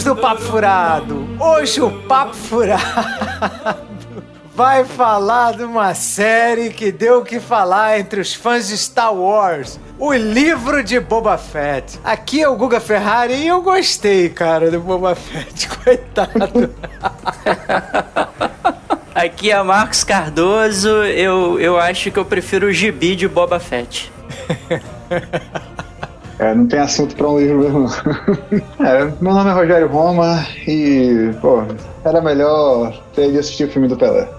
amigos 0.00 0.04
do 0.04 0.16
Papo 0.16 0.40
Furado, 0.42 1.28
hoje 1.38 1.80
o 1.80 1.90
Papo 2.02 2.34
Furado 2.34 2.82
vai 4.54 4.84
falar 4.84 5.54
de 5.54 5.64
uma 5.64 5.94
série 5.94 6.70
que 6.70 6.90
deu 6.90 7.18
o 7.18 7.24
que 7.24 7.38
falar 7.40 7.98
entre 7.98 8.20
os 8.20 8.34
fãs 8.34 8.68
de 8.68 8.76
Star 8.76 9.14
Wars. 9.14 9.78
O 9.98 10.12
livro 10.14 10.82
de 10.82 10.98
Boba 10.98 11.36
Fett. 11.36 11.98
Aqui 12.02 12.42
é 12.42 12.48
o 12.48 12.56
Guga 12.56 12.80
Ferrari 12.80 13.34
e 13.34 13.46
eu 13.48 13.60
gostei, 13.62 14.30
cara, 14.30 14.70
do 14.70 14.80
Boba 14.80 15.14
Fett. 15.14 15.68
Coitado. 15.84 16.74
Aqui 19.14 19.50
é 19.50 19.62
Marcos 19.62 20.04
Cardoso. 20.04 20.88
Eu, 21.04 21.60
eu 21.60 21.78
acho 21.78 22.10
que 22.10 22.18
eu 22.18 22.24
prefiro 22.24 22.68
o 22.68 22.72
gibi 22.72 23.14
de 23.14 23.28
Boba 23.28 23.60
Fett. 23.60 24.10
É, 26.40 26.54
não 26.54 26.66
tem 26.66 26.80
assunto 26.80 27.14
pra 27.14 27.28
um 27.28 27.38
livro 27.38 27.58
mesmo. 27.58 27.86
é, 28.80 29.04
meu 29.20 29.34
nome 29.34 29.50
é 29.50 29.52
Rogério 29.52 29.88
Roma 29.88 30.42
e, 30.66 31.34
pô, 31.38 31.62
era 32.02 32.22
melhor 32.22 32.98
ter 33.14 33.28
ido 33.28 33.38
assistir 33.38 33.64
o 33.64 33.70
filme 33.70 33.86
do 33.86 33.94
Pelé. 33.94 34.26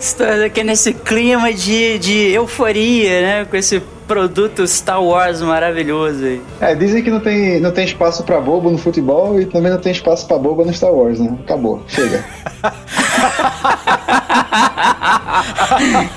Estou 0.00 0.26
aqui 0.46 0.64
nesse 0.64 0.94
clima 0.94 1.52
de, 1.52 1.98
de 1.98 2.32
euforia, 2.32 3.20
né? 3.20 3.44
Com 3.44 3.54
esse 3.54 3.82
produto 4.06 4.66
Star 4.66 5.02
Wars 5.02 5.42
maravilhoso 5.42 6.24
aí. 6.24 6.40
É, 6.60 6.74
dizem 6.74 7.02
que 7.02 7.10
não 7.10 7.20
tem, 7.20 7.60
não 7.60 7.70
tem 7.70 7.84
espaço 7.84 8.24
pra 8.24 8.40
bobo 8.40 8.70
no 8.70 8.78
futebol 8.78 9.38
e 9.38 9.44
também 9.44 9.70
não 9.70 9.78
tem 9.78 9.92
espaço 9.92 10.26
pra 10.26 10.38
boba 10.38 10.64
no 10.64 10.72
Star 10.72 10.90
Wars, 10.90 11.20
né? 11.20 11.36
Acabou, 11.44 11.82
chega. 11.86 12.24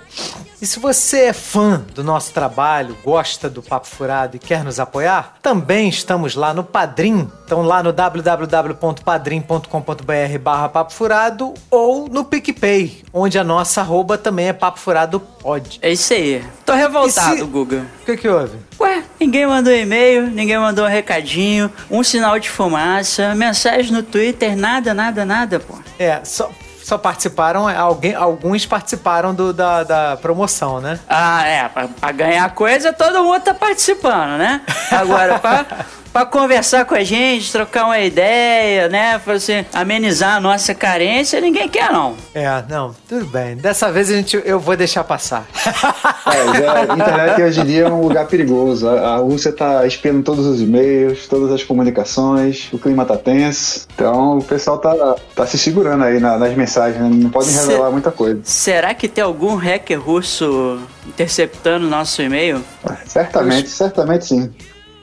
E 0.62 0.66
se 0.68 0.80
você 0.80 1.22
é 1.26 1.34
fã 1.34 1.84
do 1.96 2.04
nosso 2.04 2.32
trabalho, 2.34 2.96
gosta 3.04 3.50
do 3.50 3.64
Papo 3.64 3.88
Furado 3.88 4.36
e 4.36 4.40
quer 4.40 4.64
nos 4.64 4.80
apoiar, 4.80 5.38
também 5.42 5.90
estamos 5.90 6.36
lá 6.36 6.54
no 6.54 6.64
Padrim. 6.64 7.28
Então 7.46 7.64
lá 7.64 7.82
no 7.82 7.92
www.padrim.com.br 7.92 10.38
barra 10.40 10.70
Papo 10.70 10.94
Furado 10.94 11.56
ou 11.72 12.08
no 12.08 12.24
PicPay, 12.24 13.04
onde 13.12 13.40
a 13.40 13.44
nossa 13.44 13.82
arroba 13.82 14.20
também 14.20 14.50
é 14.50 14.54
Papo 14.54 14.78
Furado 14.80 15.20
Pod. 15.20 15.80
É 15.82 15.92
isso 15.92 16.14
aí. 16.14 16.44
Tô 16.64 16.74
revoltado, 16.74 17.38
se- 17.38 17.44
Guga. 17.44 17.84
O 18.02 18.06
que 18.06 18.18
que 18.18 18.28
houve? 18.28 18.56
Ué, 18.80 19.04
ninguém 19.20 19.48
mandou 19.48 19.74
e-mail, 19.74 20.28
ninguém 20.28 20.60
mandou 20.60 20.86
um 20.86 20.90
recadinho, 20.90 21.72
um 21.90 22.04
sinal 22.04 22.38
de 22.40 22.52
fumaça, 22.52 23.34
mensagem 23.34 23.92
no 23.92 24.04
Twitter, 24.04 24.56
nada, 24.56 24.94
nada, 24.94 25.26
nada, 25.26 25.60
pô. 25.60 25.74
É, 25.98 26.22
só, 26.24 26.52
só 26.92 26.98
participaram, 26.98 27.70
alguém, 27.70 28.14
alguns 28.14 28.66
participaram 28.66 29.34
do, 29.34 29.54
da, 29.54 29.84
da 29.84 30.18
promoção, 30.18 30.82
né? 30.82 31.00
Ah, 31.08 31.48
é, 31.48 31.70
pra, 31.70 31.88
pra 31.88 32.12
ganhar 32.12 32.54
coisa 32.54 32.92
todo 32.92 33.24
mundo 33.24 33.40
tá 33.42 33.54
participando, 33.54 34.38
né? 34.38 34.60
Agora, 34.92 35.40
pra, 35.40 35.66
pra 36.12 36.26
conversar 36.26 36.86
com 36.86 36.94
a 36.96 37.04
gente, 37.04 37.52
trocar 37.52 37.86
uma 37.86 38.00
ideia, 38.00 38.88
né? 38.90 39.20
Pra 39.20 39.34
assim, 39.36 39.66
amenizar 39.74 40.36
a 40.36 40.40
nossa 40.40 40.74
carência, 40.76 41.40
ninguém 41.40 41.70
quer 41.70 41.92
não. 41.92 42.16
É, 42.34 42.64
não, 42.70 42.94
tudo 43.08 43.26
bem. 43.26 43.56
Dessa 43.56 43.92
vez 43.92 44.10
a 44.10 44.14
gente, 44.16 44.42
eu 44.46 44.60
vou 44.60 44.76
deixar 44.76 45.04
passar. 45.04 45.46
É, 45.56 46.60
já- 46.62 46.80
a 46.82 46.84
internet 46.96 47.42
hoje 47.42 47.62
em 47.62 47.66
dia 47.66 47.84
é 47.86 47.90
um 47.90 48.02
lugar 48.02 48.28
perigoso. 48.28 48.88
A, 48.90 49.16
a 49.16 49.18
Rússia 49.18 49.52
tá 49.54 49.86
espiando 49.86 50.22
todos 50.24 50.46
os 50.46 50.62
e-mails, 50.62 51.28
todas 51.28 51.52
as 51.52 51.64
comunicações, 51.64 52.68
o 52.72 52.78
clima 52.80 53.06
tá 53.06 53.18
tenso. 53.18 53.88
Então 53.96 54.38
o 54.40 54.44
pessoal 54.44 54.78
tá, 54.78 55.16
tá 55.36 55.46
se 55.46 55.58
segurando 55.58 56.04
aí 56.04 56.20
na- 56.20 56.38
nas 56.38 56.54
mensagens, 56.56 57.02
né? 57.02 57.10
não 57.12 57.30
podem 57.30 57.52
revelar 57.54 57.90
muita 57.92 58.12
coisa. 58.12 58.42
Será 58.44 58.94
que 58.94 59.08
tem 59.08 59.24
algum 59.24 59.56
hacker 59.56 60.00
russo 60.02 60.80
interceptando 61.08 61.88
nosso 61.88 62.22
e-mail? 62.22 62.62
Certamente, 63.06 63.70
certamente 63.70 64.26
sim. 64.26 64.52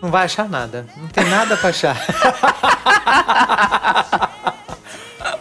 Não 0.01 0.11
vai 0.11 0.25
achar 0.25 0.49
nada. 0.49 0.87
Não 0.97 1.09
tem 1.09 1.29
nada 1.29 1.57
pra 1.57 1.71
achar. 1.71 1.97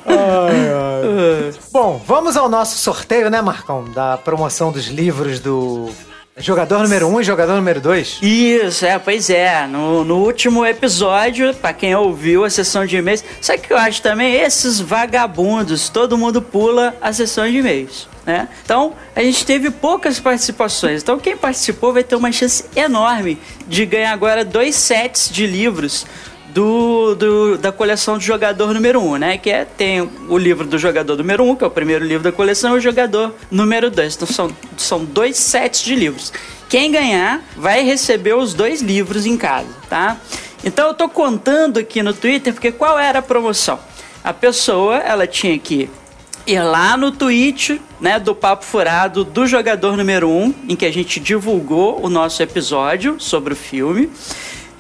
Ai, 0.10 0.70
ai. 0.74 1.54
Bom, 1.72 2.02
vamos 2.06 2.38
ao 2.38 2.50
nosso 2.50 2.78
sorteio, 2.78 3.30
né, 3.30 3.42
Marcão? 3.42 3.84
Da 3.86 4.18
promoção 4.18 4.72
dos 4.72 4.88
livros 4.88 5.40
do 5.40 5.90
jogador 6.38 6.84
número 6.84 7.08
1 7.08 7.14
um 7.14 7.22
e 7.22 7.24
jogador 7.24 7.56
número 7.56 7.82
2. 7.82 8.20
Isso, 8.22 8.86
é, 8.86 9.00
pois 9.00 9.30
é. 9.30 9.66
No, 9.68 10.04
no 10.04 10.18
último 10.18 10.66
episódio, 10.66 11.54
pra 11.56 11.74
quem 11.74 11.96
ouviu 11.96 12.44
a 12.46 12.50
sessão 12.50 12.86
de 12.86 12.98
e-mails, 12.98 13.24
sabe 13.42 13.60
o 13.60 13.62
que 13.64 13.74
eu 13.74 13.78
acho 13.78 14.02
também? 14.02 14.36
Esses 14.36 14.80
vagabundos, 14.80 15.90
todo 15.90 16.18
mundo 16.18 16.42
pula 16.42 16.96
a 17.02 17.12
sessão 17.12 17.50
de 17.50 17.58
e-mails. 17.58 18.08
Né? 18.26 18.48
Então, 18.64 18.94
a 19.16 19.22
gente 19.22 19.46
teve 19.46 19.72
poucas 19.72 20.20
participações. 20.20 21.02
Então, 21.02 21.18
quem 21.18 21.36
participou 21.36 21.94
vai 21.94 22.04
ter 22.04 22.16
uma 22.16 22.32
chance 22.32 22.66
enorme 22.76 23.40
de 23.68 23.86
ganhar 23.86 24.12
agora 24.12 24.44
dois 24.46 24.76
sets 24.76 25.30
de 25.32 25.48
livros 25.48 26.06
do, 26.58 27.14
do- 27.14 27.58
da 27.60 27.72
coleção 27.72 28.18
do 28.18 28.24
jogador 28.24 28.74
número 28.74 29.00
1, 29.00 29.12
um, 29.12 29.18
né? 29.18 29.38
Que 29.38 29.52
é, 29.52 29.64
tem 29.64 30.10
o 30.28 30.38
livro 30.40 30.66
do 30.66 30.76
jogador 30.80 31.16
número 31.16 31.44
1, 31.44 31.50
um, 31.52 31.56
que 31.56 31.64
é 31.64 31.68
o 31.68 31.70
primeiro 31.70 32.04
livro 32.04 32.24
da 32.24 32.32
coleção, 32.32 32.74
e 32.74 32.80
o 32.80 32.82
jogador 32.82 33.36
número 33.52 33.92
2. 33.92 34.16
Então 34.16 34.28
são, 34.28 34.50
são 34.76 35.06
dois 35.06 35.38
sets 35.38 35.84
de 35.84 35.94
livros. 35.94 36.34
Quem 36.68 36.92
ganhar 36.92 37.44
vai 37.56 37.84
receber 37.84 38.34
os 38.34 38.56
dois 38.56 38.82
livros 38.82 39.28
em 39.28 39.38
casa, 39.38 39.68
tá? 39.88 40.18
Então 40.64 40.88
eu 40.88 40.94
tô 40.96 41.08
contando 41.08 41.78
aqui 41.78 42.02
no 42.02 42.12
Twitter, 42.12 42.52
porque 42.52 42.72
qual 42.72 42.98
era 42.98 43.20
a 43.20 43.22
promoção? 43.22 43.80
A 44.24 44.34
pessoa, 44.34 44.98
ela 44.98 45.28
tinha 45.28 45.60
que 45.60 45.88
ir 46.48 46.60
lá 46.64 46.98
no 46.98 47.12
tweet 47.12 47.80
né, 48.02 48.20
do 48.20 48.34
Papo 48.34 48.66
Furado 48.66 49.24
do 49.24 49.46
jogador 49.46 49.96
número 49.96 50.28
1, 50.28 50.44
um, 50.44 50.54
em 50.68 50.76
que 50.76 50.88
a 50.88 50.92
gente 50.92 51.20
divulgou 51.20 52.04
o 52.04 52.10
nosso 52.10 52.42
episódio 52.42 53.18
sobre 53.20 53.54
o 53.54 53.56
filme 53.56 54.10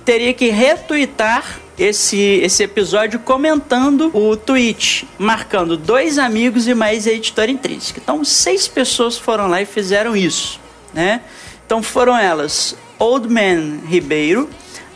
teria 0.03 0.33
que 0.33 0.49
retweetar 0.49 1.59
esse, 1.77 2.17
esse 2.17 2.63
episódio 2.63 3.19
comentando 3.19 4.09
o 4.13 4.35
tweet, 4.35 5.07
marcando 5.17 5.77
dois 5.77 6.17
amigos 6.17 6.67
e 6.67 6.73
mais 6.73 7.05
a 7.05 7.11
editora 7.11 7.51
intrínseca. 7.51 7.99
Então, 8.03 8.23
seis 8.25 8.67
pessoas 8.67 9.17
foram 9.17 9.47
lá 9.47 9.61
e 9.61 9.65
fizeram 9.65 10.15
isso, 10.15 10.59
né? 10.93 11.21
Então 11.65 11.83
foram 11.83 12.17
elas: 12.17 12.75
Old 12.97 13.27
Man 13.27 13.81
Ribeiro, 13.85 14.49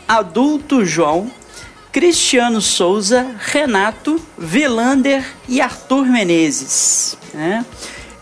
Adulto 0.08 0.84
João, 0.84 1.30
Cristiano 1.92 2.60
Souza, 2.60 3.36
Renato, 3.38 4.20
Vilander 4.36 5.24
e 5.48 5.60
Arthur 5.60 6.06
Menezes, 6.06 7.16
né? 7.32 7.64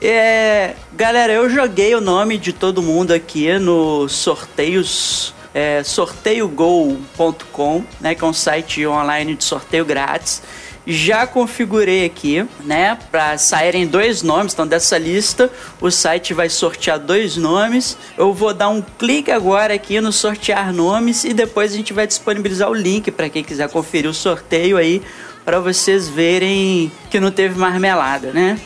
É, 0.03 0.75
galera, 0.95 1.33
eu 1.33 1.49
joguei 1.51 1.95
o 1.95 2.01
nome 2.01 2.39
de 2.39 2.55
todo 2.55 2.83
mundo 2.83 3.13
aqui 3.13 3.59
no 3.59 4.09
sorteios 4.09 5.35
é, 5.55 5.83
sorteiogol.com, 5.83 7.85
né, 8.01 8.15
que 8.15 8.25
é 8.25 8.27
um 8.27 8.33
site 8.33 8.87
online 8.87 9.35
de 9.35 9.45
sorteio 9.45 9.85
grátis. 9.85 10.43
Já 10.87 11.27
configurei 11.27 12.07
aqui, 12.07 12.47
né, 12.65 12.99
para 13.11 13.37
saírem 13.37 13.87
dois 13.87 14.23
nomes. 14.23 14.53
Então, 14.53 14.67
dessa 14.67 14.97
lista, 14.97 15.51
o 15.81 15.91
site 15.91 16.33
vai 16.33 16.49
sortear 16.49 16.99
dois 16.99 17.37
nomes. 17.37 17.97
Eu 18.17 18.33
vou 18.33 18.55
dar 18.55 18.71
um 18.71 18.81
clique 18.81 19.31
agora 19.31 19.75
aqui 19.75 20.01
no 20.01 20.13
sortear 20.13 20.73
nomes 20.73 21.25
e 21.25 21.35
depois 21.35 21.73
a 21.73 21.77
gente 21.77 21.93
vai 21.93 22.07
disponibilizar 22.07 22.71
o 22.71 22.75
link 22.75 23.11
para 23.11 23.29
quem 23.29 23.45
quiser 23.45 23.69
conferir 23.69 24.11
o 24.11 24.15
sorteio 24.15 24.77
aí, 24.77 25.03
para 25.45 25.61
vocês 25.61 26.09
verem 26.09 26.91
que 27.11 27.21
não 27.21 27.31
teve 27.31 27.59
marmelada, 27.59 28.33
né? 28.33 28.59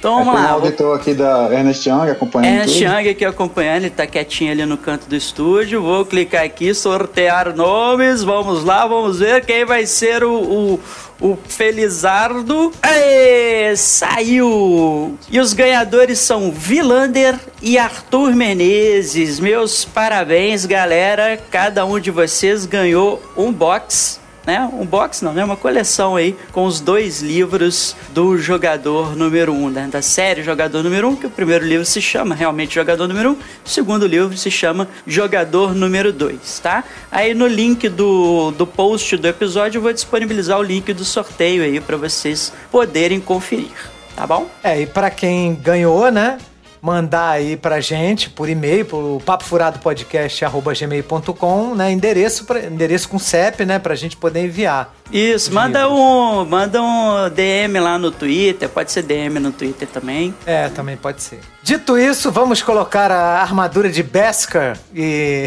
Então 0.00 0.24
vamos 0.24 0.40
é, 0.40 0.44
lá. 0.44 0.52
Um 0.52 0.54
auditor 0.54 0.96
aqui 0.96 1.12
da 1.12 1.52
Ernest 1.52 1.86
Young 1.86 2.10
acompanhando 2.10 2.54
Ernest 2.54 2.78
tudo. 2.78 2.90
Young 2.90 3.08
aqui 3.10 3.24
acompanhando, 3.26 3.82
ele 3.82 3.90
tá 3.90 4.06
quietinho 4.06 4.50
ali 4.50 4.64
no 4.64 4.78
canto 4.78 5.06
do 5.06 5.14
estúdio. 5.14 5.82
Vou 5.82 6.06
clicar 6.06 6.42
aqui, 6.42 6.72
sortear 6.72 7.54
nomes. 7.54 8.22
Vamos 8.22 8.64
lá, 8.64 8.86
vamos 8.86 9.18
ver 9.18 9.44
quem 9.44 9.66
vai 9.66 9.84
ser 9.84 10.24
o, 10.24 10.32
o, 10.32 10.80
o 11.20 11.38
Felizardo. 11.46 12.72
Aê, 12.82 13.76
saiu! 13.76 15.18
E 15.30 15.38
os 15.38 15.52
ganhadores 15.52 16.18
são 16.18 16.50
Vilander 16.50 17.38
e 17.60 17.76
Arthur 17.76 18.34
Menezes. 18.34 19.38
Meus 19.38 19.84
parabéns, 19.84 20.64
galera. 20.64 21.38
Cada 21.50 21.84
um 21.84 22.00
de 22.00 22.10
vocês 22.10 22.64
ganhou 22.64 23.22
um 23.36 23.52
box 23.52 24.18
né? 24.46 24.68
Um 24.72 24.84
box 24.84 25.22
não, 25.22 25.32
né? 25.32 25.44
Uma 25.44 25.56
coleção 25.56 26.16
aí 26.16 26.36
com 26.52 26.64
os 26.64 26.80
dois 26.80 27.20
livros 27.20 27.96
do 28.10 28.38
jogador 28.38 29.16
número 29.16 29.52
1, 29.52 29.64
um, 29.64 29.70
né? 29.70 29.88
da 29.90 30.02
série 30.02 30.42
Jogador 30.42 30.82
número 30.82 31.08
1, 31.08 31.10
um, 31.10 31.16
que 31.16 31.26
o 31.26 31.30
primeiro 31.30 31.64
livro 31.64 31.84
se 31.84 32.00
chama 32.00 32.34
realmente 32.34 32.74
Jogador 32.74 33.06
número 33.06 33.30
1, 33.30 33.32
um, 33.32 33.36
o 33.64 33.68
segundo 33.68 34.06
livro 34.06 34.36
se 34.36 34.50
chama 34.50 34.88
Jogador 35.06 35.74
número 35.74 36.12
2, 36.12 36.58
tá? 36.60 36.84
Aí 37.10 37.34
no 37.34 37.46
link 37.46 37.88
do, 37.88 38.50
do 38.52 38.66
post 38.66 39.16
do 39.16 39.28
episódio 39.28 39.78
eu 39.78 39.82
vou 39.82 39.92
disponibilizar 39.92 40.58
o 40.58 40.62
link 40.62 40.92
do 40.92 41.04
sorteio 41.04 41.62
aí 41.62 41.80
para 41.80 41.96
vocês 41.96 42.52
poderem 42.70 43.20
conferir, 43.20 43.70
tá 44.16 44.26
bom? 44.26 44.48
É, 44.62 44.80
e 44.80 44.86
para 44.86 45.10
quem 45.10 45.54
ganhou, 45.54 46.10
né? 46.10 46.38
Mandar 46.80 47.30
aí 47.30 47.56
pra 47.56 47.80
gente 47.80 48.30
por 48.30 48.48
e-mail, 48.48 48.84
pro 48.84 49.20
papofuradopodcast.gmail.com, 49.24 51.74
né? 51.74 51.90
Endereço, 51.92 52.44
pra, 52.44 52.66
endereço 52.66 53.08
com 53.08 53.18
CEP, 53.18 53.64
né? 53.64 53.78
Pra 53.78 53.94
gente 53.94 54.16
poder 54.16 54.44
enviar. 54.44 54.94
Isso, 55.12 55.52
manda 55.52 55.88
um, 55.88 56.44
manda 56.44 56.80
um 56.80 57.28
DM 57.34 57.80
lá 57.80 57.98
no 57.98 58.12
Twitter, 58.12 58.68
pode 58.68 58.92
ser 58.92 59.02
DM 59.02 59.40
no 59.40 59.50
Twitter 59.50 59.88
também. 59.88 60.32
É, 60.46 60.68
também 60.68 60.96
pode 60.96 61.20
ser. 61.22 61.40
Dito 61.62 61.98
isso, 61.98 62.32
vamos 62.32 62.62
colocar 62.62 63.12
a 63.12 63.42
armadura 63.42 63.90
de 63.90 64.02
Beskar 64.02 64.78
e, 64.94 65.46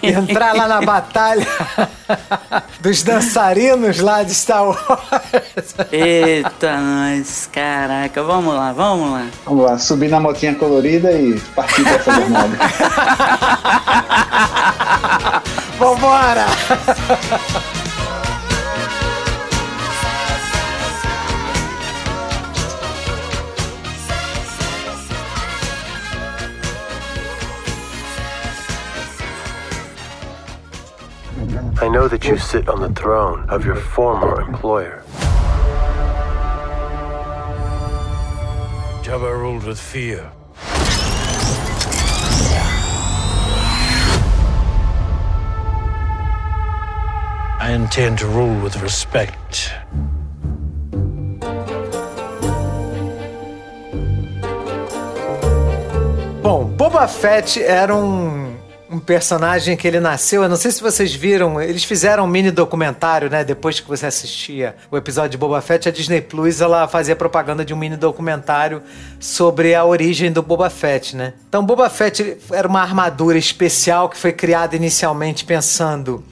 e 0.00 0.06
entrar 0.08 0.54
lá 0.54 0.68
na 0.68 0.80
batalha 0.80 1.44
dos 2.80 3.02
dançarinos 3.02 3.98
lá 3.98 4.22
de 4.22 4.32
Star 4.32 4.64
Wars. 4.64 4.78
Eita, 5.90 6.78
nós, 6.78 7.48
caraca, 7.52 8.22
vamos 8.22 8.54
lá, 8.54 8.72
vamos 8.72 9.10
lá. 9.10 9.26
Vamos 9.44 9.64
lá, 9.64 9.76
subir 9.78 10.08
na 10.08 10.20
motinha 10.20 10.54
colorida 10.54 11.10
e 11.10 11.40
partir 11.56 11.82
pra 11.82 11.94
essa 11.94 12.12
jornada. 12.12 12.56
Vambora! 15.76 16.46
I 31.84 31.88
know 31.88 32.08
that 32.08 32.24
you 32.24 32.38
sit 32.38 32.66
on 32.70 32.80
the 32.80 32.88
throne 32.88 33.44
of 33.50 33.66
your 33.66 33.76
former 33.76 34.40
employer. 34.40 35.04
Jabba 39.04 39.30
ruled 39.38 39.64
with 39.64 39.78
fear. 39.78 40.32
I 47.60 47.72
intend 47.74 48.20
to 48.20 48.28
rule 48.28 48.58
with 48.62 48.80
respect. 48.80 49.70
Bom, 56.42 56.74
Boba 56.78 57.06
Fett 57.10 57.58
era 57.58 57.94
um, 57.94 58.04
um 58.04 58.43
personagem 59.04 59.76
que 59.76 59.86
ele 59.86 60.00
nasceu. 60.00 60.42
Eu 60.42 60.48
não 60.48 60.56
sei 60.56 60.70
se 60.70 60.82
vocês 60.82 61.14
viram, 61.14 61.60
eles 61.60 61.84
fizeram 61.84 62.24
um 62.24 62.26
mini 62.26 62.50
documentário, 62.50 63.30
né? 63.30 63.44
Depois 63.44 63.78
que 63.80 63.88
você 63.88 64.06
assistia 64.06 64.74
o 64.90 64.96
episódio 64.96 65.30
de 65.30 65.38
Boba 65.38 65.60
Fett, 65.60 65.88
a 65.88 65.92
Disney 65.92 66.20
Plus 66.20 66.60
ela 66.60 66.88
fazia 66.88 67.14
propaganda 67.14 67.64
de 67.64 67.72
um 67.72 67.76
mini 67.76 67.96
documentário 67.96 68.82
sobre 69.20 69.74
a 69.74 69.84
origem 69.84 70.32
do 70.32 70.42
Boba 70.42 70.70
Fett, 70.70 71.14
né? 71.14 71.34
Então, 71.48 71.64
Boba 71.64 71.88
Fett 71.88 72.38
era 72.50 72.66
uma 72.66 72.80
armadura 72.80 73.38
especial 73.38 74.08
que 74.08 74.16
foi 74.16 74.32
criada 74.32 74.74
inicialmente 74.74 75.44
pensando 75.44 76.24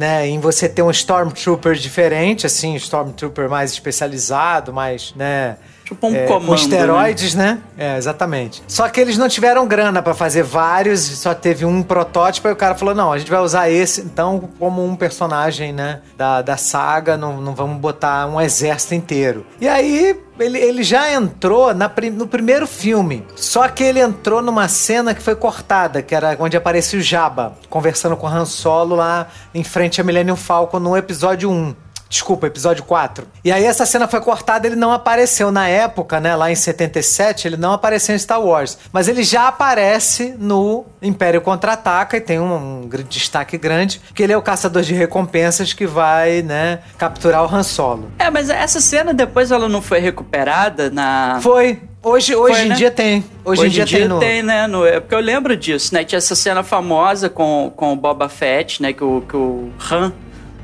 né, 0.00 0.26
em 0.26 0.40
você 0.40 0.66
ter 0.66 0.80
um 0.80 0.90
Stormtrooper 0.90 1.74
diferente, 1.74 2.46
assim, 2.46 2.72
um 2.72 2.76
Stormtrooper 2.76 3.50
mais 3.50 3.70
especializado, 3.72 4.72
mais, 4.72 5.12
né, 5.14 5.58
Tipo 5.90 6.06
um 6.06 6.14
é, 6.14 6.24
comando, 6.24 6.46
com 6.46 6.54
esteroides, 6.54 7.34
né? 7.34 7.58
É, 7.76 7.96
exatamente. 7.96 8.62
Só 8.68 8.88
que 8.88 9.00
eles 9.00 9.18
não 9.18 9.28
tiveram 9.28 9.66
grana 9.66 10.00
pra 10.00 10.14
fazer 10.14 10.44
vários, 10.44 11.00
só 11.00 11.34
teve 11.34 11.64
um 11.64 11.82
protótipo, 11.82 12.46
e 12.46 12.52
o 12.52 12.56
cara 12.56 12.76
falou: 12.76 12.94
não, 12.94 13.12
a 13.12 13.18
gente 13.18 13.28
vai 13.28 13.40
usar 13.40 13.68
esse, 13.68 14.00
então, 14.00 14.48
como 14.56 14.84
um 14.84 14.94
personagem, 14.94 15.72
né, 15.72 16.00
da, 16.16 16.42
da 16.42 16.56
saga, 16.56 17.16
não, 17.16 17.40
não 17.40 17.56
vamos 17.56 17.78
botar 17.78 18.28
um 18.28 18.40
exército 18.40 18.94
inteiro. 18.94 19.44
E 19.60 19.68
aí. 19.68 20.16
Ele, 20.38 20.56
ele 20.56 20.82
já 20.82 21.12
entrou 21.12 21.74
na, 21.74 21.92
no 22.14 22.26
primeiro 22.26 22.66
filme. 22.66 23.26
Só 23.36 23.68
que 23.68 23.84
ele 23.84 24.00
entrou 24.00 24.40
numa 24.40 24.68
cena 24.68 25.14
que 25.14 25.20
foi 25.20 25.36
cortada, 25.36 26.00
que 26.00 26.14
era 26.14 26.34
onde 26.40 26.56
aparecia 26.56 26.98
o 26.98 27.02
Jabba 27.02 27.58
conversando 27.68 28.16
com 28.16 28.26
Han 28.26 28.46
Solo 28.46 28.96
lá 28.96 29.28
em 29.54 29.62
frente 29.62 30.00
a 30.00 30.04
Millennium 30.04 30.36
Falcon 30.36 30.78
no 30.78 30.96
episódio 30.96 31.50
1. 31.50 31.74
Desculpa, 32.10 32.48
episódio 32.48 32.82
4. 32.82 33.24
E 33.44 33.52
aí 33.52 33.64
essa 33.64 33.86
cena 33.86 34.08
foi 34.08 34.20
cortada, 34.20 34.66
ele 34.66 34.74
não 34.74 34.90
apareceu 34.90 35.52
na 35.52 35.68
época, 35.68 36.18
né? 36.18 36.34
Lá 36.34 36.50
em 36.50 36.56
77, 36.56 37.46
ele 37.46 37.56
não 37.56 37.72
apareceu 37.72 38.16
em 38.16 38.18
Star 38.18 38.42
Wars. 38.42 38.76
Mas 38.92 39.06
ele 39.06 39.22
já 39.22 39.46
aparece 39.46 40.34
no 40.36 40.84
Império 41.00 41.40
Contra-Ataca 41.40 42.16
e 42.16 42.20
tem 42.20 42.40
um, 42.40 42.82
um 42.82 42.88
destaque 43.08 43.56
grande, 43.56 44.00
porque 44.08 44.24
ele 44.24 44.32
é 44.32 44.36
o 44.36 44.42
caçador 44.42 44.82
de 44.82 44.92
recompensas 44.92 45.72
que 45.72 45.86
vai, 45.86 46.42
né, 46.42 46.80
capturar 46.98 47.44
o 47.44 47.54
Han 47.54 47.62
Solo. 47.62 48.10
É, 48.18 48.28
mas 48.28 48.50
essa 48.50 48.80
cena 48.80 49.14
depois 49.14 49.52
ela 49.52 49.68
não 49.68 49.80
foi 49.80 50.00
recuperada 50.00 50.90
na... 50.90 51.38
Foi, 51.40 51.80
Hoje, 52.02 52.34
hoje 52.34 52.54
Foi, 52.54 52.64
em 52.64 52.68
né? 52.70 52.74
dia 52.76 52.90
tem. 52.90 53.22
Hoje, 53.44 53.60
Hoje 53.60 53.82
em 53.82 53.84
dia, 53.84 53.98
tem, 53.98 54.08
no... 54.08 54.18
tem, 54.18 54.42
né? 54.42 54.66
No, 54.66 54.86
é 54.86 55.00
porque 55.00 55.14
eu 55.14 55.20
lembro 55.20 55.54
disso, 55.54 55.92
né? 55.94 56.02
Tinha 56.02 56.16
essa 56.16 56.34
cena 56.34 56.62
famosa 56.62 57.28
com, 57.28 57.70
com 57.76 57.92
o 57.92 57.96
Boba 57.96 58.26
Fett, 58.26 58.80
né? 58.80 58.94
Que 58.94 59.04
o, 59.04 59.20
que 59.20 59.36
o 59.36 59.68
Han 59.90 60.10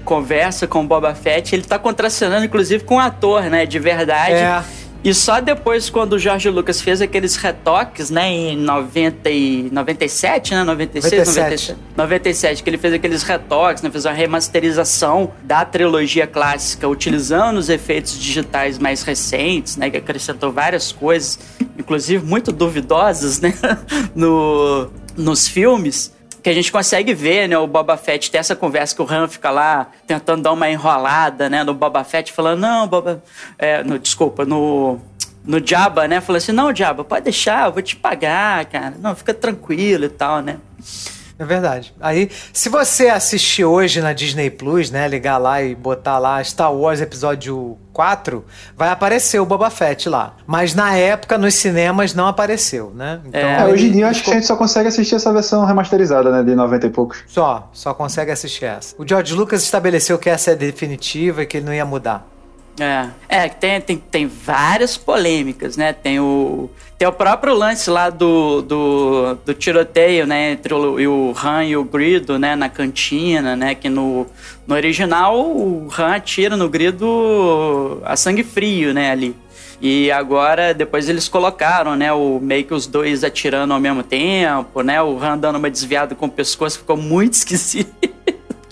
conversa 0.07 0.67
com 0.67 0.83
o 0.83 0.87
Boba 0.87 1.15
Fett. 1.15 1.55
Ele 1.55 1.65
tá 1.65 1.79
contracenando, 1.79 2.47
inclusive, 2.47 2.85
com 2.85 2.95
um 2.95 3.01
ator, 3.01 3.43
né? 3.51 3.67
De 3.67 3.79
verdade. 3.79 4.35
É. 4.35 4.63
E 5.05 5.15
só 5.15 5.41
depois, 5.41 5.89
quando 5.89 6.15
o 6.15 6.19
Jorge 6.19 6.51
Lucas 6.51 6.81
fez 6.81 7.01
aqueles 7.01 7.37
retoques, 7.37 8.11
né, 8.11 8.29
em 8.29 8.57
90 8.57 9.31
e 9.31 9.69
97, 9.71 10.53
né, 10.53 10.65
96, 10.65 11.13
97. 11.13 11.73
97, 11.77 11.79
97, 11.97 12.63
que 12.63 12.71
ele 12.71 12.79
fez 12.79 12.93
aqueles 12.93 13.23
retoques, 13.23 13.85
né, 13.85 13.91
fez 13.91 14.05
uma 14.05 14.13
remasterização 14.13 15.31
da 15.45 15.65
trilogia 15.65 16.27
clássica, 16.27 16.89
utilizando 16.89 17.59
os 17.59 17.69
efeitos 17.69 18.19
digitais 18.19 18.81
mais 18.81 19.05
recentes, 19.05 19.77
né, 19.77 19.91
que 19.91 19.97
acrescentou 19.97 20.51
várias 20.51 20.91
coisas, 20.91 21.39
inclusive 21.79 22.27
muito 22.27 22.51
duvidosas, 22.51 23.41
né, 23.41 23.55
no, 24.13 24.91
nos 25.17 25.47
filmes 25.47 26.16
que 26.47 26.51
a 26.51 26.55
gente 26.55 26.71
consegue 26.71 27.13
ver, 27.13 27.49
né, 27.49 27.59
o 27.59 27.67
Boba 27.67 27.97
Fett 27.97 28.31
ter 28.31 28.39
essa 28.39 28.55
conversa 28.55 28.95
que 28.95 29.03
o 29.03 29.13
Han 29.13 29.27
fica 29.27 29.51
lá 29.51 29.89
tentando 30.07 30.45
dar 30.45 30.53
uma 30.53 30.71
enrolada, 30.71 31.51
né, 31.51 31.65
no 31.65 31.75
Boba 31.75 32.05
Fett 32.05 32.33
falando, 32.33 32.61
não, 32.61 32.87
Boba, 32.87 33.21
é, 33.59 33.83
no, 33.83 33.99
desculpa, 33.99 34.45
no 34.45 35.01
no 35.45 35.65
Jabba, 35.65 36.07
né, 36.07 36.21
falando 36.21 36.37
assim, 36.37 36.53
não, 36.53 36.73
Jabba, 36.73 37.03
pode 37.03 37.25
deixar, 37.25 37.67
eu 37.67 37.73
vou 37.73 37.83
te 37.83 37.97
pagar, 37.97 38.65
cara, 38.67 38.95
não, 39.01 39.17
fica 39.17 39.35
tranquilo 39.35 40.05
e 40.05 40.09
tal, 40.09 40.41
né. 40.41 40.59
É 41.39 41.45
verdade. 41.45 41.95
Aí, 42.01 42.31
se 42.53 42.69
você 42.69 43.09
assistir 43.09 43.65
hoje 43.65 44.01
na 44.01 44.15
Disney 44.15 44.49
Plus, 44.49 44.91
né, 44.91 45.07
ligar 45.07 45.37
lá 45.37 45.63
e 45.63 45.75
botar 45.75 46.19
lá 46.19 46.43
Star 46.43 46.73
Wars 46.73 47.01
Episódio 47.01 47.77
4, 47.93 48.43
vai 48.75 48.89
aparecer 48.89 49.39
o 49.39 49.45
Boba 49.45 49.69
Fett 49.69 50.09
lá. 50.09 50.35
Mas 50.47 50.75
na 50.75 50.97
época, 50.97 51.37
nos 51.37 51.55
cinemas, 51.55 52.15
não 52.15 52.27
apareceu, 52.27 52.91
né? 52.95 53.21
Então, 53.27 53.41
É, 53.41 53.61
É, 53.61 53.67
hoje 53.67 53.89
em 53.89 53.93
dia 53.93 54.05
eu 54.05 54.09
acho 54.09 54.25
que 54.25 54.31
a 54.31 54.35
gente 54.35 54.47
só 54.47 54.57
consegue 54.57 54.89
assistir 54.89 55.15
essa 55.15 55.31
versão 55.31 55.65
remasterizada, 55.67 56.31
né? 56.31 56.43
De 56.43 56.55
90 56.55 56.87
e 56.87 56.91
poucos. 56.91 57.23
Só, 57.27 57.69
só 57.73 57.93
consegue 57.93 58.31
assistir 58.31 58.65
essa. 58.65 58.95
O 58.99 59.07
George 59.07 59.35
Lucas 59.35 59.63
estabeleceu 59.63 60.19
que 60.19 60.31
essa 60.31 60.53
é 60.53 60.55
definitiva 60.55 61.43
e 61.43 61.47
que 61.47 61.59
ele 61.59 61.67
não 61.67 61.75
ia 61.75 61.85
mudar. 61.85 62.27
É, 62.79 63.09
é 63.29 63.49
tem, 63.49 63.81
tem, 63.81 63.99
tem 63.99 64.27
várias 64.27 64.97
polêmicas, 64.97 65.77
né? 65.77 65.93
Tem 65.93 66.21
o, 66.21 66.71
tem 66.99 67.07
o 67.07 67.13
próprio 67.13 67.55
lance 67.55 67.91
lá 67.91 68.09
do, 68.09 68.63
do, 68.63 69.35
do 69.45 69.55
tiroteio, 69.55 70.27
né? 70.27 70.53
Entre 70.53 70.73
o, 70.73 71.31
o 71.31 71.35
Han 71.37 71.65
e 71.65 71.77
o 71.77 71.85
Grido, 71.85 72.39
né? 72.39 72.57
Na 72.57 72.69
cantina, 72.71 73.55
né? 73.55 73.75
Que 73.75 73.89
no, 73.89 74.27
no 74.67 74.75
original 74.75 75.39
o 75.39 75.89
Han 75.99 76.15
atira 76.15 76.57
no 76.57 76.69
Grido 76.69 78.01
a 78.05 78.17
sangue 78.17 78.43
frio, 78.43 78.95
né? 78.95 79.11
Ali. 79.11 79.37
E 79.81 80.11
agora, 80.11 80.73
depois 80.73 81.07
eles 81.07 81.29
colocaram, 81.29 81.95
né? 81.95 82.11
O, 82.13 82.41
meio 82.41 82.65
que 82.65 82.73
os 82.73 82.87
dois 82.87 83.23
atirando 83.23 83.75
ao 83.75 83.81
mesmo 83.81 84.03
tempo, 84.03 84.81
né? 84.81 85.03
O 85.03 85.23
Han 85.23 85.37
dando 85.37 85.57
uma 85.57 85.69
desviada 85.69 86.15
com 86.15 86.27
o 86.27 86.31
pescoço, 86.31 86.79
ficou 86.79 86.97
muito 86.97 87.35
esquisito. 87.35 88.06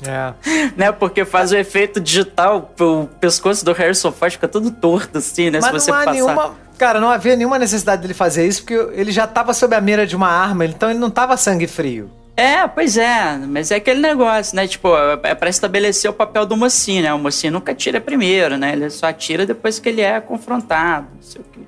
É. 0.07 0.71
né? 0.77 0.93
Porque 0.93 1.25
faz 1.25 1.53
o 1.53 1.57
efeito 1.57 2.01
digital, 2.01 2.73
o 2.79 3.07
pescoço 3.21 3.65
do 3.65 3.73
Harrison 3.73 4.13
Ford 4.13 4.33
fica 4.33 4.49
todo 4.49 4.71
torto, 4.71 5.19
assim, 5.19 5.51
né? 5.51 5.59
Mas 5.61 5.67
se 5.67 5.73
você 5.73 5.91
não 5.91 5.99
há 5.99 6.05
passar. 6.05 6.13
nenhuma. 6.13 6.55
Cara, 6.79 7.01
não 7.01 7.09
havia 7.09 7.37
nenhuma 7.37 7.59
necessidade 7.59 8.03
dele 8.03 8.15
fazer 8.15 8.47
isso, 8.47 8.63
porque 8.65 8.99
ele 8.99 9.13
já 9.13 9.27
tava 9.27 9.55
sob 9.55 9.77
a 9.77 9.81
mira 9.81 10.07
de 10.07 10.17
uma 10.17 10.29
arma, 10.29 10.65
então 10.65 10.91
ele 10.91 10.99
não 10.99 11.11
tava 11.11 11.37
sangue 11.37 11.69
frio. 11.69 12.11
É, 12.37 12.67
pois 12.67 12.97
é, 12.97 13.39
mas 13.47 13.71
é 13.71 13.77
aquele 13.77 14.01
negócio, 14.01 14.57
né? 14.57 14.67
Tipo, 14.67 14.89
é 15.23 15.35
pra 15.37 15.49
estabelecer 15.49 16.11
o 16.11 16.15
papel 16.15 16.45
do 16.45 16.57
mocinho, 16.57 17.03
né? 17.05 17.15
O 17.15 17.19
mocinho 17.19 17.53
nunca 17.53 17.71
atira 17.71 18.01
primeiro, 18.01 18.57
né? 18.57 18.73
Ele 18.73 18.91
só 18.91 19.07
atira 19.07 19.47
depois 19.47 19.79
que 19.79 19.89
ele 19.89 20.01
é 20.01 20.21
confrontado, 20.21 21.07
não 21.15 21.23
sei 21.23 21.41
o 21.41 21.45
quê. 21.45 21.61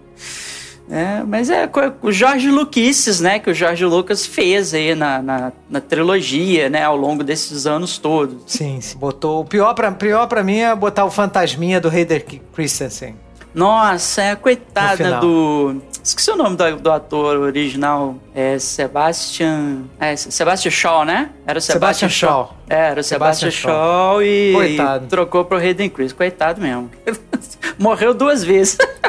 É, 0.90 1.22
mas 1.24 1.50
é 1.50 1.68
o 2.02 2.12
Jorge 2.12 2.50
Luquices, 2.50 3.20
né? 3.20 3.38
Que 3.38 3.50
o 3.50 3.54
Jorge 3.54 3.84
Lucas 3.84 4.24
fez 4.24 4.72
aí 4.72 4.94
na, 4.94 5.20
na, 5.20 5.52
na 5.68 5.80
trilogia, 5.80 6.68
né? 6.68 6.84
Ao 6.84 6.96
longo 6.96 7.24
desses 7.24 7.66
anos 7.66 7.98
todos. 7.98 8.42
Sim, 8.46 8.80
sim. 8.80 8.96
Botou. 8.96 9.40
O 9.40 9.44
pior 9.44 9.74
pra, 9.74 9.90
pior 9.90 10.26
pra 10.26 10.42
mim 10.42 10.58
é 10.58 10.74
botar 10.74 11.04
o 11.04 11.10
fantasminha 11.10 11.80
do 11.80 11.88
Hayder 11.88 12.24
Christensen. 12.54 13.16
Nossa, 13.56 14.20
é 14.20 14.36
coitada 14.36 15.18
do. 15.18 15.80
Esqueci 16.04 16.30
o 16.30 16.36
nome 16.36 16.56
do, 16.56 16.76
do 16.76 16.92
ator 16.92 17.38
original. 17.38 18.16
É 18.34 18.58
Sebastian. 18.58 19.84
É, 19.98 20.14
Sebastian 20.14 20.70
Shaw, 20.70 21.04
né? 21.06 21.30
Era 21.46 21.58
o 21.58 21.62
Sebastian, 21.62 22.08
Sebastian 22.08 22.08
Shaw. 22.10 22.56
É, 22.68 22.74
era 22.74 23.00
o 23.00 23.02
Sebastian, 23.02 23.50
Sebastian 23.50 23.72
Shaw, 23.72 24.22
e, 24.22 24.52
Coitado. 24.52 25.04
e 25.06 25.08
trocou 25.08 25.44
pro 25.46 25.56
Hayden 25.56 25.88
Chris. 25.88 26.12
Coitado 26.12 26.60
mesmo. 26.60 26.90
Morreu 27.78 28.12
duas 28.12 28.44
vezes. 28.44 28.76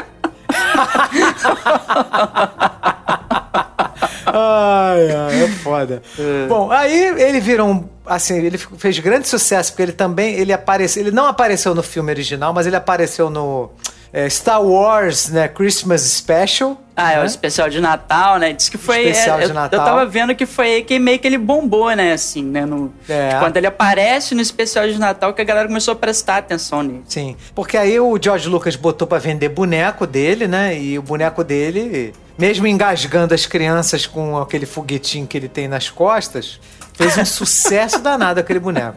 Ai, 4.26 5.10
ai, 5.10 5.42
é 5.44 5.48
foda. 5.48 6.02
Bom, 6.48 6.70
aí 6.70 7.20
ele 7.20 7.40
virou 7.40 7.68
um. 7.68 7.88
Assim, 8.06 8.38
ele 8.38 8.58
fez 8.58 8.98
grande 8.98 9.28
sucesso, 9.28 9.72
porque 9.72 9.82
ele 9.82 9.92
também. 9.92 10.34
Ele 10.34 10.52
apareceu. 10.52 11.02
Ele 11.02 11.10
não 11.10 11.26
apareceu 11.26 11.74
no 11.74 11.82
filme 11.82 12.10
original, 12.12 12.52
mas 12.52 12.66
ele 12.66 12.76
apareceu 12.76 13.30
no 13.30 13.70
é, 14.12 14.28
Star 14.28 14.62
Wars, 14.62 15.28
né? 15.28 15.48
Christmas 15.48 16.02
Special. 16.02 16.80
Ah, 16.96 17.12
é 17.12 17.18
o 17.18 17.20
né? 17.20 17.26
especial 17.26 17.68
de 17.68 17.80
Natal, 17.80 18.38
né? 18.38 18.52
Diz 18.52 18.68
que 18.68 18.76
foi. 18.76 19.08
Especial 19.08 19.38
é, 19.38 19.42
de 19.42 19.48
eu, 19.50 19.54
Natal. 19.54 19.78
eu 19.78 19.84
tava 19.84 20.06
vendo 20.06 20.34
que 20.34 20.46
foi 20.46 20.74
aí 20.74 20.82
que 20.82 20.98
meio 20.98 21.18
que 21.18 21.28
ele 21.28 21.38
bombou, 21.38 21.90
né? 21.94 22.12
Assim, 22.12 22.42
né? 22.42 22.66
No, 22.66 22.92
É. 23.08 23.36
Quando 23.38 23.56
ele 23.56 23.68
aparece 23.68 24.34
no 24.34 24.40
especial 24.40 24.88
de 24.88 24.98
Natal, 24.98 25.32
que 25.32 25.40
a 25.40 25.44
galera 25.44 25.68
começou 25.68 25.92
a 25.92 25.96
prestar 25.96 26.38
atenção 26.38 26.82
nele. 26.82 27.02
Sim, 27.06 27.36
porque 27.54 27.76
aí 27.76 28.00
o 28.00 28.18
George 28.20 28.48
Lucas 28.48 28.74
botou 28.74 29.06
pra 29.06 29.18
vender 29.18 29.48
boneco 29.50 30.06
dele, 30.06 30.48
né? 30.48 30.76
E 30.76 30.98
o 30.98 31.02
boneco 31.02 31.44
dele, 31.44 32.12
mesmo 32.36 32.66
engasgando 32.66 33.32
as 33.32 33.46
crianças 33.46 34.06
com 34.06 34.36
aquele 34.36 34.66
foguetinho 34.66 35.26
que 35.26 35.36
ele 35.36 35.48
tem 35.48 35.68
nas 35.68 35.88
costas, 35.88 36.58
fez 36.94 37.16
um 37.16 37.24
sucesso 37.26 38.00
danado 38.00 38.40
aquele 38.40 38.58
boneco. 38.58 38.96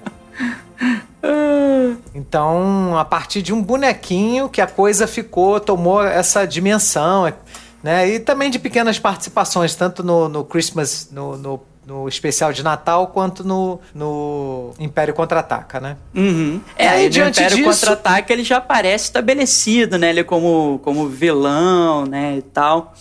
Então, 2.13 2.97
a 2.97 3.05
partir 3.05 3.41
de 3.41 3.53
um 3.53 3.61
bonequinho 3.61 4.49
que 4.49 4.61
a 4.61 4.67
coisa 4.67 5.07
ficou, 5.07 5.59
tomou 5.59 6.03
essa 6.03 6.45
dimensão, 6.45 7.31
né? 7.83 8.07
E 8.09 8.19
também 8.19 8.49
de 8.49 8.59
pequenas 8.59 8.99
participações, 8.99 9.75
tanto 9.75 10.03
no, 10.03 10.27
no 10.27 10.43
Christmas, 10.43 11.09
no, 11.11 11.37
no, 11.37 11.61
no 11.85 12.07
especial 12.07 12.53
de 12.53 12.61
Natal, 12.63 13.07
quanto 13.07 13.43
no, 13.43 13.79
no 13.93 14.71
Império 14.79 15.13
Contra-Ataca, 15.13 15.79
né? 15.79 15.97
Uhum. 16.15 16.61
É, 16.77 16.88
aí, 16.88 17.03
no 17.05 17.09
diante 17.09 17.39
Império 17.39 17.57
disso- 17.57 17.69
Contra-Ataque 17.69 18.31
ele 18.31 18.43
já 18.43 18.57
aparece 18.57 19.05
estabelecido, 19.05 19.97
né? 19.97 20.09
Ele 20.11 20.23
como, 20.23 20.79
como 20.83 21.07
vilão, 21.07 22.05
né, 22.05 22.35
e 22.38 22.41
tal. 22.43 22.93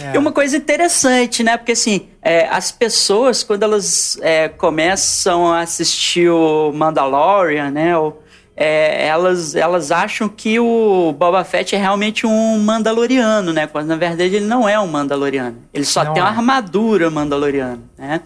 É. 0.00 0.14
E 0.14 0.18
uma 0.18 0.30
coisa 0.30 0.56
interessante, 0.56 1.42
né? 1.42 1.56
Porque, 1.56 1.72
assim, 1.72 2.08
é, 2.22 2.46
as 2.48 2.70
pessoas, 2.70 3.42
quando 3.42 3.64
elas 3.64 4.16
é, 4.22 4.48
começam 4.48 5.52
a 5.52 5.60
assistir 5.60 6.30
o 6.30 6.70
Mandalorian, 6.72 7.70
né, 7.72 7.98
o- 7.98 8.14
é, 8.60 9.06
elas, 9.06 9.54
elas 9.54 9.92
acham 9.92 10.28
que 10.28 10.58
o 10.58 11.14
Boba 11.16 11.44
Fett 11.44 11.76
é 11.76 11.78
realmente 11.78 12.26
um 12.26 12.58
Mandaloriano, 12.58 13.52
né? 13.52 13.68
Quando, 13.68 13.86
na 13.86 13.94
verdade, 13.94 14.34
ele 14.34 14.46
não 14.46 14.68
é 14.68 14.80
um 14.80 14.88
Mandaloriano. 14.88 15.58
Ele 15.72 15.84
só 15.84 16.02
Não 16.02 16.12
tem 16.12 16.20
é. 16.20 16.24
uma 16.24 16.32
armadura 16.32 17.08
Mandaloriana, 17.08 17.78
né? 17.96 18.20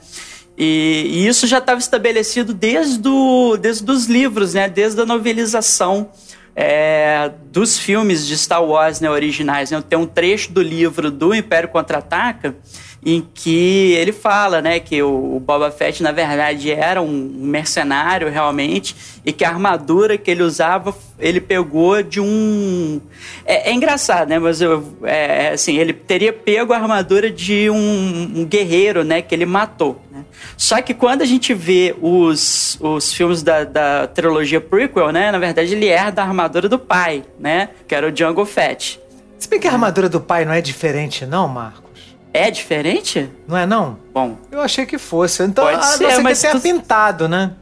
E, 0.57 1.07
e 1.07 1.29
isso 1.29 1.47
já 1.47 1.59
estava 1.59 1.81
estabelecido 1.81 2.55
desde, 2.55 3.07
o, 3.07 3.59
desde 3.59 3.91
os 3.91 4.07
livros, 4.07 4.55
né? 4.55 4.71
Desde 4.71 5.03
a 5.03 5.05
novelização 5.05 6.09
é, 6.57 7.31
dos 7.51 7.79
filmes 7.79 8.27
de 8.27 8.39
Star 8.39 8.65
Wars 8.65 9.01
né, 9.01 9.11
originais. 9.11 9.71
Né? 9.71 9.83
Tem 9.87 9.99
um 9.99 10.07
trecho 10.07 10.51
do 10.51 10.63
livro 10.63 11.11
do 11.11 11.35
Império 11.35 11.69
Contra-Ataca 11.69 12.57
em 13.05 13.27
que 13.35 13.93
ele 13.95 14.13
fala 14.13 14.63
né, 14.63 14.79
que 14.79 15.03
o, 15.03 15.37
o 15.37 15.41
Boba 15.41 15.73
Fett, 15.73 16.03
na 16.03 16.13
verdade, 16.13 16.71
era 16.71 17.03
um 17.03 17.11
mercenário 17.37 18.31
realmente 18.31 18.95
e 19.27 19.33
que 19.33 19.45
a 19.45 19.49
armadura 19.49 20.17
que 20.17 20.31
ele 20.31 20.43
usava, 20.43 20.95
ele 21.19 21.41
pegou 21.41 22.01
de 22.01 22.21
um... 22.21 23.01
É, 23.45 23.71
é 23.71 23.75
engraçado, 23.75 24.29
né? 24.29 24.39
Mas 24.39 24.61
eu, 24.61 24.97
é, 25.03 25.49
assim, 25.49 25.79
ele 25.79 25.93
teria 25.93 26.33
pego 26.33 26.73
a 26.73 26.77
armadura 26.77 27.29
de 27.29 27.69
um, 27.71 28.33
um 28.37 28.45
guerreiro 28.45 29.03
né, 29.03 29.21
que 29.21 29.35
ele 29.35 29.47
matou. 29.47 30.01
Né? 30.11 30.25
Só 30.57 30.81
que 30.81 30.95
quando 30.95 31.23
a 31.23 31.27
gente 31.27 31.53
vê 31.55 31.97
os, 32.01 32.79
os 32.81 33.13
filmes 33.13 33.43
da, 33.43 33.65
da 33.65 34.07
trilogia 34.07 34.61
prequel, 34.61 35.11
né? 35.11 35.33
Na 35.33 35.39
verdade, 35.39 35.75
ele 35.75 35.87
herda 35.87 36.23
a 36.23 36.25
armadura 36.25 36.69
do 36.69 36.79
pai, 36.79 37.25
né? 37.39 37.71
Que 37.89 37.95
era 37.95 38.07
o 38.07 38.13
Django 38.13 38.45
Fett. 38.45 39.01
Se 39.39 39.49
bem 39.49 39.59
que 39.59 39.67
a 39.67 39.73
armadura 39.73 40.09
do 40.09 40.21
pai 40.21 40.45
não 40.45 40.53
é 40.53 40.61
diferente, 40.61 41.27
não, 41.27 41.49
Marcos? 41.49 41.92
É 42.35 42.51
diferente? 42.51 43.29
Não 43.47 43.57
é, 43.57 43.67
não? 43.67 43.99
Bom, 44.13 44.37
Eu 44.51 44.61
achei 44.61 44.87
que 44.87 44.97
fosse. 44.99 45.43
Então, 45.43 45.65
Pode 45.65 45.79
a 45.79 45.83
ser, 45.83 46.05
não 46.05 46.11
ser 46.13 46.23
mas 46.23 46.39
que 46.39 46.47
tenha 46.49 46.55
tu- 46.55 46.63
pintado, 46.63 47.29
né? 47.29 47.53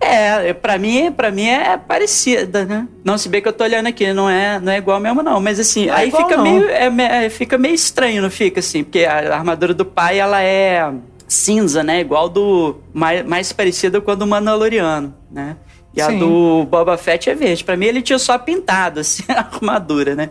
é, 0.00 0.52
pra 0.52 0.78
mim, 0.78 1.10
pra 1.10 1.30
mim 1.30 1.46
é 1.46 1.76
parecida, 1.76 2.64
né? 2.64 2.86
Não, 3.04 3.18
se 3.18 3.28
bem 3.28 3.42
que 3.42 3.48
eu 3.48 3.52
tô 3.52 3.64
olhando 3.64 3.88
aqui, 3.88 4.12
não 4.12 4.30
é, 4.30 4.58
não 4.60 4.70
é 4.72 4.78
igual 4.78 5.00
mesmo, 5.00 5.22
não. 5.24 5.40
Mas 5.40 5.58
assim, 5.58 5.86
Não 5.86 5.94
é 5.94 5.98
aí 5.98 6.08
igual, 6.08 6.22
fica 6.24 6.36
não. 6.36 6.44
meio, 6.44 6.68
é, 6.68 7.24
é, 7.24 7.30
fica 7.30 7.58
meio 7.58 7.74
estranho, 7.74 8.22
não 8.22 8.30
fica 8.30 8.60
assim? 8.60 8.84
Porque 8.84 9.04
a 9.04 9.34
armadura 9.36 9.74
do 9.74 9.84
pai, 9.84 10.18
ela 10.20 10.40
é 10.42 10.88
cinza, 11.26 11.82
né? 11.82 12.00
Igual 12.00 12.28
do. 12.28 12.76
Mais, 12.94 13.24
mais 13.26 13.52
parecida 13.52 14.00
com 14.00 14.10
a 14.10 14.14
do 14.14 14.26
Mandaloriano, 14.26 15.14
né? 15.30 15.56
E 15.98 16.00
a 16.00 16.06
Sim. 16.06 16.18
do 16.20 16.64
Boba 16.70 16.96
Fett 16.96 17.28
é 17.28 17.34
verde. 17.34 17.64
Pra 17.64 17.76
mim, 17.76 17.86
ele 17.86 18.00
tinha 18.02 18.18
só 18.18 18.38
pintado, 18.38 19.00
assim, 19.00 19.24
a 19.28 19.40
armadura, 19.40 20.14
né? 20.14 20.30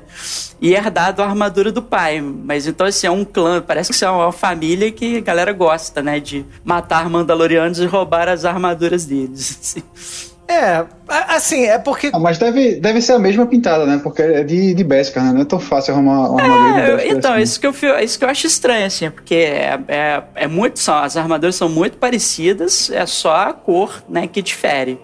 E 0.61 0.73
herdado 0.73 1.21
a 1.21 1.25
armadura 1.25 1.71
do 1.71 1.81
pai. 1.81 2.21
Mas 2.21 2.65
então, 2.67 2.87
assim, 2.87 3.05
é 3.05 3.11
um 3.11 3.25
clã, 3.25 3.61
parece 3.61 3.89
que 3.89 3.95
isso 3.95 4.05
é 4.05 4.09
uma 4.09 4.31
família 4.31 4.91
que 4.91 5.17
a 5.17 5.21
galera 5.21 5.51
gosta, 5.51 6.01
né? 6.01 6.19
De 6.19 6.45
matar 6.63 7.09
Mandalorianos 7.09 7.79
e 7.79 7.85
roubar 7.85 8.29
as 8.29 8.45
armaduras 8.45 9.05
deles. 9.05 9.57
assim. 9.61 9.83
É, 10.49 10.85
a- 11.09 11.35
assim, 11.35 11.65
é 11.65 11.77
porque. 11.77 12.09
Ah, 12.13 12.19
mas 12.19 12.37
deve, 12.37 12.75
deve 12.79 13.01
ser 13.01 13.11
a 13.11 13.19
mesma 13.19 13.45
pintada, 13.45 13.85
né? 13.85 13.99
Porque 14.01 14.21
é 14.21 14.43
de, 14.45 14.73
de 14.73 14.83
Beskar, 14.85 15.25
né? 15.25 15.33
Não 15.33 15.41
é 15.41 15.45
tão 15.45 15.59
fácil 15.59 15.93
arrumar 15.93 16.29
uma 16.29 16.41
armadura 16.41 16.73
de 16.73 16.79
É, 16.79 16.95
Beskar 16.95 17.17
então, 17.17 17.33
assim. 17.33 17.41
isso 17.43 17.59
que, 17.59 17.67
eu, 17.67 17.99
isso 17.99 18.17
que 18.17 18.23
eu 18.23 18.29
acho 18.29 18.47
estranho, 18.47 18.85
assim, 18.85 19.09
porque 19.11 19.35
é, 19.35 19.77
é, 19.89 20.23
é 20.35 20.47
muito 20.47 20.79
só, 20.79 21.03
as 21.03 21.17
armaduras 21.17 21.53
são 21.57 21.67
muito 21.67 21.97
parecidas, 21.97 22.89
é 22.89 23.05
só 23.05 23.35
a 23.35 23.51
cor, 23.53 24.01
né, 24.07 24.25
que 24.25 24.41
difere. 24.41 24.97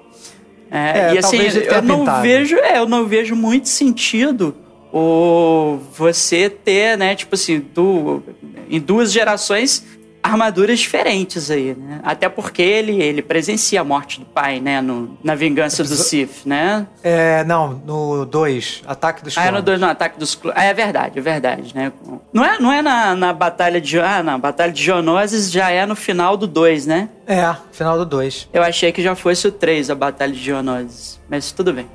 É, 0.74 1.12
É, 1.12 1.13
e 1.13 1.18
assim, 1.20 1.38
eu 1.38 1.82
não 1.84 2.00
pintado. 2.00 2.22
vejo, 2.24 2.56
é, 2.58 2.80
eu 2.80 2.88
não 2.89 3.06
vejo 3.06 3.36
muito 3.36 3.70
sentido 3.70 4.56
o 4.92 5.77
você 5.96 6.50
ter, 6.50 6.98
né, 6.98 7.15
tipo 7.15 7.36
assim, 7.36 7.63
do, 7.74 8.22
em 8.70 8.80
duas 8.80 9.12
gerações 9.12 9.86
armaduras 10.24 10.80
diferentes 10.80 11.51
aí, 11.51 11.75
né? 11.77 12.00
Até 12.03 12.30
porque 12.30 12.62
ele, 12.62 13.01
ele 13.01 13.22
presencia 13.22 13.82
a 13.82 13.84
morte 13.84 14.22
do 14.22 14.25
pai, 14.25 14.62
né, 14.62 14.80
no, 14.82 15.18
na 15.22 15.36
vingança 15.36 15.84
do 15.84 15.96
Sith, 15.96 16.46
né? 16.46 16.88
É, 17.03 17.44
não, 17.44 17.82
no 17.86 18.25
2, 18.25 18.84
Ataque 18.88 19.24
dos 19.24 19.38
Ah, 19.38 19.42
é 19.42 19.46
no, 19.46 19.50
Clones. 19.51 19.65
dois, 19.65 19.80
no 19.82 19.88
ataque 19.88 20.18
dos 20.18 20.34
clones. 20.36 20.58
Ah, 20.58 20.63
é 20.63 20.74
verdade, 20.74 21.20
é 21.20 21.22
verdade, 21.22 21.75
né? 21.75 21.92
Não 22.32 22.44
é, 22.46 22.58
não 22.58 22.72
é 22.72 22.82
na, 22.82 23.15
na 23.15 23.34
batalha 23.34 23.82
de... 23.82 24.00
Ah, 24.00 24.24
na 24.24 24.38
batalha 24.38 24.72
de 24.72 24.82
Geonosis 24.82 25.51
já 25.51 25.70
é 25.70 25.86
no 25.86 25.96
final 25.96 26.38
do 26.38 26.48
2, 26.48 26.86
né? 26.88 27.10
É, 27.27 27.53
final 27.72 27.98
do 27.98 28.06
2. 28.06 28.50
Eu 28.53 28.63
achei 28.63 28.92
que 28.92 29.01
já 29.03 29.15
fosse 29.15 29.48
o 29.48 29.51
3, 29.51 29.89
a 29.89 29.96
batalha 29.96 30.32
de 30.32 30.42
Geonosis. 30.42 31.20
Mas 31.30 31.51
tudo 31.51 31.74
bem. 31.74 31.88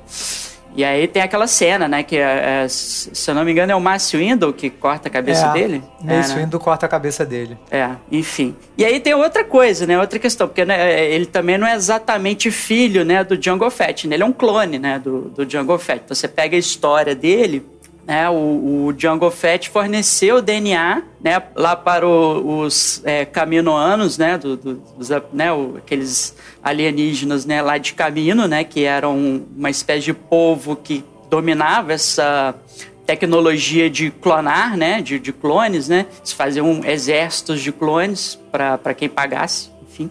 E 0.79 0.83
aí 0.85 1.09
tem 1.09 1.21
aquela 1.21 1.45
cena, 1.45 1.89
né? 1.89 2.03
Que, 2.03 2.15
é, 2.15 2.63
é, 2.63 2.67
se 2.69 3.29
eu 3.29 3.35
não 3.35 3.43
me 3.43 3.51
engano, 3.51 3.69
é 3.69 3.75
o 3.75 3.81
Márcio 3.81 4.17
Window 4.17 4.53
que 4.53 4.69
corta 4.69 5.09
a 5.09 5.11
cabeça 5.11 5.47
é, 5.47 5.51
dele. 5.51 5.83
Mace 6.01 6.31
é, 6.31 6.35
né? 6.35 6.41
Windu 6.41 6.57
corta 6.57 6.85
a 6.85 6.89
cabeça 6.89 7.25
dele. 7.25 7.57
É, 7.69 7.89
enfim. 8.09 8.55
E 8.77 8.85
aí 8.85 8.97
tem 9.01 9.13
outra 9.13 9.43
coisa, 9.43 9.85
né? 9.85 9.99
Outra 9.99 10.17
questão, 10.17 10.47
porque 10.47 10.63
né, 10.63 11.11
ele 11.11 11.25
também 11.25 11.57
não 11.57 11.67
é 11.67 11.75
exatamente 11.75 12.49
filho, 12.49 13.03
né, 13.03 13.25
do 13.25 13.37
Django 13.37 13.69
Fett, 13.69 14.07
né? 14.07 14.15
Ele 14.15 14.23
é 14.23 14.25
um 14.25 14.31
clone, 14.31 14.79
né, 14.79 14.97
do, 14.99 15.23
do 15.23 15.45
Django 15.45 15.77
Fett. 15.77 16.03
Então 16.05 16.15
você 16.15 16.29
pega 16.29 16.55
a 16.55 16.59
história 16.59 17.13
dele, 17.13 17.65
né? 18.09 18.27
O, 18.29 18.85
o 18.87 18.93
Django 18.93 19.29
Fett 19.29 19.69
forneceu 19.69 20.37
o 20.37 20.41
DNA, 20.41 21.03
né, 21.23 21.41
lá 21.55 21.75
para 21.75 22.07
o- 22.07 22.61
os 22.61 23.01
é, 23.05 23.23
caminoanos, 23.23 24.17
né, 24.17 24.37
do, 24.37 24.57
do- 24.57 24.73
dos, 24.97 25.09
né, 25.31 25.53
o- 25.53 25.75
aqueles 25.77 26.35
alienígenas, 26.63 27.45
né, 27.45 27.61
lá 27.61 27.77
de 27.77 27.93
Camino, 27.93 28.47
né, 28.47 28.63
que 28.63 28.83
eram 28.83 29.43
uma 29.55 29.69
espécie 29.69 30.05
de 30.05 30.13
povo 30.13 30.75
que 30.75 31.03
dominava 31.29 31.93
essa 31.93 32.55
tecnologia 33.05 33.89
de 33.89 34.11
clonar, 34.11 34.75
né? 34.77 35.01
De, 35.01 35.17
de 35.19 35.33
clones, 35.33 35.87
né? 35.89 36.05
Eles 36.19 36.31
faziam 36.31 36.81
exércitos 36.85 37.59
de 37.61 37.71
clones 37.71 38.39
para 38.51 38.93
quem 38.93 39.09
pagasse, 39.09 39.69
enfim. 39.89 40.09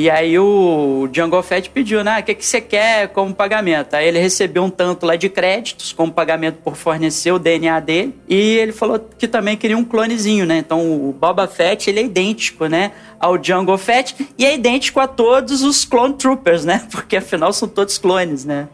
E 0.00 0.08
aí 0.08 0.38
o 0.38 1.06
Django 1.12 1.42
Fett 1.42 1.68
pediu, 1.68 2.02
né? 2.02 2.20
O 2.20 2.22
que, 2.22 2.34
que 2.34 2.46
você 2.46 2.58
quer 2.58 3.08
como 3.08 3.34
pagamento? 3.34 3.92
Aí 3.92 4.08
ele 4.08 4.18
recebeu 4.18 4.64
um 4.64 4.70
tanto 4.70 5.04
lá 5.04 5.14
de 5.14 5.28
créditos 5.28 5.92
como 5.92 6.10
pagamento 6.10 6.56
por 6.64 6.74
fornecer 6.74 7.32
o 7.32 7.38
DNA 7.38 7.78
dele. 7.80 8.18
E 8.26 8.56
ele 8.56 8.72
falou 8.72 8.98
que 9.18 9.28
também 9.28 9.58
queria 9.58 9.76
um 9.76 9.84
clonezinho, 9.84 10.46
né? 10.46 10.56
Então 10.56 10.80
o 10.90 11.12
Boba 11.12 11.46
Fett, 11.46 11.90
ele 11.90 12.00
é 12.00 12.04
idêntico, 12.04 12.64
né? 12.64 12.92
Ao 13.18 13.36
Django 13.36 13.76
Fett 13.76 14.16
e 14.38 14.46
é 14.46 14.54
idêntico 14.54 15.00
a 15.00 15.06
todos 15.06 15.62
os 15.62 15.84
Clone 15.84 16.14
Troopers, 16.14 16.64
né? 16.64 16.82
Porque 16.90 17.18
afinal 17.18 17.52
são 17.52 17.68
todos 17.68 17.98
clones, 17.98 18.46
né? 18.46 18.68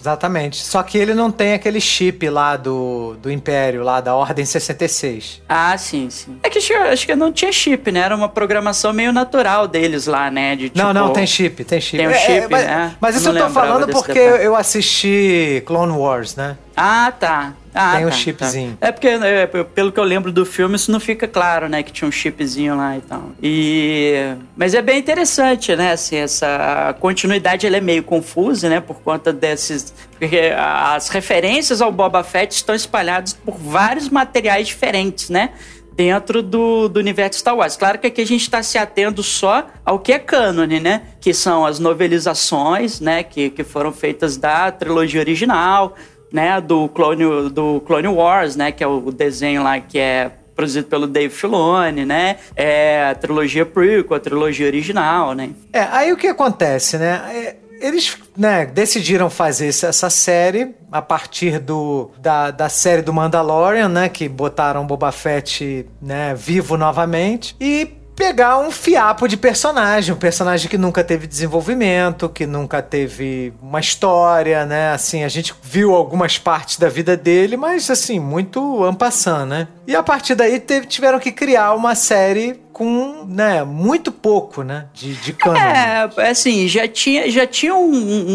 Exatamente. 0.00 0.56
Só 0.64 0.82
que 0.82 0.98
ele 0.98 1.14
não 1.14 1.30
tem 1.30 1.52
aquele 1.54 1.80
chip 1.80 2.28
lá 2.28 2.56
do, 2.56 3.14
do 3.22 3.30
Império, 3.30 3.84
lá 3.84 4.00
da 4.00 4.14
Ordem 4.16 4.44
66. 4.44 5.40
Ah, 5.48 5.78
sim, 5.78 6.10
sim. 6.10 6.38
É 6.42 6.50
que 6.50 6.58
acho, 6.58 6.74
acho 6.74 7.06
que 7.06 7.14
não 7.14 7.32
tinha 7.32 7.52
chip, 7.52 7.92
né? 7.92 8.00
Era 8.00 8.16
uma 8.16 8.28
programação 8.28 8.92
meio 8.92 9.12
natural 9.12 9.68
deles 9.68 10.06
lá, 10.06 10.28
né? 10.28 10.56
De, 10.56 10.72
não, 10.74 10.88
tipo, 10.88 10.94
não, 10.94 11.12
tem 11.12 11.24
chip, 11.26 11.62
tem 11.64 11.80
chip. 11.80 11.98
Tem 11.98 12.08
um 12.08 12.10
É, 12.10 12.18
chip, 12.18 12.30
é, 12.32 12.48
mas, 12.48 12.64
né? 12.64 12.96
Mas 13.00 13.16
isso 13.16 13.32
Não 13.32 13.40
eu 13.40 13.46
tô 13.46 13.52
falando 13.52 13.88
porque 13.88 14.12
detalhe. 14.12 14.44
eu 14.44 14.56
assisti 14.56 15.62
Clone 15.66 15.92
Wars, 15.92 16.34
né? 16.34 16.56
Ah, 16.76 17.12
tá. 17.18 17.52
Ah, 17.74 17.96
Tem 17.96 18.06
um 18.06 18.10
tá, 18.10 18.14
chipzinho. 18.14 18.76
tá. 18.78 18.88
É 18.88 18.92
porque, 18.92 19.08
é, 19.08 19.46
pelo 19.46 19.90
que 19.90 19.98
eu 19.98 20.04
lembro 20.04 20.30
do 20.30 20.44
filme, 20.44 20.76
isso 20.76 20.92
não 20.92 21.00
fica 21.00 21.26
claro, 21.26 21.68
né? 21.68 21.82
Que 21.82 21.90
tinha 21.90 22.06
um 22.06 22.12
chipzinho 22.12 22.76
lá 22.76 22.96
e 22.96 23.00
tal. 23.00 23.30
E... 23.42 24.34
Mas 24.56 24.74
é 24.74 24.82
bem 24.82 24.98
interessante, 24.98 25.74
né? 25.74 25.92
Assim, 25.92 26.16
essa 26.16 26.94
continuidade 27.00 27.66
ela 27.66 27.78
é 27.78 27.80
meio 27.80 28.02
confusa, 28.02 28.68
né? 28.68 28.80
Por 28.80 29.00
conta 29.00 29.32
desses... 29.32 29.92
Porque 30.18 30.52
as 30.56 31.08
referências 31.08 31.80
ao 31.80 31.90
Boba 31.90 32.22
Fett 32.22 32.54
estão 32.54 32.74
espalhadas 32.74 33.32
por 33.32 33.56
vários 33.56 34.08
materiais 34.08 34.68
diferentes, 34.68 35.30
né? 35.30 35.50
dentro 35.94 36.42
do, 36.42 36.88
do 36.88 36.98
universo 36.98 37.38
Star 37.38 37.54
Wars. 37.54 37.76
Claro 37.76 37.98
que 37.98 38.06
aqui 38.06 38.22
a 38.22 38.26
gente 38.26 38.42
está 38.42 38.62
se 38.62 38.78
atendo 38.78 39.22
só 39.22 39.66
ao 39.84 39.98
que 39.98 40.12
é 40.12 40.18
cânone, 40.18 40.80
né? 40.80 41.02
Que 41.20 41.34
são 41.34 41.66
as 41.66 41.78
novelizações, 41.78 43.00
né? 43.00 43.22
Que, 43.22 43.50
que 43.50 43.62
foram 43.62 43.92
feitas 43.92 44.36
da 44.36 44.70
trilogia 44.72 45.20
original, 45.20 45.94
né? 46.32 46.60
Do 46.60 46.88
Clone, 46.88 47.50
do 47.50 47.80
Clone 47.80 48.08
Wars, 48.08 48.56
né? 48.56 48.72
Que 48.72 48.82
é 48.82 48.86
o 48.86 49.10
desenho 49.10 49.62
lá 49.62 49.78
que 49.80 49.98
é 49.98 50.30
produzido 50.54 50.86
pelo 50.86 51.06
Dave 51.06 51.32
Filoni, 51.32 52.04
né? 52.04 52.36
É 52.54 53.10
a 53.10 53.14
trilogia 53.14 53.64
prequel, 53.66 54.16
a 54.16 54.20
trilogia 54.20 54.66
original, 54.66 55.34
né? 55.34 55.50
É, 55.72 55.80
aí 55.90 56.12
o 56.12 56.16
que 56.16 56.26
acontece, 56.26 56.98
né? 56.98 57.22
É, 57.32 57.56
Eles 57.80 58.16
né, 58.36 58.66
decidiram 58.66 59.28
fazer 59.28 59.66
essa 59.68 60.08
série 60.08 60.74
a 60.90 61.02
partir 61.02 61.58
do, 61.58 62.10
da, 62.18 62.50
da 62.50 62.68
série 62.68 63.02
do 63.02 63.12
Mandalorian, 63.12 63.88
né? 63.88 64.08
Que 64.08 64.28
botaram 64.28 64.86
Boba 64.86 65.10
Fett 65.10 65.86
né, 66.00 66.34
vivo 66.34 66.76
novamente. 66.76 67.56
E 67.60 68.01
pegar 68.14 68.58
um 68.58 68.70
fiapo 68.70 69.26
de 69.26 69.36
personagem, 69.36 70.14
um 70.14 70.18
personagem 70.18 70.68
que 70.68 70.76
nunca 70.78 71.02
teve 71.02 71.26
desenvolvimento, 71.26 72.28
que 72.28 72.46
nunca 72.46 72.82
teve 72.82 73.52
uma 73.60 73.80
história, 73.80 74.64
né? 74.66 74.92
Assim, 74.92 75.24
a 75.24 75.28
gente 75.28 75.54
viu 75.62 75.94
algumas 75.94 76.38
partes 76.38 76.78
da 76.78 76.88
vida 76.88 77.16
dele, 77.16 77.56
mas 77.56 77.90
assim, 77.90 78.18
muito 78.20 78.84
ampassando, 78.84 79.46
né? 79.46 79.68
E 79.86 79.96
a 79.96 80.02
partir 80.02 80.34
daí 80.34 80.60
teve- 80.60 80.86
tiveram 80.86 81.18
que 81.18 81.32
criar 81.32 81.72
uma 81.74 81.94
série 81.94 82.60
com, 82.72 83.24
né, 83.28 83.62
muito 83.64 84.10
pouco, 84.10 84.62
né, 84.62 84.86
de, 84.94 85.14
de 85.16 85.32
cânone. 85.34 85.60
É, 85.60 86.08
assim, 86.30 86.66
já 86.66 86.88
tinha, 86.88 87.30
já 87.30 87.46
tinha 87.46 87.74
um, 87.74 87.92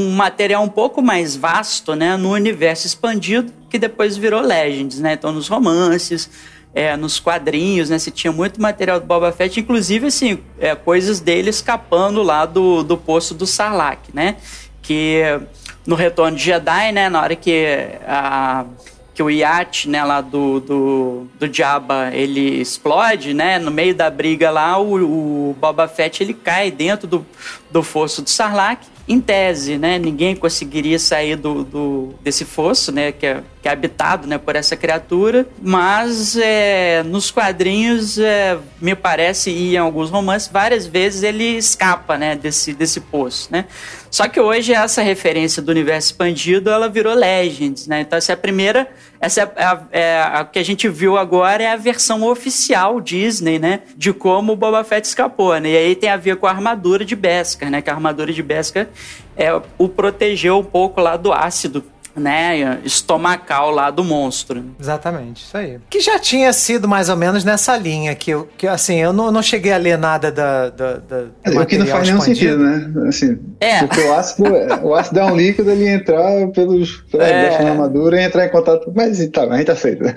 um 0.09 0.11
material 0.11 0.61
um 0.63 0.69
pouco 0.69 1.01
mais 1.01 1.35
vasto, 1.35 1.95
né, 1.95 2.15
no 2.17 2.31
universo 2.33 2.85
expandido, 2.85 3.51
que 3.67 3.79
depois 3.79 4.15
virou 4.15 4.41
Legends, 4.41 4.99
né? 4.99 5.13
Então, 5.13 5.31
nos 5.31 5.47
romances, 5.47 6.29
é, 6.77 6.95
nos 6.95 7.19
quadrinhos, 7.19 7.89
né? 7.89 7.97
Você 7.97 8.11
tinha 8.11 8.31
muito 8.31 8.61
material 8.61 8.99
do 8.99 9.05
Boba 9.07 9.31
Fett, 9.31 9.59
inclusive, 9.59 10.05
assim, 10.05 10.37
é, 10.59 10.75
coisas 10.75 11.19
dele 11.19 11.49
escapando 11.49 12.21
lá 12.21 12.45
do, 12.45 12.83
do 12.83 12.95
poço 12.95 13.33
do 13.33 13.47
Sarlacc, 13.47 14.09
né? 14.13 14.35
Que 14.83 15.23
no 15.87 15.95
Retorno 15.95 16.37
de 16.37 16.43
Jedi, 16.43 16.91
né, 16.91 17.09
na 17.09 17.19
hora 17.19 17.35
que 17.35 17.65
a 18.07 18.65
que 19.15 19.23
o 19.23 19.31
iate, 19.31 19.89
né, 19.89 20.03
lá 20.03 20.21
do, 20.21 20.59
do, 20.59 21.27
do 21.39 21.51
Jabba, 21.51 22.11
ele 22.13 22.61
explode, 22.61 23.33
né, 23.33 23.57
no 23.57 23.71
meio 23.71 23.95
da 23.95 24.11
briga 24.11 24.51
lá, 24.51 24.77
o, 24.77 25.49
o 25.49 25.53
Boba 25.59 25.87
Fett, 25.87 26.21
ele 26.21 26.35
cai 26.35 26.69
dentro 26.69 27.07
do, 27.07 27.25
do 27.71 27.81
fosso 27.81 28.21
do 28.21 28.29
Sarlacc, 28.29 28.85
em 29.07 29.21
tese, 29.21 29.77
né, 29.77 29.97
ninguém 29.97 30.35
conseguiria 30.35 30.99
sair 30.99 31.37
do, 31.37 31.63
do, 31.63 32.13
desse 32.21 32.43
fosso, 32.43 32.91
né, 32.91 33.11
que 33.11 33.25
é, 33.25 33.41
que 33.61 33.67
é 33.67 33.71
habitado, 33.71 34.27
né, 34.27 34.37
por 34.37 34.55
essa 34.55 34.75
criatura, 34.75 35.47
mas 35.61 36.35
é, 36.35 37.03
nos 37.03 37.31
quadrinhos, 37.31 38.19
é, 38.19 38.57
me 38.81 38.95
parece, 38.95 39.49
e 39.49 39.75
em 39.75 39.77
alguns 39.77 40.09
romances, 40.09 40.49
várias 40.49 40.85
vezes 40.85 41.23
ele 41.23 41.57
escapa, 41.57 42.17
né, 42.17 42.35
desse, 42.35 42.73
desse 42.73 42.99
poço, 42.99 43.47
né, 43.49 43.65
só 44.09 44.27
que 44.27 44.39
hoje 44.39 44.73
essa 44.73 45.01
referência 45.01 45.61
do 45.61 45.69
universo 45.69 46.07
expandido, 46.07 46.69
ela 46.69 46.89
virou 46.89 47.13
Legends, 47.13 47.87
né? 47.87 48.01
Então 48.01 48.17
essa 48.17 48.31
é 48.31 48.35
a 48.35 48.37
primeira, 48.37 48.89
essa 49.19 49.41
é 49.41 49.63
a, 49.63 49.81
é 49.91 50.21
a 50.21 50.45
que 50.45 50.59
a 50.59 50.63
gente 50.63 50.87
viu 50.87 51.17
agora 51.17 51.63
é 51.63 51.71
a 51.71 51.75
versão 51.75 52.23
oficial 52.23 53.01
Disney, 53.01 53.59
né? 53.59 53.81
De 53.95 54.13
como 54.13 54.53
o 54.53 54.55
Boba 54.55 54.83
Fett 54.83 55.07
escapou, 55.07 55.57
né? 55.59 55.69
E 55.69 55.77
aí 55.77 55.95
tem 55.95 56.09
a 56.09 56.17
ver 56.17 56.37
com 56.37 56.47
a 56.47 56.51
armadura 56.51 57.03
de 57.03 57.15
Beskar, 57.15 57.69
né? 57.69 57.81
Que 57.81 57.89
a 57.89 57.93
armadura 57.93 58.31
de 58.31 58.43
Beskar 58.43 58.87
é, 59.35 59.49
o 59.77 59.87
protegeu 59.87 60.59
um 60.59 60.63
pouco 60.63 60.99
lá 60.99 61.15
do 61.15 61.31
ácido, 61.31 61.83
né? 62.17 62.79
Estomacal 62.83 63.71
lá 63.71 63.89
do 63.91 64.03
monstro. 64.03 64.63
Exatamente, 64.79 65.43
isso 65.43 65.55
aí. 65.57 65.77
Que 65.89 65.99
já 66.01 66.17
tinha 66.19 66.51
sido 66.51 66.87
mais 66.87 67.09
ou 67.09 67.15
menos 67.15 67.43
nessa 67.43 67.77
linha, 67.77 68.13
que, 68.15 68.31
eu, 68.31 68.47
que 68.57 68.67
assim, 68.67 68.95
eu 68.97 69.13
não, 69.13 69.31
não 69.31 69.41
cheguei 69.41 69.71
a 69.71 69.77
ler 69.77 69.97
nada 69.97 70.31
da. 70.31 70.69
da, 70.69 70.93
da 70.93 71.21
do 71.21 71.31
É, 71.43 71.59
O 71.59 71.65
que 71.65 71.77
não 71.77 71.85
faz 71.85 72.07
nenhum 72.07 72.21
sentido, 72.21 72.57
né? 72.57 73.07
Assim, 73.07 73.37
É. 73.59 73.79
Porque 73.79 74.01
o 74.01 74.13
ácido, 74.13 74.43
o 74.83 74.95
ácido 74.95 75.19
é 75.19 75.25
um 75.25 75.35
líquido, 75.35 75.69
ele 75.71 75.83
ia 75.85 75.93
entrar 75.93 76.47
pelos, 76.53 76.97
pelas 77.11 77.27
É. 77.29 77.63
na 77.63 77.71
armadura 77.71 78.19
e 78.21 78.25
entrar 78.25 78.45
em 78.45 78.49
contato. 78.49 78.91
Mas 78.95 79.25
tá, 79.29 79.43
a 79.43 79.57
gente 79.57 79.71
aceita. 79.71 80.13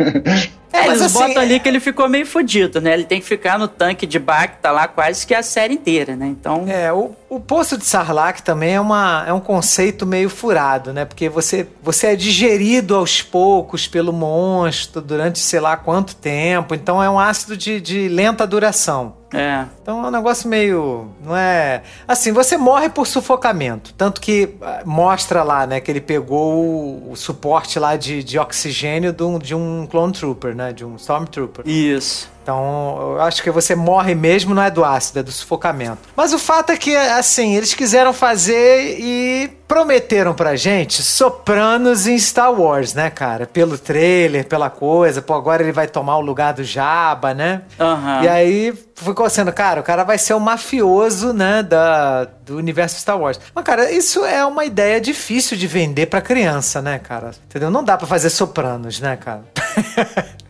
É, 0.72 0.86
Mas 0.86 1.00
eles 1.00 1.02
assim, 1.02 1.14
botam 1.14 1.42
é- 1.42 1.44
ali 1.44 1.58
que 1.60 1.68
ele 1.68 1.80
ficou 1.80 2.08
meio 2.08 2.24
fudido, 2.24 2.80
né? 2.80 2.94
Ele 2.94 3.04
tem 3.04 3.20
que 3.20 3.26
ficar 3.26 3.58
no 3.58 3.66
tanque 3.66 4.06
de 4.06 4.18
Bacta 4.20 4.70
lá 4.70 4.86
quase 4.86 5.26
que 5.26 5.34
a 5.34 5.42
série 5.42 5.74
inteira, 5.74 6.14
né? 6.14 6.26
Então. 6.28 6.64
É, 6.68 6.92
o, 6.92 7.10
o 7.30 7.38
poço 7.38 7.78
de 7.78 7.84
Sarlacc 7.84 8.42
também 8.42 8.74
é, 8.74 8.80
uma, 8.80 9.24
é 9.24 9.32
um 9.32 9.38
conceito 9.38 10.04
meio 10.04 10.28
furado, 10.28 10.92
né? 10.92 11.04
Porque 11.04 11.28
você, 11.28 11.64
você 11.80 12.08
é 12.08 12.16
digerido 12.16 12.96
aos 12.96 13.22
poucos 13.22 13.86
pelo 13.86 14.12
monstro 14.12 15.00
durante 15.00 15.38
sei 15.38 15.60
lá 15.60 15.76
quanto 15.76 16.16
tempo. 16.16 16.74
Então 16.74 17.00
é 17.00 17.08
um 17.08 17.20
ácido 17.20 17.56
de, 17.56 17.80
de 17.80 18.08
lenta 18.08 18.44
duração. 18.44 19.19
É. 19.32 19.64
Então 19.80 20.04
é 20.04 20.08
um 20.08 20.10
negócio 20.10 20.48
meio. 20.48 21.08
Não 21.24 21.36
é. 21.36 21.82
Assim, 22.06 22.32
você 22.32 22.56
morre 22.56 22.88
por 22.88 23.06
sufocamento. 23.06 23.94
Tanto 23.94 24.20
que 24.20 24.56
ah, 24.60 24.82
mostra 24.84 25.42
lá, 25.42 25.66
né, 25.66 25.80
que 25.80 25.90
ele 25.90 26.00
pegou 26.00 26.64
o, 26.64 27.12
o 27.12 27.16
suporte 27.16 27.78
lá 27.78 27.96
de, 27.96 28.24
de 28.24 28.38
oxigênio 28.38 29.12
de 29.12 29.22
um, 29.22 29.38
de 29.38 29.54
um 29.54 29.86
Clone 29.86 30.12
Trooper, 30.12 30.54
né? 30.54 30.72
De 30.72 30.84
um 30.84 30.96
Stormtrooper. 30.96 31.66
Isso. 31.68 32.30
Então, 32.42 32.98
eu 33.00 33.20
acho 33.22 33.42
que 33.42 33.50
você 33.50 33.74
morre 33.74 34.14
mesmo, 34.14 34.54
não 34.54 34.62
é 34.62 34.70
do 34.70 34.84
ácido, 34.84 35.20
é 35.20 35.22
do 35.22 35.30
sufocamento. 35.30 36.08
Mas 36.16 36.32
o 36.32 36.38
fato 36.38 36.72
é 36.72 36.76
que, 36.76 36.96
assim, 36.96 37.54
eles 37.54 37.74
quiseram 37.74 38.12
fazer 38.12 38.98
e 38.98 39.50
prometeram 39.70 40.34
pra 40.34 40.56
gente 40.56 41.00
sopranos 41.00 42.08
em 42.08 42.18
Star 42.18 42.52
Wars, 42.52 42.92
né, 42.92 43.08
cara? 43.08 43.46
Pelo 43.46 43.78
trailer, 43.78 44.44
pela 44.44 44.68
coisa. 44.68 45.22
Pô, 45.22 45.32
agora 45.32 45.62
ele 45.62 45.70
vai 45.70 45.86
tomar 45.86 46.16
o 46.16 46.20
lugar 46.20 46.52
do 46.52 46.64
Jabba, 46.64 47.32
né? 47.32 47.62
Aham. 47.78 48.24
E 48.24 48.28
aí 48.28 48.74
ficou 48.96 49.30
sendo, 49.30 49.52
cara, 49.52 49.80
o 49.80 49.84
cara 49.84 50.02
vai 50.02 50.18
ser 50.18 50.34
o 50.34 50.40
mafioso, 50.40 51.32
né, 51.32 51.62
da, 51.62 52.24
do 52.44 52.56
universo 52.56 52.98
Star 53.00 53.16
Wars. 53.16 53.38
Mas, 53.54 53.64
cara, 53.64 53.92
isso 53.92 54.24
é 54.24 54.44
uma 54.44 54.64
ideia 54.64 55.00
difícil 55.00 55.56
de 55.56 55.68
vender 55.68 56.06
pra 56.06 56.20
criança, 56.20 56.82
né, 56.82 56.98
cara? 56.98 57.30
Entendeu? 57.48 57.70
Não 57.70 57.84
dá 57.84 57.96
pra 57.96 58.08
fazer 58.08 58.30
sopranos, 58.30 58.98
né, 58.98 59.16
cara? 59.16 59.44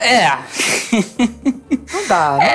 É. 0.00 0.30
Não 1.92 2.08
dá, 2.08 2.30
não 2.32 2.38
dá. 2.38 2.46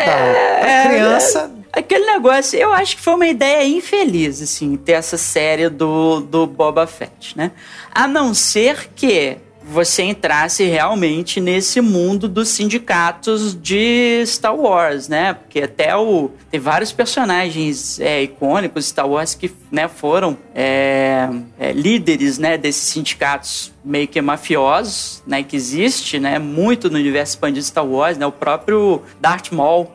Pra 0.61 0.67
É, 0.67 0.87
criança. 0.89 1.51
Aquele 1.75 2.05
negócio, 2.05 2.57
eu 2.57 2.71
acho 2.71 2.95
que 2.95 3.01
foi 3.01 3.15
uma 3.15 3.27
ideia 3.27 3.67
infeliz, 3.67 4.41
assim, 4.41 4.77
ter 4.77 4.93
essa 4.93 5.17
série 5.17 5.67
do, 5.67 6.21
do 6.21 6.47
Boba 6.47 6.87
Fett, 6.87 7.37
né? 7.37 7.51
A 7.91 8.07
não 8.07 8.33
ser 8.33 8.91
que 8.95 9.37
você 9.67 10.03
entrasse 10.03 10.63
realmente 10.63 11.41
nesse 11.41 11.81
mundo 11.81 12.29
dos 12.29 12.49
sindicatos 12.49 13.59
de 13.59 14.23
Star 14.25 14.55
Wars, 14.55 15.07
né? 15.07 15.33
Porque 15.33 15.61
até 15.61 15.95
o 15.97 16.29
tem 16.51 16.59
vários 16.59 16.91
personagens 16.91 17.99
é, 17.99 18.21
icônicos 18.21 18.83
de 18.85 18.89
Star 18.91 19.09
Wars 19.09 19.33
que 19.33 19.51
né, 19.71 19.87
foram 19.87 20.37
é, 20.53 21.27
é, 21.59 21.71
líderes 21.71 22.37
né, 22.37 22.57
desses 22.57 22.83
sindicatos 22.83 23.73
meio 23.83 24.07
que 24.07 24.21
mafiosos, 24.21 25.23
né? 25.25 25.41
Que 25.41 25.55
existe, 25.55 26.19
né? 26.19 26.37
Muito 26.37 26.89
no 26.89 26.97
universo 26.97 27.33
expandido 27.33 27.61
de 27.61 27.65
Star 27.65 27.85
Wars, 27.85 28.17
né? 28.17 28.25
O 28.25 28.31
próprio 28.31 29.01
Darth 29.19 29.51
Maul 29.51 29.91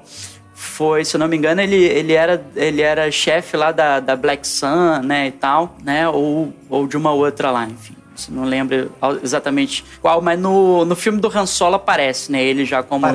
foi, 0.60 1.04
se 1.06 1.16
eu 1.16 1.18
não 1.18 1.26
me 1.26 1.36
engano, 1.36 1.60
ele, 1.62 1.76
ele 1.76 2.12
era, 2.12 2.44
ele 2.54 2.82
era 2.82 3.10
chefe 3.10 3.56
lá 3.56 3.72
da, 3.72 3.98
da 3.98 4.14
Black 4.14 4.46
Sun, 4.46 5.00
né, 5.02 5.28
e 5.28 5.32
tal, 5.32 5.74
né, 5.82 6.06
ou, 6.06 6.52
ou 6.68 6.86
de 6.86 6.98
uma 6.98 7.12
outra 7.12 7.50
lá, 7.50 7.64
enfim. 7.64 7.96
Não 8.28 8.44
lembro 8.44 8.92
exatamente 9.24 9.82
qual, 10.02 10.20
mas 10.20 10.38
no, 10.38 10.84
no 10.84 10.94
filme 10.94 11.18
do 11.18 11.28
Han 11.34 11.46
Solo 11.46 11.76
aparece, 11.76 12.30
né? 12.30 12.42
Ele 12.42 12.66
já 12.66 12.82
como 12.82 13.06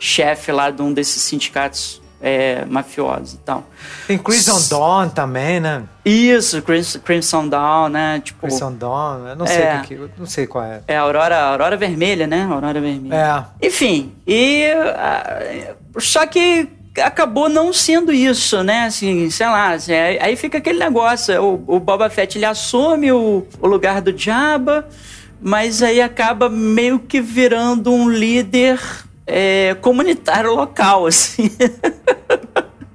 chefe 0.00 0.50
lá 0.50 0.68
de 0.68 0.82
um 0.82 0.92
desses 0.92 1.22
sindicatos 1.22 2.02
é, 2.20 2.64
mafiosos 2.64 3.34
e 3.34 3.38
tal. 3.38 3.62
Tem 4.08 4.18
Crimson 4.18 4.60
Dawn 4.68 5.08
também, 5.10 5.60
né? 5.60 5.84
Isso, 6.04 6.60
Crimson, 6.62 6.98
Crimson 6.98 7.48
Dawn, 7.48 7.88
né? 7.88 8.20
Tipo, 8.24 8.40
Crimson 8.48 8.72
Dawn, 8.72 9.28
eu 9.28 9.36
não 9.36 9.46
sei 9.46 9.62
É. 9.62 9.80
que, 9.86 10.10
não 10.18 10.26
sei 10.26 10.46
qual 10.48 10.64
é. 10.64 10.80
é 10.88 10.96
Aurora, 10.96 11.38
Aurora 11.38 11.76
Vermelha, 11.76 12.26
né? 12.26 12.48
Aurora 12.50 12.80
Vermelha. 12.80 13.46
É. 13.62 13.66
Enfim, 13.68 14.12
e 14.26 14.64
ah, 14.96 15.74
só 15.98 16.26
que 16.26 16.68
acabou 17.00 17.48
não 17.48 17.72
sendo 17.72 18.12
isso, 18.12 18.62
né? 18.62 18.84
Assim, 18.84 19.30
sei 19.30 19.46
lá, 19.46 19.72
assim, 19.72 19.92
aí, 19.92 20.36
fica 20.36 20.58
aquele 20.58 20.78
negócio, 20.78 21.40
o, 21.42 21.76
o 21.76 21.80
Boba 21.80 22.08
Fett 22.10 22.38
ele 22.38 22.44
assume 22.44 23.12
o, 23.12 23.46
o 23.60 23.66
lugar 23.66 24.00
do 24.00 24.16
Jabba, 24.16 24.88
mas 25.40 25.82
aí 25.82 26.00
acaba 26.00 26.48
meio 26.48 26.98
que 26.98 27.20
virando 27.20 27.92
um 27.92 28.08
líder 28.08 28.80
é, 29.26 29.76
comunitário 29.80 30.54
local, 30.54 31.06
assim. 31.08 31.50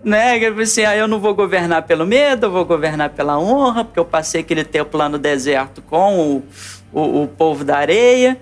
né? 0.03 0.39
Que, 0.39 0.45
Assim, 0.47 0.83
ah, 0.83 0.95
eu 0.95 1.07
não 1.07 1.19
vou 1.19 1.33
governar 1.33 1.83
pelo 1.83 2.05
medo, 2.05 2.47
eu 2.47 2.51
vou 2.51 2.65
governar 2.65 3.11
pela 3.11 3.39
honra, 3.39 3.85
porque 3.85 3.99
eu 3.99 4.05
passei 4.05 4.41
aquele 4.41 4.63
tempo 4.63 4.97
lá 4.97 5.07
no 5.07 5.17
deserto 5.17 5.81
com 5.81 6.19
o, 6.19 6.43
o, 6.91 7.23
o 7.23 7.27
povo 7.27 7.63
da 7.63 7.77
areia. 7.77 8.37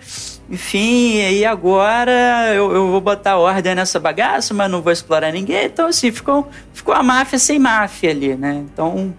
Enfim, 0.51 1.15
e 1.31 1.45
agora 1.45 2.53
eu, 2.53 2.73
eu 2.73 2.91
vou 2.91 2.99
botar 2.99 3.37
ordem 3.37 3.73
nessa 3.73 4.01
bagaça, 4.01 4.53
mas 4.53 4.69
não 4.69 4.81
vou 4.81 4.91
explorar 4.91 5.31
ninguém. 5.31 5.63
Então, 5.63 5.87
assim, 5.87 6.11
ficou, 6.11 6.49
ficou 6.73 6.93
a 6.93 7.01
máfia 7.01 7.39
sem 7.39 7.57
máfia 7.57 8.09
ali, 8.09 8.35
né? 8.35 8.61
Então, 8.65 9.13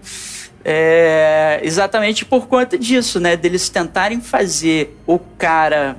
é, 0.63 1.59
exatamente 1.63 2.23
por 2.23 2.47
conta 2.47 2.77
disso, 2.77 3.19
né? 3.19 3.35
Deles 3.35 3.67
tentarem 3.67 4.21
fazer 4.21 4.95
o 5.07 5.17
cara 5.17 5.97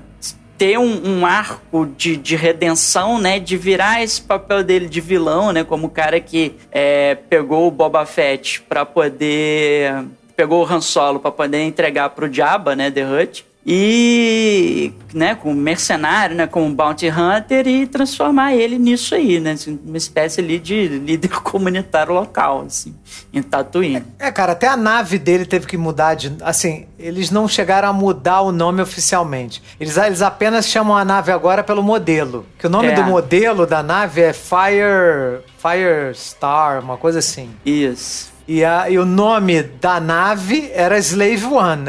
ter 0.57 0.79
um, 0.79 1.19
um 1.19 1.27
arco 1.27 1.85
de, 1.85 2.17
de 2.17 2.37
redenção, 2.37 3.19
né? 3.19 3.41
De 3.41 3.57
virar 3.57 4.05
esse 4.05 4.23
papel 4.23 4.63
dele 4.63 4.89
de 4.89 5.01
vilão, 5.01 5.53
né? 5.53 5.65
Como 5.65 5.89
o 5.89 5.91
cara 5.91 6.21
que 6.21 6.55
é, 6.71 7.17
pegou 7.17 7.67
o 7.67 7.73
Boba 7.73 8.07
Fett 8.07 8.63
pra 8.63 8.87
poder... 8.87 10.05
Pegou 10.37 10.65
o 10.65 10.73
Han 10.73 10.81
Solo 10.81 11.19
pra 11.19 11.33
poder 11.33 11.63
entregar 11.63 12.11
pro 12.11 12.33
Jabba, 12.33 12.77
né? 12.77 12.89
The 12.89 13.05
Hutt. 13.05 13.45
E, 13.67 14.93
né, 15.15 15.35
como 15.35 15.55
mercenário, 15.55 16.37
né, 16.37 16.47
como 16.47 16.73
bounty 16.75 17.09
hunter 17.09 17.67
e 17.67 17.87
transformar 17.87 18.55
ele 18.55 18.79
nisso 18.79 19.15
aí, 19.15 19.41
né, 19.41 19.53
assim, 19.53 19.79
uma 19.87 19.97
espécie 19.97 20.41
ali 20.41 20.59
de 20.59 20.87
líder 20.89 21.29
comunitário 21.41 22.13
local, 22.13 22.65
assim, 22.67 22.95
em 23.33 23.43
Tatooine. 23.43 24.03
É, 24.19 24.31
cara, 24.31 24.53
até 24.53 24.69
a 24.69 24.77
nave 24.77 25.19
dele 25.19 25.47
teve 25.47 25.67
que 25.67 25.77
mudar 25.77 26.15
de. 26.15 26.33
Assim, 26.43 26.87
eles 26.99 27.31
não 27.31 27.49
chegaram 27.49 27.89
a 27.89 27.93
mudar 27.93 28.43
o 28.43 28.53
nome 28.53 28.83
oficialmente. 28.83 29.63
Eles, 29.81 29.97
eles 29.97 30.21
apenas 30.21 30.67
chamam 30.67 30.97
a 30.97 31.05
nave 31.05 31.33
agora 31.33 31.65
pelo 31.65 31.83
modelo. 31.83 32.45
Que 32.59 32.67
o 32.67 32.71
nome 32.71 32.89
É. 32.89 32.95
do 32.95 33.03
modelo 33.05 33.67
da 33.67 33.83
nave 33.83 34.21
é 34.21 34.33
Fire. 34.33 35.43
Fire 35.59 36.15
Star, 36.15 36.83
uma 36.83 36.99
coisa 36.99 37.21
assim. 37.21 37.49
Isso. 37.65 38.34
E, 38.47 38.63
a- 38.65 38.91
e 38.91 38.99
o 38.99 39.07
nome 39.07 39.63
da 39.63 39.99
nave 40.01 40.71
era 40.75 40.99
Slave 40.99 41.45
One. 41.47 41.85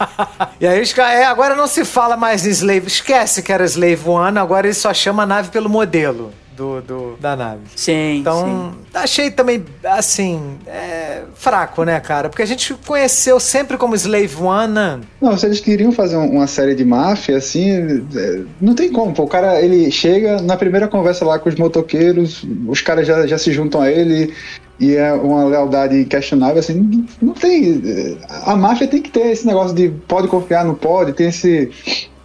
e 0.60 0.66
aí 0.66 0.80
os 0.80 0.92
caras, 0.92 1.20
é, 1.20 1.24
agora 1.26 1.54
não 1.54 1.66
se 1.66 1.84
fala 1.84 2.16
mais 2.16 2.46
em 2.46 2.50
Slave. 2.50 2.86
Esquece 2.86 3.42
que 3.42 3.52
era 3.52 3.64
Slave 3.64 4.08
One, 4.08 4.38
agora 4.38 4.66
ele 4.66 4.74
só 4.74 4.94
chama 4.94 5.24
a 5.24 5.26
nave 5.26 5.50
pelo 5.50 5.68
modelo 5.68 6.32
do, 6.56 6.80
do- 6.80 7.16
da 7.20 7.36
nave. 7.36 7.60
Sim, 7.76 8.18
Então, 8.18 8.74
achei 8.94 9.30
também, 9.30 9.62
assim, 9.84 10.58
é, 10.66 11.22
fraco, 11.34 11.84
né, 11.84 12.00
cara? 12.00 12.28
Porque 12.30 12.42
a 12.42 12.46
gente 12.46 12.72
conheceu 12.86 13.38
sempre 13.38 13.76
como 13.76 13.94
Slave 13.94 14.36
One, 14.42 14.72
né? 14.72 15.00
Não, 15.20 15.36
se 15.36 15.44
eles 15.46 15.60
queriam 15.60 15.92
fazer 15.92 16.16
um- 16.16 16.30
uma 16.30 16.46
série 16.46 16.74
de 16.74 16.84
máfia, 16.84 17.36
assim, 17.36 18.04
é, 18.14 18.40
não 18.60 18.74
tem 18.74 18.90
como. 18.90 19.12
Pô. 19.12 19.24
O 19.24 19.28
cara, 19.28 19.60
ele 19.60 19.90
chega 19.90 20.40
na 20.40 20.56
primeira 20.56 20.88
conversa 20.88 21.24
lá 21.26 21.38
com 21.38 21.48
os 21.50 21.56
motoqueiros, 21.56 22.42
os 22.66 22.80
caras 22.80 23.06
já, 23.06 23.26
já 23.26 23.36
se 23.38 23.52
juntam 23.52 23.80
a 23.82 23.90
ele 23.90 24.32
e 24.80 24.96
é 24.96 25.12
uma 25.12 25.44
lealdade 25.44 26.00
inquestionável, 26.00 26.58
assim, 26.58 27.06
não, 27.20 27.34
tem. 27.34 27.82
é, 27.84 28.16
A 28.46 28.56
máfia 28.56 28.88
tem 28.88 29.02
que 29.02 29.10
ter 29.10 29.26
esse 29.26 29.46
negócio 29.46 29.76
de 29.76 29.90
pode 30.08 30.26
confiar, 30.26 30.64
não 30.64 30.74
pode, 30.74 31.12
tem 31.12 31.28
esse. 31.28 31.70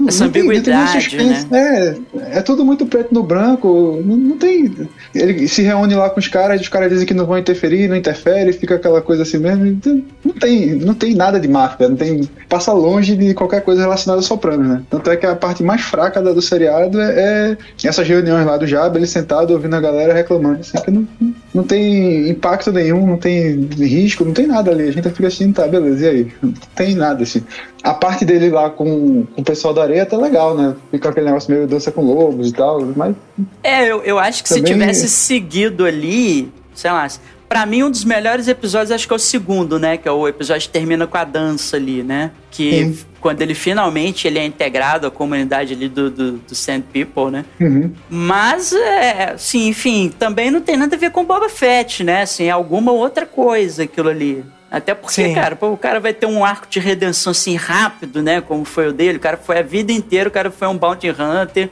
Essa 0.07 0.25
não 0.25 0.31
tem- 0.31 0.41
tem 0.41 0.51
ambiguidade, 0.51 1.03
suspense. 1.03 1.47
É, 1.53 1.95
é 2.37 2.41
tudo 2.41 2.65
muito 2.65 2.85
preto 2.85 3.13
no 3.13 3.23
branco, 3.23 4.01
não, 4.05 4.17
não 4.17 4.37
tem. 4.37 4.71
Ele 5.13 5.47
se 5.47 5.61
reúne 5.61 5.95
lá 5.95 6.09
com 6.09 6.19
os 6.19 6.27
caras, 6.27 6.59
os 6.59 6.67
caras 6.67 6.89
dizem 6.89 7.05
que 7.07 7.13
não 7.13 7.25
vão 7.25 7.37
interferir, 7.37 7.87
não 7.87 7.95
interfere, 7.95 8.51
fica 8.51 8.75
aquela 8.75 9.01
coisa 9.01 9.23
assim 9.23 9.37
mesmo. 9.37 9.79
Não 10.23 10.33
tem, 10.33 10.75
não 10.75 10.93
tem 10.93 11.15
nada 11.15 11.39
de 11.39 11.47
máfia, 11.47 11.87
não 11.87 11.95
tem. 11.95 12.29
Passa 12.49 12.73
longe 12.73 13.15
de 13.15 13.33
qualquer 13.33 13.61
coisa 13.61 13.81
relacionada 13.81 14.19
a 14.19 14.23
Sopranos, 14.23 14.67
né? 14.67 14.81
Tanto 14.89 15.09
é 15.09 15.15
que 15.15 15.25
a 15.25 15.35
parte 15.35 15.63
mais 15.63 15.81
fraca 15.81 16.21
da- 16.21 16.33
do 16.33 16.41
seriado 16.41 16.99
é, 16.99 17.55
é 17.81 17.87
essas 17.87 18.05
reuniões 18.07 18.45
lá 18.45 18.57
do 18.57 18.67
Jabba, 18.67 18.97
ele 18.97 19.07
sentado 19.07 19.51
ouvindo 19.51 19.75
a 19.75 19.81
galera 19.81 20.13
reclamando, 20.13 20.59
assim, 20.59 20.77
que 20.77 20.91
não, 20.91 21.07
não 21.53 21.63
tem 21.63 22.29
impacto 22.29 22.71
nenhum, 22.71 23.07
não 23.07 23.17
tem 23.17 23.61
risco, 23.79 24.25
não 24.25 24.33
tem 24.33 24.45
nada 24.45 24.71
ali. 24.71 24.89
A 24.89 24.91
gente 24.91 25.09
fica 25.09 25.27
assim, 25.27 25.53
tá, 25.53 25.65
beleza, 25.67 26.05
e 26.05 26.09
aí? 26.09 26.27
Não 26.43 26.53
tem 26.75 26.95
nada, 26.95 27.23
assim. 27.23 27.41
A 27.85 27.93
parte 27.93 28.25
dele 28.25 28.49
lá 28.49 28.69
com, 28.69 29.25
com 29.25 29.41
o 29.41 29.43
pessoal 29.43 29.73
da 29.73 29.83
areia 29.83 30.05
tá 30.05 30.17
legal, 30.17 30.55
né? 30.57 30.75
Fica 30.91 31.09
aquele 31.09 31.27
negócio 31.27 31.53
meio 31.53 31.67
dança 31.67 31.91
com 31.91 32.01
lobos 32.01 32.49
e 32.49 32.53
tal, 32.53 32.81
mas 32.95 33.15
É, 33.63 33.85
eu, 33.85 34.01
eu 34.03 34.17
acho 34.19 34.41
que 34.43 34.49
se 34.49 34.55
Também- 34.55 34.73
tivesse 34.73 35.07
seguido 35.07 35.85
ali, 35.85 36.51
sei 36.73 36.91
lá, 36.91 37.07
pra 37.47 37.63
mim 37.65 37.83
um 37.83 37.91
dos 37.91 38.03
melhores 38.03 38.47
episódios 38.47 38.91
acho 38.91 39.07
que 39.07 39.13
é 39.13 39.15
o 39.15 39.19
segundo, 39.19 39.77
né? 39.77 39.97
Que 39.97 40.07
é 40.07 40.11
o 40.11 40.27
episódio 40.27 40.63
que 40.67 40.73
termina 40.73 41.05
com 41.05 41.15
a 41.17 41.23
dança 41.23 41.77
ali, 41.77 42.01
né? 42.01 42.31
Que 42.49 42.71
Sim. 42.85 42.99
quando 43.21 43.41
ele 43.43 43.53
finalmente 43.53 44.27
ele 44.27 44.39
é 44.39 44.45
integrado 44.45 45.05
à 45.05 45.11
comunidade 45.11 45.73
ali 45.73 45.87
do, 45.87 46.09
do, 46.09 46.31
do 46.33 46.55
Sand 46.55 46.81
People, 46.91 47.29
né? 47.31 47.45
uhum. 47.61 47.91
Mas, 48.09 48.73
é, 48.73 49.35
sim, 49.37 49.67
enfim, 49.67 50.11
também 50.17 50.49
não 50.49 50.59
tem 50.61 50.75
nada 50.75 50.95
a 50.95 50.99
ver 50.99 51.11
com 51.11 51.23
Boba 51.23 51.49
Fett, 51.49 52.03
né? 52.03 52.23
Assim, 52.23 52.45
é 52.45 52.49
alguma 52.51 52.91
outra 52.91 53.25
coisa 53.27 53.83
aquilo 53.83 54.09
ali. 54.09 54.43
Até 54.69 54.93
porque, 54.93 55.13
Sim. 55.13 55.33
cara, 55.33 55.55
pô, 55.55 55.71
o 55.71 55.77
cara 55.77 55.99
vai 55.99 56.13
ter 56.13 56.25
um 56.25 56.43
arco 56.43 56.67
de 56.67 56.79
redenção 56.79 57.31
assim 57.31 57.55
rápido, 57.55 58.21
né? 58.21 58.41
Como 58.41 58.65
foi 58.65 58.89
o 58.89 58.93
dele. 58.93 59.17
O 59.17 59.21
cara 59.21 59.37
foi 59.37 59.59
a 59.59 59.61
vida 59.61 59.91
inteira, 59.91 60.27
o 60.27 60.31
cara 60.31 60.51
foi 60.51 60.67
um 60.67 60.77
bounty 60.77 61.09
hunter, 61.09 61.69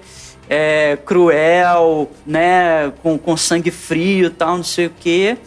é, 0.49 0.97
cruel, 1.05 2.09
né? 2.25 2.91
Com, 3.01 3.17
com 3.17 3.35
sangue 3.35 3.71
frio 3.71 4.27
e 4.27 4.29
tal, 4.29 4.57
não 4.57 4.63
sei 4.63 4.87
o 4.87 4.93
quê. 4.99 5.37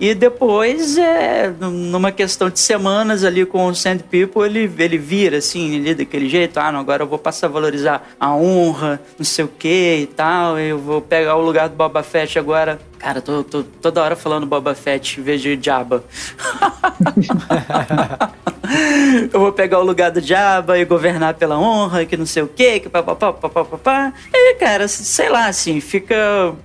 E 0.00 0.14
depois, 0.14 0.96
é, 0.96 1.52
numa 1.60 2.10
questão 2.10 2.48
de 2.48 2.58
semanas 2.58 3.22
ali 3.22 3.44
com 3.44 3.66
o 3.66 3.74
Sand 3.74 3.98
People, 3.98 4.46
ele, 4.46 4.72
ele 4.78 4.96
vira 4.96 5.36
assim, 5.36 5.76
ali 5.76 5.94
daquele 5.94 6.26
jeito, 6.26 6.58
ah, 6.58 6.72
não, 6.72 6.80
agora 6.80 7.02
eu 7.02 7.06
vou 7.06 7.18
passar 7.18 7.48
a 7.48 7.50
valorizar 7.50 8.08
a 8.18 8.34
honra, 8.34 8.98
não 9.18 9.26
sei 9.26 9.44
o 9.44 9.48
que 9.48 9.98
e 10.00 10.06
tal, 10.06 10.58
eu 10.58 10.78
vou 10.78 11.02
pegar 11.02 11.36
o 11.36 11.42
lugar 11.42 11.68
do 11.68 11.76
Boba 11.76 12.02
Fett 12.02 12.38
agora. 12.38 12.80
Cara, 12.98 13.20
tô, 13.20 13.44
tô 13.44 13.62
toda 13.62 14.02
hora 14.02 14.16
falando 14.16 14.46
Boba 14.46 14.74
Fett 14.74 15.20
em 15.20 15.22
vez 15.22 15.42
de 15.42 15.58
Jabba. 15.60 16.02
eu 19.32 19.40
vou 19.40 19.52
pegar 19.52 19.78
o 19.80 19.84
lugar 19.84 20.10
do 20.10 20.20
Jabba 20.20 20.78
e 20.78 20.84
governar 20.84 21.34
pela 21.34 21.58
honra, 21.58 22.04
que 22.06 22.16
não 22.16 22.26
sei 22.26 22.42
o 22.42 22.48
que, 22.48 22.80
que 22.80 22.88
papapá, 22.88 23.32
papapá. 23.32 24.12
E, 24.32 24.54
cara, 24.54 24.86
sei 24.88 25.28
lá, 25.28 25.46
assim, 25.46 25.80
fica. 25.80 26.14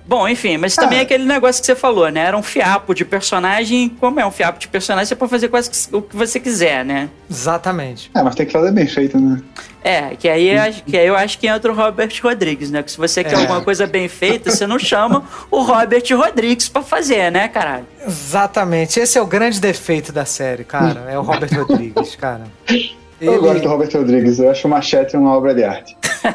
Bom, 0.06 0.28
enfim, 0.28 0.56
mas 0.56 0.74
também 0.74 0.98
Ah. 0.98 1.02
é 1.02 1.04
aquele 1.04 1.24
negócio 1.24 1.60
que 1.60 1.66
você 1.66 1.74
falou, 1.74 2.08
né? 2.10 2.20
Era 2.20 2.36
um 2.36 2.42
fiapo 2.42 2.94
de 2.94 3.04
personagem. 3.04 3.88
Como 4.00 4.20
é 4.20 4.26
um 4.26 4.30
fiapo 4.30 4.58
de 4.58 4.68
personagem, 4.68 5.06
você 5.08 5.16
pode 5.16 5.30
fazer 5.30 5.48
quase 5.48 5.70
o 5.92 6.00
que 6.02 6.16
você 6.16 6.38
quiser, 6.38 6.84
né? 6.84 7.08
Exatamente. 7.30 8.10
É, 8.14 8.22
mas 8.22 8.34
tem 8.34 8.46
que 8.46 8.52
fazer 8.52 8.70
bem 8.72 8.86
feito, 8.86 9.18
né? 9.20 9.40
É, 9.82 10.16
que 10.16 10.28
aí, 10.28 10.48
eu 10.48 10.60
acho- 10.62 10.82
que 10.84 10.96
aí 10.98 11.06
eu 11.06 11.14
acho 11.16 11.38
que 11.38 11.46
entra 11.46 11.70
o 11.70 11.74
Robert 11.74 12.10
Rodrigues, 12.20 12.72
né? 12.72 12.82
Que 12.82 12.90
se 12.90 12.98
você 12.98 13.22
quer 13.22 13.34
É. 13.34 13.36
alguma 13.36 13.60
coisa 13.60 13.86
bem 13.86 14.08
feita, 14.08 14.50
você 14.50 14.66
não 14.66 14.80
chama 14.80 15.22
o 15.48 15.62
Robert 15.62 16.02
Rodrigues 16.12 16.68
pra 16.68 16.82
fazer, 16.82 17.30
né, 17.30 17.46
caralho? 17.46 17.86
Exatamente. 18.04 18.98
Esse 18.98 19.16
é 19.16 19.22
o 19.22 19.26
grande 19.26 19.60
defeito 19.60 20.10
da 20.12 20.24
série, 20.24 20.64
cara. 20.64 21.06
É 21.08 21.16
o 21.16 21.22
Robert 21.22 21.50
Rodrigues, 21.56 21.95
cara. 22.18 22.42
Eu 23.18 23.32
Ele- 23.32 23.40
gosto 23.40 23.62
do 23.62 23.68
Robert 23.70 23.90
Rodrigues, 23.94 24.38
eu 24.38 24.50
acho 24.50 24.68
o 24.68 24.70
Machete 24.70 25.16
uma 25.16 25.34
obra 25.34 25.54
de 25.54 25.64
arte. 25.64 25.96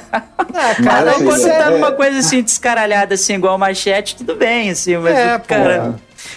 Ah, 0.54 0.76
Mas, 0.78 0.78
cara, 0.86 1.12
assim, 1.12 1.22
Então, 1.22 1.32
quando 1.32 1.42
você- 1.42 1.50
tá 1.50 1.66
é- 1.66 1.70
numa 1.70 1.92
coisa 1.92 2.18
assim, 2.20 2.42
descaralhada, 2.42 3.14
assim, 3.14 3.36
igual 3.36 3.58
machete, 3.58 4.16
tudo 4.18 4.36
bem, 4.36 4.70
assim, 4.72 4.98
mas 4.98 5.16
É, 5.18 5.36
o 5.36 5.40
pô. 5.40 5.46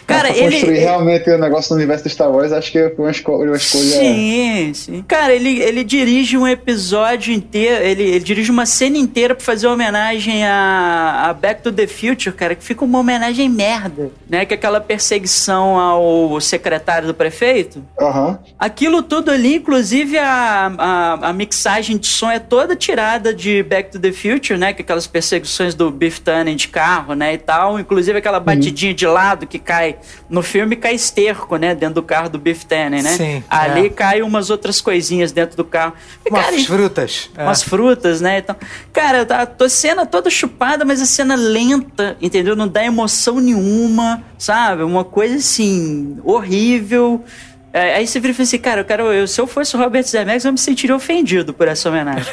Cara. 0.06 0.30
Ele. 0.30 0.52
construir 0.52 0.78
realmente 0.78 1.30
o 1.30 1.38
negócio 1.38 1.70
no 1.70 1.76
universo 1.76 2.04
do 2.04 2.10
Star 2.10 2.30
Wars, 2.30 2.52
acho 2.52 2.70
que 2.70 2.90
foi 2.90 3.04
uma, 3.04 3.10
esco 3.10 3.32
uma 3.32 3.56
escolha. 3.56 3.84
Sim, 3.84 4.72
sim. 4.74 5.04
Cara, 5.06 5.32
ele, 5.34 5.60
ele 5.60 5.84
dirige 5.84 6.36
um 6.36 6.46
episódio 6.46 7.32
inteiro, 7.32 7.84
ele, 7.84 8.02
ele 8.02 8.24
dirige 8.24 8.50
uma 8.50 8.66
cena 8.66 8.96
inteira 8.96 9.34
pra 9.34 9.44
fazer 9.44 9.66
homenagem 9.66 10.44
a, 10.44 11.26
a 11.28 11.34
Back 11.34 11.62
to 11.62 11.72
the 11.72 11.86
Future, 11.86 12.34
cara, 12.34 12.54
que 12.54 12.64
fica 12.64 12.84
uma 12.84 12.98
homenagem 12.98 13.48
merda, 13.48 14.10
né? 14.28 14.44
Que 14.44 14.54
é 14.54 14.56
aquela 14.56 14.80
perseguição 14.80 15.78
ao 15.78 16.40
secretário 16.40 17.08
do 17.08 17.14
prefeito. 17.14 17.84
Aham. 18.00 18.38
Aquilo 18.58 19.02
tudo 19.02 19.30
ali, 19.30 19.56
inclusive 19.56 20.18
a, 20.18 20.72
a, 20.78 21.28
a 21.28 21.32
mixagem 21.32 21.96
de 21.96 22.06
som 22.06 22.30
é 22.30 22.38
toda 22.38 22.76
tirada 22.76 23.34
de 23.34 23.62
Back 23.62 23.90
to 23.90 23.98
the 23.98 24.12
Future, 24.12 24.58
né? 24.58 24.72
Que 24.72 24.82
é 24.82 24.84
aquelas 24.84 25.06
perseguições 25.06 25.74
do 25.74 25.90
Biff 25.90 26.20
Tannen 26.20 26.56
de 26.56 26.68
carro, 26.68 27.14
né? 27.14 27.34
E 27.34 27.38
tal. 27.38 27.78
Inclusive 27.78 28.18
aquela 28.18 28.40
batidinha 28.40 28.94
de 28.94 29.06
lado 29.06 29.46
que 29.46 29.58
cai 29.58 29.93
cai. 29.94 29.98
No 30.28 30.42
filme 30.42 30.76
cai 30.76 30.94
esterco, 30.94 31.57
né? 31.57 31.74
Dentro 31.74 31.96
do 31.96 32.02
carro 32.02 32.28
do 32.28 32.38
Biff 32.38 32.66
Tannen, 32.66 33.02
né? 33.02 33.16
Sim, 33.16 33.44
Ali 33.48 33.87
é. 33.87 33.88
cai 33.88 34.22
umas 34.22 34.50
outras 34.50 34.80
coisinhas 34.80 35.33
dentro 35.33 35.57
do 35.57 35.64
carro. 35.64 35.94
E, 36.24 36.28
Umas 36.30 36.44
cara, 36.44 36.59
frutas. 36.64 37.30
é. 37.37 37.42
umas 37.42 37.62
frutas, 37.62 38.20
né? 38.20 38.38
Então, 38.38 38.57
cara, 38.92 39.24
tá, 39.24 39.48
a 39.59 39.68
cena 39.68 40.07
toda 40.07 40.30
chupada, 40.30 40.85
mas 40.85 41.00
a 41.00 41.07
cena 41.07 41.35
lenta, 41.35 42.16
entendeu? 42.20 42.57
Não 42.57 42.68
dá 42.68 42.85
emoção 42.85 43.40
nenhuma, 43.40 44.22
sabe? 44.38 44.83
Uma 44.83 45.04
coisa 45.04 45.37
assim, 45.37 46.18
horrível. 46.24 47.24
É, 47.72 47.96
aí 47.96 48.07
você 48.07 48.20
vira 48.20 48.30
e 48.30 48.35
fala 48.35 48.44
assim, 48.44 48.59
cara, 48.59 48.80
eu 48.83 48.85
quero, 48.85 49.02
eu, 49.12 49.26
se 49.26 49.40
eu 49.40 49.48
fosse 49.48 49.74
o 49.74 49.78
Robert 49.80 50.04
Zemeckis, 50.04 50.44
eu 50.44 50.52
me 50.52 50.59
sentiria 50.59 50.94
ofendido 50.94 51.52
por 51.52 51.66
essa 51.66 51.88
homenagem. 51.88 52.24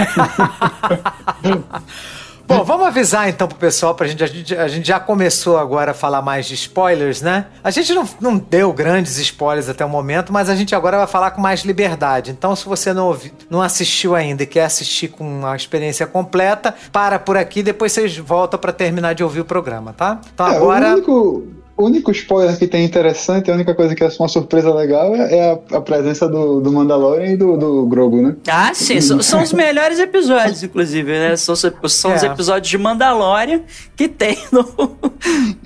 Bom, 2.48 2.64
vamos 2.64 2.86
avisar 2.86 3.30
então 3.30 3.48
pro 3.48 3.58
pessoal, 3.58 3.96
pra 3.96 4.08
gente 4.08 4.24
a, 4.24 4.28
gente. 4.28 4.56
a 4.56 4.68
gente 4.68 4.88
já 4.88 5.00
começou 5.00 5.58
agora 5.58 5.92
a 5.92 5.94
falar 5.94 6.22
mais 6.22 6.46
de 6.46 6.54
spoilers, 6.56 7.22
né? 7.22 7.46
A 7.64 7.72
gente 7.72 7.94
não, 7.94 8.08
não 8.20 8.38
deu 8.38 8.74
grandes 8.74 9.18
spoilers 9.18 9.70
até 9.70 9.86
o 9.86 9.90
momento, 9.90 10.34
mas 10.34 10.50
a 10.50 10.56
gente 10.56 10.76
agora 10.76 10.98
vai 10.98 11.08
falar 11.08 11.32
com 11.32 11.40
mais 11.42 11.62
liberdade. 11.62 12.32
Então, 12.32 12.56
se 12.56 12.66
você 12.66 12.94
não, 12.94 13.08
ouvi, 13.08 13.32
não 13.50 13.62
assistiu 13.62 14.16
ainda 14.16 14.44
e 14.44 14.46
quer 14.46 14.66
assistir 14.66 15.08
com 15.08 15.46
a 15.46 15.56
experiência 15.56 16.06
completa, 16.06 16.76
para 16.92 17.18
por 17.18 17.38
aqui, 17.38 17.64
depois 17.64 17.92
vocês 17.94 18.18
voltam 18.18 18.60
pra 18.60 18.72
terminar 18.74 19.14
de 19.14 19.24
ouvir 19.24 19.42
o 19.42 19.46
programa, 19.46 19.94
tá? 19.94 20.20
Então 20.34 20.48
É, 20.48 20.56
agora. 20.58 20.90
o, 20.90 20.94
único, 20.96 21.48
o 21.78 21.86
único 21.86 22.12
spoiler 22.12 22.58
que 22.58 22.68
tem 22.68 22.86
interessante, 22.86 23.50
a 23.50 23.54
única 23.54 23.74
coisa 23.74 23.96
que 23.96 24.04
é 24.04 24.10
uma 24.20 24.28
surpresa 24.28 24.74
legal 24.74 25.16
é, 25.16 25.36
é 25.36 25.52
a, 25.52 25.78
a 25.78 25.82
presença 25.82 26.28
do, 26.28 26.60
do 26.62 26.72
Mandalorian 26.72 27.32
e 27.32 27.38
do, 27.38 27.58
do 27.58 27.86
Grogu, 27.88 28.22
né? 28.22 28.36
ah, 28.48 28.72
sim, 28.74 29.00
são, 29.02 29.22
são 29.22 29.42
os 29.42 29.54
melhores 29.54 30.00
episódios, 30.00 30.62
inclusive, 30.64 31.12
né? 31.12 31.36
São, 31.36 31.56
são 31.56 31.72
os 32.14 32.24
É. 32.24 32.28
episódios 32.28 32.70
de 32.70 32.78
Mandalorian 32.78 33.62
que 33.96 34.08
tem 34.08 34.38
no, 34.52 34.66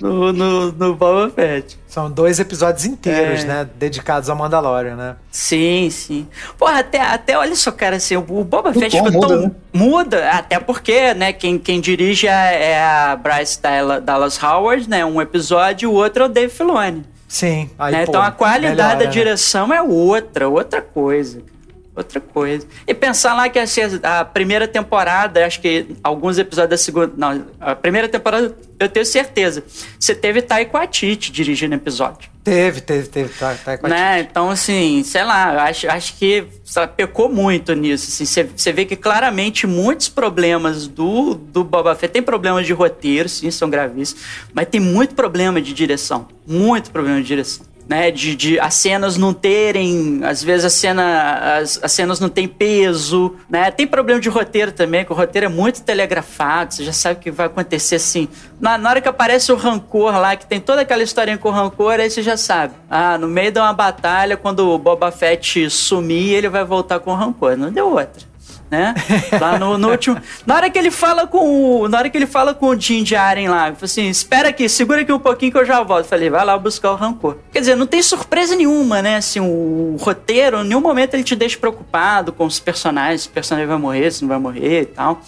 no, 0.00 0.32
no, 0.32 0.72
no 0.72 0.94
Boba 0.94 1.30
Fett. 1.30 1.78
São 1.96 2.10
dois 2.10 2.38
episódios 2.38 2.84
inteiros, 2.84 3.42
É. 3.42 3.46
né? 3.46 3.68
Dedicados 3.78 4.28
ao 4.28 4.36
Mandalorian, 4.36 4.96
né? 4.96 5.16
Sim, 5.30 5.88
sim. 5.90 6.28
Porra, 6.58 6.80
até, 6.80 7.00
até 7.00 7.38
olha 7.38 7.56
só, 7.56 7.72
cara, 7.72 7.96
assim, 7.96 8.16
o 8.18 8.20
Boba 8.20 8.70
Fett 8.74 8.98
tom 8.98 9.06
ficou 9.06 9.22
muda, 9.22 9.28
tão. 9.34 9.42
né? 9.46 9.50
Muda, 9.72 10.30
até 10.30 10.58
porque, 10.60 11.14
né, 11.14 11.32
quem, 11.32 11.58
quem 11.58 11.80
dirige 11.80 12.28
é 12.28 12.72
é 12.72 12.84
a 12.84 13.16
Bryce 13.16 13.62
Dalla- 13.62 13.98
Dallas 13.98 14.38
Howard, 14.42 14.90
né? 14.90 15.06
Um 15.06 15.22
episódio, 15.22 15.90
o 15.90 15.94
outro 15.94 16.24
é 16.24 16.26
o 16.26 16.28
Dave 16.28 16.52
Filoni. 16.52 17.02
Sim. 17.26 17.70
Aí, 17.78 17.92
né? 17.92 18.04
pô, 18.04 18.10
então 18.10 18.20
a 18.20 18.30
qualidade 18.30 18.76
melhora, 18.76 18.96
da 18.98 19.04
né? 19.06 19.10
direção 19.10 19.72
é 19.72 19.80
outra, 19.80 20.50
outra 20.50 20.82
coisa. 20.82 21.40
Outra 21.96 22.20
coisa. 22.20 22.66
E 22.86 22.92
pensar 22.92 23.34
lá 23.34 23.48
que 23.48 23.58
a 23.58 24.24
primeira 24.24 24.68
temporada, 24.68 25.46
acho 25.46 25.60
que 25.60 25.96
alguns 26.04 26.38
episódios 26.38 26.70
da 26.70 26.76
segunda. 26.76 27.12
Não, 27.16 27.46
a 27.58 27.74
primeira 27.74 28.06
temporada, 28.06 28.54
eu 28.78 28.88
tenho 28.88 29.06
certeza. 29.06 29.64
Você 29.98 30.14
teve 30.14 30.42
Taika 30.42 30.76
Waititi 30.76 31.32
dirigindo 31.32 31.74
episódio 31.74 32.36
Teve, 32.46 32.80
teve, 32.80 33.08
teve. 33.08 33.32
A 33.44 33.88
né? 33.88 34.20
Então, 34.20 34.50
assim, 34.50 35.02
sei 35.02 35.24
lá, 35.24 35.64
acho, 35.64 35.90
acho 35.90 36.16
que 36.16 36.46
ela 36.76 36.86
pecou 36.86 37.28
muito 37.28 37.74
nisso. 37.74 38.06
Assim, 38.08 38.24
você, 38.24 38.44
você 38.44 38.72
vê 38.72 38.84
que 38.84 38.94
claramente 38.94 39.66
muitos 39.66 40.08
problemas 40.08 40.86
do, 40.86 41.34
do 41.34 41.64
Boba 41.64 41.96
Fett 41.96 42.12
tem 42.12 42.22
problemas 42.22 42.64
de 42.64 42.72
roteiro, 42.72 43.28
sim, 43.28 43.50
são 43.50 43.68
gravíssimos, 43.68 44.22
mas 44.54 44.68
tem 44.68 44.80
muito 44.80 45.16
problema 45.16 45.60
de 45.60 45.72
direção. 45.72 46.28
Muito 46.46 46.92
problema 46.92 47.20
de 47.20 47.26
direção. 47.26 47.66
Né, 47.88 48.10
de, 48.10 48.34
de 48.34 48.58
as 48.58 48.74
cenas 48.74 49.16
não 49.16 49.32
terem, 49.32 50.20
às 50.24 50.42
vezes 50.42 50.64
a 50.64 50.70
cena, 50.70 51.58
as, 51.58 51.78
as 51.80 51.92
cenas 51.92 52.18
não 52.18 52.28
têm 52.28 52.48
peso, 52.48 53.36
né? 53.48 53.70
Tem 53.70 53.86
problema 53.86 54.20
de 54.20 54.28
roteiro 54.28 54.72
também, 54.72 55.04
que 55.04 55.12
o 55.12 55.14
roteiro 55.14 55.46
é 55.46 55.48
muito 55.48 55.82
telegrafado, 55.82 56.74
você 56.74 56.84
já 56.84 56.92
sabe 56.92 57.20
o 57.20 57.22
que 57.22 57.30
vai 57.30 57.46
acontecer 57.46 57.94
assim. 57.94 58.28
Na, 58.60 58.76
na 58.76 58.90
hora 58.90 59.00
que 59.00 59.08
aparece 59.08 59.52
o 59.52 59.56
rancor 59.56 60.18
lá, 60.18 60.34
que 60.34 60.46
tem 60.46 60.60
toda 60.60 60.80
aquela 60.80 61.04
historinha 61.04 61.38
com 61.38 61.48
o 61.48 61.52
rancor, 61.52 62.00
aí 62.00 62.10
você 62.10 62.22
já 62.22 62.36
sabe. 62.36 62.74
Ah, 62.90 63.16
no 63.16 63.28
meio 63.28 63.52
de 63.52 63.60
uma 63.60 63.72
batalha, 63.72 64.36
quando 64.36 64.68
o 64.68 64.78
Boba 64.78 65.12
Fett 65.12 65.70
sumir, 65.70 66.34
ele 66.34 66.48
vai 66.48 66.64
voltar 66.64 66.98
com 66.98 67.12
o 67.12 67.14
rancor. 67.14 67.56
Não 67.56 67.70
deu 67.70 67.88
outra. 67.88 68.35
Né? 68.70 68.94
Lá 69.40 69.58
no, 69.58 69.78
no 69.78 69.90
último. 69.90 70.20
Na 70.44 70.56
hora 70.56 70.68
que 70.68 70.76
ele 70.76 70.90
fala 70.90 71.26
com 71.26 71.82
o. 71.82 71.88
Na 71.88 71.98
hora 71.98 72.10
que 72.10 72.18
ele 72.18 72.26
fala 72.26 72.52
com 72.52 72.68
o 72.68 72.76
Din 72.76 73.04
Djarin 73.04 73.46
lá, 73.46 73.68
ele 73.68 73.76
falou 73.76 73.84
assim: 73.84 74.08
espera 74.08 74.48
aqui, 74.48 74.68
segura 74.68 75.02
aqui 75.02 75.12
um 75.12 75.20
pouquinho 75.20 75.52
que 75.52 75.58
eu 75.58 75.64
já 75.64 75.82
volto. 75.82 76.06
Falei, 76.06 76.28
vai 76.28 76.44
lá 76.44 76.58
buscar 76.58 76.90
o 76.90 76.96
rancor. 76.96 77.36
Quer 77.52 77.60
dizer, 77.60 77.76
não 77.76 77.86
tem 77.86 78.02
surpresa 78.02 78.56
nenhuma, 78.56 79.00
né? 79.00 79.16
Assim, 79.16 79.38
o, 79.40 79.96
roteiro, 80.00 80.62
em 80.62 80.64
nenhum 80.68 80.80
momento 80.80 81.14
ele 81.14 81.22
te 81.22 81.36
deixa 81.36 81.56
preocupado 81.58 82.32
com 82.32 82.44
os 82.44 82.58
personagens, 82.58 83.22
se 83.22 83.28
o 83.28 83.30
personagem 83.30 83.68
vai 83.68 83.78
morrer, 83.78 84.10
se 84.10 84.22
não 84.22 84.28
vai 84.28 84.38
morrer 84.38 84.82
e 84.82 84.86
tal. 84.86 85.20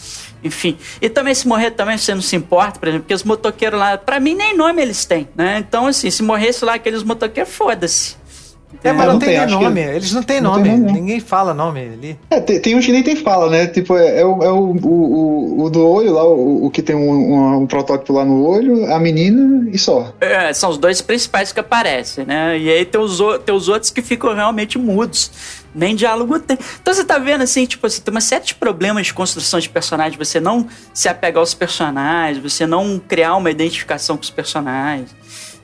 Enfim. 0.43 0.77
E 1.01 1.09
também 1.09 1.35
se 1.35 1.47
morrer 1.47 1.73
também 1.73 1.97
você 1.97 2.15
não 2.15 2.23
se 2.23 2.37
importa, 2.37 2.79
por 2.79 2.89
exemplo, 2.89 3.05
porque 3.05 3.15
os 3.15 3.25
motoqueiros 3.25 3.79
lá, 3.79 3.99
pra 3.99 4.21
mim 4.21 4.35
nem 4.35 4.57
nome 4.57 4.83
eles 4.83 5.05
têm, 5.05 5.29
né? 5.35 5.59
Então, 5.59 5.87
assim, 5.87 6.11
se 6.11 6.23
morresse 6.23 6.65
lá 6.65 6.75
aqueles 6.75 7.03
motoqueiros, 7.03 7.53
foda-se. 7.53 8.17
É, 8.85 8.93
mas 8.93 9.03
É, 9.03 9.07
não, 9.07 9.13
não 9.15 9.19
tem, 9.19 9.29
tem, 9.31 9.37
nem 9.39 9.45
acho 9.47 9.59
que- 9.59 9.65
nome. 9.65 9.81
Eles 9.81 10.13
não 10.13 10.23
têm 10.23 10.41
não 10.41 10.53
nome. 10.53 10.69
nome. 10.71 10.93
Ninguém 10.93 11.21
fala 11.21 11.55
nome 11.55 11.81
ali. 11.81 12.19
É, 12.31 12.39
tem, 12.41 12.61
tem 12.61 12.77
uns 12.77 12.85
que 12.87 12.93
nem 12.93 13.03
tem 13.03 13.17
fala, 13.17 13.49
né? 13.51 13.67
Tipo, 13.67 13.97
é, 13.97 14.21
é 14.21 14.25
o, 14.25 14.43
é 14.43 14.53
o, 14.53 14.77
o, 14.77 14.87
o- 14.87 15.65
o 15.65 15.71
do 15.71 15.87
olho 15.87 16.13
lá, 16.13 16.25
o, 16.29 16.67
o 16.67 16.71
que 16.71 16.83
tem 16.83 16.95
um, 16.95 17.11
um, 17.11 17.57
um 17.63 17.67
protótipo 17.67 18.13
lá 18.13 18.25
no 18.25 18.45
olho, 18.47 18.93
a 18.93 18.99
menina 19.01 19.69
e 19.73 19.79
só. 19.79 20.13
É, 20.21 20.53
são 20.53 20.71
os 20.71 20.79
dois 20.79 21.01
principais 21.01 21.51
que 21.53 21.59
aparecem, 21.61 22.25
né? 22.27 22.59
E 22.59 22.69
aí 22.71 22.85
tem 22.85 23.01
os, 23.01 23.19
tem 23.45 23.55
os 23.55 23.69
outros 23.69 23.91
que 23.91 24.03
ficam 24.03 24.35
realmente 24.35 24.79
mudos. 24.79 25.31
Nem 25.75 25.95
diálogo 25.95 26.39
tem. 26.41 26.59
Então 26.81 26.93
você 26.95 27.05
tá 27.05 27.19
vendo 27.19 27.43
assim, 27.43 27.65
tipo 27.67 27.87
assim, 27.87 28.01
tem 28.01 28.13
uma 28.13 28.21
série 28.23 28.45
de 28.45 28.55
problemas 28.55 29.07
de 29.07 29.15
construção 29.15 29.61
de 29.61 29.69
personagem, 29.69 30.19
você 30.19 30.41
não 30.41 30.67
se 30.95 31.09
apegar 31.09 31.41
aos 31.41 31.55
personagens, 31.55 32.43
você 32.43 32.67
não 32.67 32.99
criar 33.07 33.37
uma 33.37 33.51
identificação 33.51 34.17
com 34.17 34.23
os 34.23 34.31
personagens. 34.31 35.15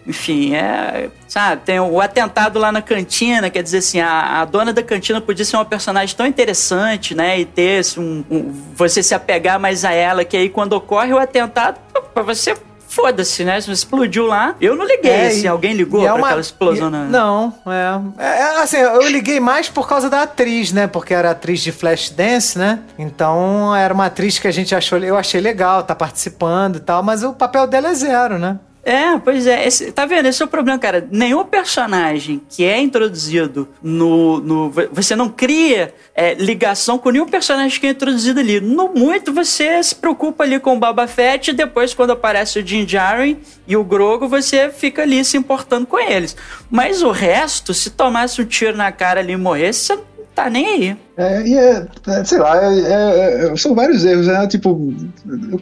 Enfim, 0.07 0.55
é. 0.55 1.09
Sabe, 1.27 1.63
tem 1.65 1.81
o 1.81 2.01
atentado 2.01 2.59
lá 2.59 2.71
na 2.71 2.83
cantina, 2.83 3.49
quer 3.49 3.63
dizer 3.63 3.79
assim, 3.79 4.01
a, 4.01 4.43
a 4.43 4.45
dona 4.45 4.73
da 4.73 4.83
cantina 4.83 5.21
podia 5.21 5.45
ser 5.45 5.57
uma 5.57 5.65
personagem 5.65 6.15
tão 6.15 6.27
interessante, 6.27 7.15
né? 7.15 7.41
E 7.41 7.45
ter 7.47 7.83
um, 7.97 8.23
um- 8.31 8.53
você 8.75 9.03
se 9.03 9.15
apegar 9.15 9.59
mais 9.59 9.85
a 9.85 9.93
ela, 9.93 10.25
que 10.25 10.37
aí 10.37 10.49
quando 10.51 10.75
ocorre 10.75 11.13
o 11.13 11.19
atentado, 11.19 11.79
pra 12.13 12.23
você. 12.23 12.55
Foda-se, 12.87 13.43
né? 13.43 13.59
Explodiu 13.59 14.25
lá. 14.27 14.55
Eu 14.61 14.77
não 14.77 14.85
liguei, 14.87 15.11
É, 15.11 15.27
assim. 15.27 15.49
Alguém 15.49 15.73
ligou 15.73 16.03
é 16.03 16.05
pra 16.05 16.15
uma- 16.15 16.27
aquela 16.29 16.41
explosão 16.41 16.87
e- 16.87 16.91
na. 16.93 17.05
Não, 17.07 17.53
é. 17.67 18.23
É, 18.25 18.39
é, 18.41 18.63
Assim, 18.63 18.77
eu 18.77 19.09
liguei 19.09 19.41
mais 19.41 19.69
por 19.69 19.89
causa 19.89 20.09
da 20.09 20.23
atriz, 20.23 20.71
né? 20.71 20.87
Porque 20.87 21.13
era 21.13 21.33
atriz 21.33 21.61
de 21.61 21.73
Flashdance, 21.73 22.57
né? 22.57 22.79
Então 22.97 23.75
era 23.75 23.93
uma 23.93 24.07
atriz 24.07 24.39
que 24.39 24.47
a 24.47 24.53
gente 24.53 24.77
achou. 24.77 24.99
Eu 25.01 25.17
achei 25.17 25.41
legal, 25.41 25.83
tá 25.83 25.93
participando 25.93 26.77
e 26.77 26.81
tal, 26.81 27.03
mas 27.03 27.25
o 27.25 27.33
papel 27.33 27.67
dela 27.67 27.89
é 27.89 27.95
zero, 27.95 28.39
né? 28.39 28.61
É, 28.85 29.19
pois 29.19 29.47
é. 29.47 29.67
Esse- 29.67 29.91
tá 29.93 30.05
vendo? 30.05 30.27
Esse 30.27 30.43
é 30.43 30.45
o 30.45 30.49
problema, 30.49 30.79
cara. 30.79 31.07
Nenhum 31.11 31.45
personagem 31.45 32.41
que 32.51 32.65
é 32.65 32.79
introduzido 32.81 33.67
no. 33.83 34.41
no 34.41 34.73
você 34.93 35.17
não 35.17 35.29
cria 35.29 35.95
é, 36.15 36.35
ligação 36.35 36.99
com 36.99 37.11
nenhum 37.11 37.27
personagem 37.27 37.81
que 37.81 37.87
é 37.87 37.91
introduzido 37.91 38.41
ali. 38.41 38.61
No 38.61 38.89
muito, 38.95 39.33
você 39.33 39.83
se 39.83 39.95
preocupa 39.95 40.45
ali 40.45 40.61
com 40.61 40.77
o 40.77 40.79
Boba 40.79 41.07
Fett 41.07 41.51
e 41.51 41.55
depois, 41.55 41.95
quando 41.95 42.11
aparece 42.11 42.59
o 42.59 42.63
Din 42.63 42.85
Djarin 42.85 43.39
e 43.67 43.75
o 43.77 43.83
Grogo, 43.85 44.29
você 44.29 44.69
fica 44.71 45.03
ali 45.03 45.25
se 45.25 45.37
importando 45.37 45.87
com 45.87 45.99
eles. 45.99 46.37
Mas 46.71 47.03
o 47.03 47.11
resto, 47.11 47.73
se 47.73 47.89
tomasse 47.91 48.43
um 48.43 48.45
tiro 48.45 48.77
na 48.77 48.93
cara 48.93 49.21
ali 49.21 49.33
e 49.33 49.37
morresse, 49.37 49.81
você 49.87 49.95
não 49.97 50.05
tá 50.35 50.51
nem 50.51 50.67
aí. 50.67 50.97
É, 51.17 51.47
e 51.47 51.57
é, 51.57 51.87
é, 52.09 52.25
sei 52.25 52.39
lá, 52.39 52.57
é- 52.61 52.81
é- 52.81 53.47
é- 53.53 53.57
são 53.57 53.73
vários 53.75 54.05
erros, 54.05 54.27
né? 54.27 54.47
Tipo, 54.49 54.93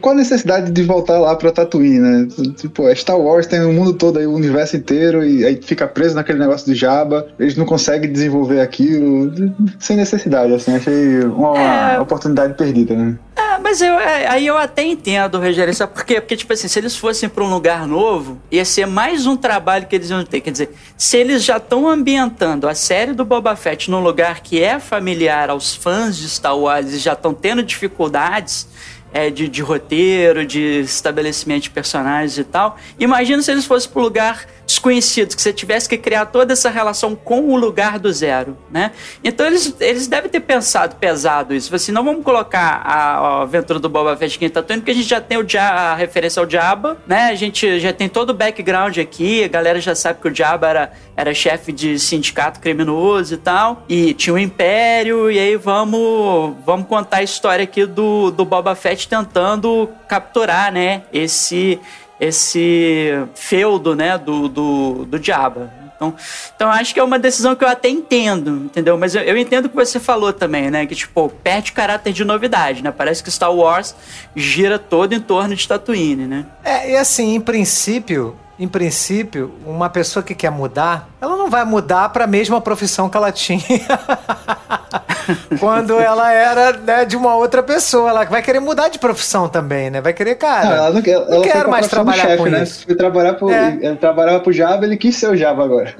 qual 0.01 0.13
a 0.15 0.17
necessidade 0.17 0.71
de 0.71 0.81
voltar 0.83 1.19
lá 1.19 1.35
pra 1.35 1.51
Tatooine, 1.51 1.99
né? 1.99 2.27
Tipo, 2.57 2.87
é 2.87 2.95
Star 2.95 3.19
Wars 3.19 3.45
tem 3.45 3.61
o 3.63 3.71
mundo 3.71 3.93
todo 3.93 4.17
aí, 4.17 4.25
o 4.25 4.33
universo 4.33 4.75
inteiro, 4.75 5.23
e 5.23 5.45
aí 5.45 5.59
fica 5.61 5.87
preso 5.87 6.15
naquele 6.15 6.39
negócio 6.39 6.65
de 6.65 6.73
Jabba, 6.73 7.27
eles 7.39 7.55
não 7.55 7.65
conseguem 7.65 8.11
desenvolver 8.11 8.61
aquilo, 8.61 9.31
sem 9.79 9.95
necessidade, 9.95 10.53
assim, 10.53 10.75
achei 10.75 11.19
uma, 11.21 11.93
É. 11.93 11.99
oportunidade 11.99 12.55
perdida, 12.55 12.95
né? 12.95 13.15
Mas 13.61 13.81
eu, 13.81 13.95
aí 14.29 14.45
eu 14.45 14.57
até 14.57 14.83
entendo, 14.83 15.39
Rogério. 15.39 15.73
Sabe 15.73 15.93
por 15.93 16.03
quê? 16.03 16.19
Porque, 16.19 16.35
tipo 16.35 16.51
assim, 16.51 16.67
se 16.67 16.77
eles 16.77 16.95
fossem 16.97 17.29
pra 17.29 17.43
um 17.43 17.49
lugar 17.49 17.87
novo, 17.87 18.37
ia 18.51 18.65
ser 18.65 18.85
mais 18.85 19.25
um 19.25 19.37
trabalho 19.37 19.85
que 19.87 19.95
eles 19.95 20.09
iam 20.09 20.23
ter. 20.23 20.41
Quer 20.41 20.51
dizer, 20.51 20.69
se 20.97 21.17
eles 21.17 21.43
já 21.43 21.57
estão 21.57 21.87
ambientando 21.87 22.67
a 22.67 22.75
série 22.75 23.13
do 23.13 23.23
Boba 23.23 23.55
Fett 23.55 23.89
num 23.89 24.01
lugar 24.01 24.41
que 24.41 24.61
é 24.61 24.79
familiar 24.79 25.42
aos 25.49 25.75
fãs 25.75 26.17
de 26.17 26.29
Star 26.29 26.57
Wars 26.57 27.01
já 27.01 27.13
estão 27.13 27.33
tendo 27.33 27.63
dificuldades 27.63 28.67
é, 29.13 29.29
de, 29.29 29.47
de 29.47 29.61
roteiro, 29.61 30.45
de 30.45 30.81
estabelecimento 30.81 31.63
de 31.63 31.69
personagens 31.69 32.37
e 32.37 32.43
tal, 32.43 32.77
imagina 32.99 33.41
se 33.41 33.51
eles 33.51 33.65
fossem 33.65 33.89
para 33.91 34.01
um 34.01 34.03
lugar 34.03 34.45
desconhecido, 34.65 35.35
que 35.35 35.41
você 35.41 35.51
tivesse 35.51 35.89
que 35.89 35.97
criar 35.97 36.25
toda 36.27 36.53
essa 36.53 36.69
relação 36.69 37.15
com 37.15 37.49
o 37.49 37.57
lugar 37.57 37.99
do 37.99 38.11
zero, 38.11 38.57
né? 38.71 38.91
Então 39.23 39.45
eles, 39.45 39.75
eles 39.79 40.07
devem 40.07 40.29
ter 40.29 40.39
pensado 40.39 40.95
pesado 40.95 41.53
isso. 41.53 41.73
Assim, 41.75 41.91
não 41.91 42.03
vamos 42.03 42.23
colocar 42.23 42.81
a, 42.83 43.17
a 43.17 43.41
aventura 43.41 43.77
do 43.77 43.89
Boba 43.89 44.15
Fett 44.15 44.37
aqui 44.37 44.45
em 44.45 44.49
Tatooine, 44.49 44.81
porque 44.81 44.91
a 44.91 44.95
gente 44.95 45.07
já 45.07 45.19
tem 45.19 45.37
o 45.37 45.43
Dia- 45.43 45.63
a 45.63 45.95
referência 45.95 46.41
ao 46.41 46.49
Jabba, 46.49 46.97
né? 47.05 47.25
A 47.25 47.35
gente 47.35 47.79
já 47.79 47.91
tem 47.91 48.07
todo 48.07 48.29
o 48.29 48.33
background 48.33 48.97
aqui, 48.97 49.43
a 49.43 49.47
galera 49.49 49.81
já 49.81 49.93
sabe 49.93 50.21
que 50.21 50.27
o 50.29 50.33
Jabba 50.33 50.67
era, 50.69 50.93
era 51.15 51.33
chefe 51.33 51.71
de 51.73 51.99
sindicato 51.99 52.61
criminoso 52.61 53.33
e 53.33 53.37
tal, 53.37 53.83
e 53.89 54.13
tinha 54.13 54.33
um 54.33 54.37
império, 54.39 55.29
e 55.29 55.37
aí 55.37 55.57
vamos, 55.57 56.55
vamos 56.65 56.87
contar 56.87 57.17
a 57.17 57.23
história 57.23 57.63
aqui 57.63 57.85
do, 57.85 58.31
do 58.31 58.45
Boba 58.45 58.75
Fett 58.75 59.02
tentando 59.07 59.89
capturar, 60.07 60.71
né? 60.71 61.03
Esse 61.11 61.79
esse 62.19 63.11
feudo, 63.35 63.95
né, 63.95 64.17
do, 64.17 64.47
do, 64.47 65.05
do 65.05 65.19
Diaba. 65.19 65.69
Então, 65.95 66.15
então 66.55 66.71
acho 66.71 66.93
que 66.93 66.99
é 66.99 67.03
uma 67.03 67.19
decisão 67.19 67.55
que 67.55 67.63
eu 67.63 67.67
até 67.67 67.89
entendo, 67.89 68.63
entendeu? 68.65 68.97
Mas 68.97 69.15
eu, 69.15 69.21
eu 69.21 69.37
entendo 69.37 69.65
o 69.65 69.69
que 69.69 69.75
você 69.75 69.99
falou 69.99 70.33
também, 70.33 70.69
né? 70.69 70.85
Que, 70.85 70.95
tipo, 70.95 71.29
perde 71.43 71.71
caráter 71.71 72.11
de 72.13 72.25
novidade, 72.25 72.83
né? 72.83 72.91
Parece 72.91 73.23
que 73.23 73.31
Star 73.31 73.53
Wars 73.53 73.95
gira 74.35 74.79
todo 74.79 75.13
em 75.13 75.19
torno 75.19 75.55
de 75.55 75.67
Tatooine, 75.67 76.25
né? 76.25 76.45
É, 76.63 76.91
e 76.91 76.97
assim, 76.97 77.35
em 77.35 77.41
princípio, 77.41 78.35
em 78.59 78.67
princípio, 78.67 79.53
uma 79.65 79.89
pessoa 79.89 80.23
que 80.23 80.35
quer 80.35 80.51
mudar, 80.51 81.09
ela 81.19 81.35
não 81.35 81.49
vai 81.49 81.65
mudar 81.65 82.09
para 82.09 82.25
a 82.25 82.27
mesma 82.27 82.61
profissão 82.61 83.09
que 83.09 83.17
ela 83.17 83.31
tinha 83.31 83.61
quando 85.59 85.99
ela 85.99 86.31
era 86.31 86.73
né, 86.73 87.05
de 87.05 87.15
uma 87.15 87.35
outra 87.35 87.61
pessoa. 87.63 88.09
Ela 88.09 88.25
vai 88.25 88.41
querer 88.41 88.59
mudar 88.59 88.89
de 88.89 88.99
profissão 88.99 89.47
também, 89.47 89.89
né? 89.89 90.01
Vai 90.01 90.13
querer, 90.13 90.35
cara. 90.35 90.65
Não, 90.65 90.75
ela 90.75 90.89
não, 90.91 91.01
ela 91.05 91.29
não 91.29 91.41
quero 91.41 91.69
mais 91.69 91.87
trabalhar 91.87 92.23
chefe, 92.23 92.37
com 92.37 92.49
né? 92.49 92.63
isso. 92.63 92.85
Foi 92.85 92.95
trabalhar 92.95 93.33
pro, 93.33 93.49
é. 93.49 93.77
Ele 93.81 93.95
trabalhava 93.95 94.39
pro 94.39 94.53
Java, 94.53 94.85
ele 94.85 94.97
quis 94.97 95.15
ser 95.15 95.29
o 95.29 95.35
Java 95.35 95.63
agora. 95.63 95.93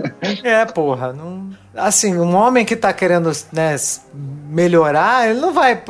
É, 0.43 0.65
porra. 0.65 1.13
Não... 1.13 1.49
Assim, 1.75 2.17
um 2.17 2.35
homem 2.35 2.65
que 2.65 2.75
tá 2.75 2.93
querendo 2.93 3.31
né, 3.51 3.75
melhorar, 4.53 5.27
ele 5.27 5.39
não 5.39 5.51
vai 5.51 5.81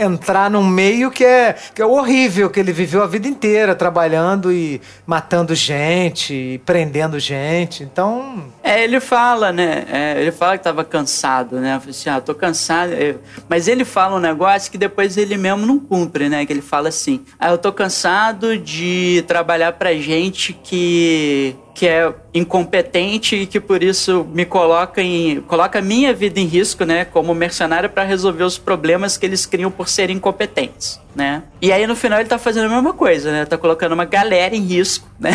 entrar 0.00 0.50
num 0.50 0.66
meio 0.66 1.10
que 1.10 1.24
é, 1.24 1.54
que 1.72 1.80
é 1.80 1.86
horrível, 1.86 2.50
que 2.50 2.58
ele 2.58 2.72
viveu 2.72 3.02
a 3.02 3.06
vida 3.06 3.28
inteira 3.28 3.76
trabalhando 3.76 4.52
e 4.52 4.80
matando 5.06 5.54
gente, 5.54 6.34
e 6.34 6.58
prendendo 6.58 7.20
gente. 7.20 7.84
Então. 7.84 8.44
É, 8.62 8.82
ele 8.82 8.98
fala, 8.98 9.52
né? 9.52 9.84
É, 9.88 10.20
ele 10.20 10.32
fala 10.32 10.58
que 10.58 10.64
tava 10.64 10.84
cansado, 10.84 11.60
né? 11.60 11.78
Falei 11.78 11.90
assim, 11.90 12.10
ah, 12.10 12.20
tô 12.20 12.34
cansado. 12.34 12.92
Mas 13.48 13.68
ele 13.68 13.84
fala 13.84 14.16
um 14.16 14.20
negócio 14.20 14.70
que 14.70 14.78
depois 14.78 15.16
ele 15.16 15.36
mesmo 15.36 15.64
não 15.64 15.78
cumpre, 15.78 16.28
né? 16.28 16.44
Que 16.44 16.52
ele 16.52 16.62
fala 16.62 16.88
assim: 16.88 17.24
ah, 17.38 17.50
eu 17.50 17.58
tô 17.58 17.72
cansado 17.72 18.58
de 18.58 19.24
trabalhar 19.28 19.72
pra 19.74 19.94
gente 19.94 20.52
que 20.52 21.56
que 21.74 21.86
é 21.86 22.12
incompetente 22.34 23.36
e 23.36 23.46
que 23.46 23.58
por 23.58 23.82
isso 23.82 24.26
me 24.32 24.44
coloca 24.44 25.00
em 25.00 25.40
coloca 25.42 25.80
minha 25.80 26.12
vida 26.12 26.38
em 26.38 26.46
risco, 26.46 26.84
né, 26.84 27.04
como 27.04 27.34
mercenário 27.34 27.88
para 27.88 28.04
resolver 28.04 28.44
os 28.44 28.58
problemas 28.58 29.16
que 29.16 29.24
eles 29.24 29.46
criam 29.46 29.70
por 29.70 29.88
serem 29.88 30.16
incompetentes, 30.16 31.00
né? 31.14 31.42
E 31.60 31.72
aí 31.72 31.86
no 31.86 31.96
final 31.96 32.20
ele 32.20 32.28
tá 32.28 32.38
fazendo 32.38 32.66
a 32.66 32.68
mesma 32.68 32.92
coisa, 32.92 33.32
né? 33.32 33.44
Tá 33.44 33.56
colocando 33.56 33.92
uma 33.92 34.04
galera 34.04 34.54
em 34.54 34.60
risco, 34.60 35.08
né, 35.18 35.32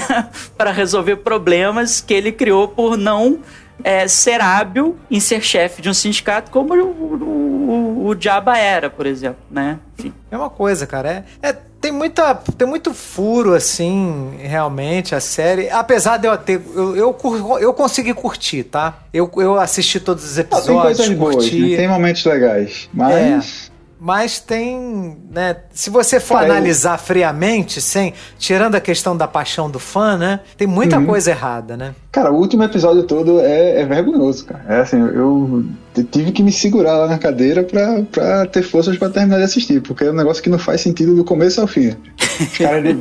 para 0.57 0.71
resolver 0.71 1.17
problemas 1.17 2.01
que 2.01 2.13
ele 2.13 2.31
criou 2.31 2.67
por 2.67 2.97
não 2.97 3.39
é, 3.83 4.07
ser 4.07 4.41
hábil 4.41 4.97
em 5.09 5.19
ser 5.19 5.41
chefe 5.41 5.81
de 5.81 5.89
um 5.89 5.93
sindicato 5.93 6.51
como 6.51 6.73
o, 6.73 6.87
o, 6.87 8.07
o, 8.07 8.15
o 8.15 8.55
era, 8.55 8.89
por 8.89 9.05
exemplo, 9.05 9.39
né? 9.49 9.79
Enfim. 9.97 10.13
É 10.31 10.37
uma 10.37 10.49
coisa, 10.49 10.85
cara. 10.87 11.25
É, 11.41 11.49
é, 11.49 11.57
tem, 11.79 11.91
muita, 11.91 12.35
tem 12.35 12.67
muito 12.67 12.93
furo, 12.93 13.53
assim, 13.53 14.31
realmente, 14.39 15.13
a 15.13 15.19
série. 15.19 15.69
Apesar 15.69 16.17
de 16.17 16.27
eu 16.27 16.37
ter. 16.37 16.61
Eu, 16.73 16.95
eu, 16.95 17.59
eu 17.59 17.73
consegui 17.73 18.13
curtir, 18.13 18.63
tá? 18.63 18.99
Eu, 19.13 19.31
eu 19.37 19.59
assisti 19.59 19.99
todos 19.99 20.23
os 20.23 20.37
episódios. 20.37 20.67
Tem 20.67 20.81
coisas 20.81 21.09
boas, 21.17 21.51
né? 21.51 21.77
tem 21.77 21.87
momentos 21.87 22.25
legais. 22.25 22.89
Mas. 22.93 23.71
É. 23.73 23.77
Mas 23.99 24.39
tem, 24.39 25.17
né? 25.31 25.57
Se 25.71 25.89
você 25.89 26.19
for 26.19 26.37
analisar 26.37 26.99
friamente, 26.99 27.81
sem 27.81 28.13
tirando 28.37 28.75
a 28.75 28.79
questão 28.79 29.17
da 29.17 29.27
paixão 29.27 29.71
do 29.71 29.79
fã, 29.79 30.15
né? 30.15 30.41
Tem 30.55 30.67
muita 30.67 30.99
uhum. 30.99 31.07
coisa 31.07 31.31
errada, 31.31 31.75
né? 31.75 31.95
Cara, 32.17 32.31
o 32.31 32.35
último 32.35 32.63
episódio 32.63 33.03
todo 33.03 33.39
é, 33.41 33.81
é 33.81 33.85
vergonhoso, 33.85 34.43
cara. 34.45 34.65
É 34.67 34.79
assim, 34.79 34.97
eu 34.97 35.63
tive 36.03 36.31
que 36.31 36.43
me 36.43 36.51
segurar 36.51 36.97
lá 36.97 37.07
na 37.07 37.17
cadeira 37.17 37.63
pra, 37.63 38.01
pra 38.11 38.45
ter 38.47 38.63
forças 38.63 38.97
para 38.97 39.09
terminar 39.09 39.37
de 39.37 39.43
assistir, 39.43 39.81
porque 39.81 40.05
é 40.05 40.11
um 40.11 40.15
negócio 40.15 40.41
que 40.41 40.49
não 40.49 40.59
faz 40.59 40.81
sentido 40.81 41.15
do 41.15 41.23
começo 41.23 41.61
ao 41.61 41.67
fim. 41.67 41.95
Os 42.39 42.47
caras 42.57 42.83
de, 42.83 42.93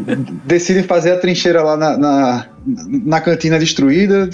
decidem 0.44 0.82
fazer 0.82 1.12
a 1.12 1.18
trincheira 1.18 1.62
lá 1.62 1.76
na, 1.76 1.96
na, 1.96 2.46
na 2.66 3.20
cantina 3.20 3.58
destruída, 3.58 4.28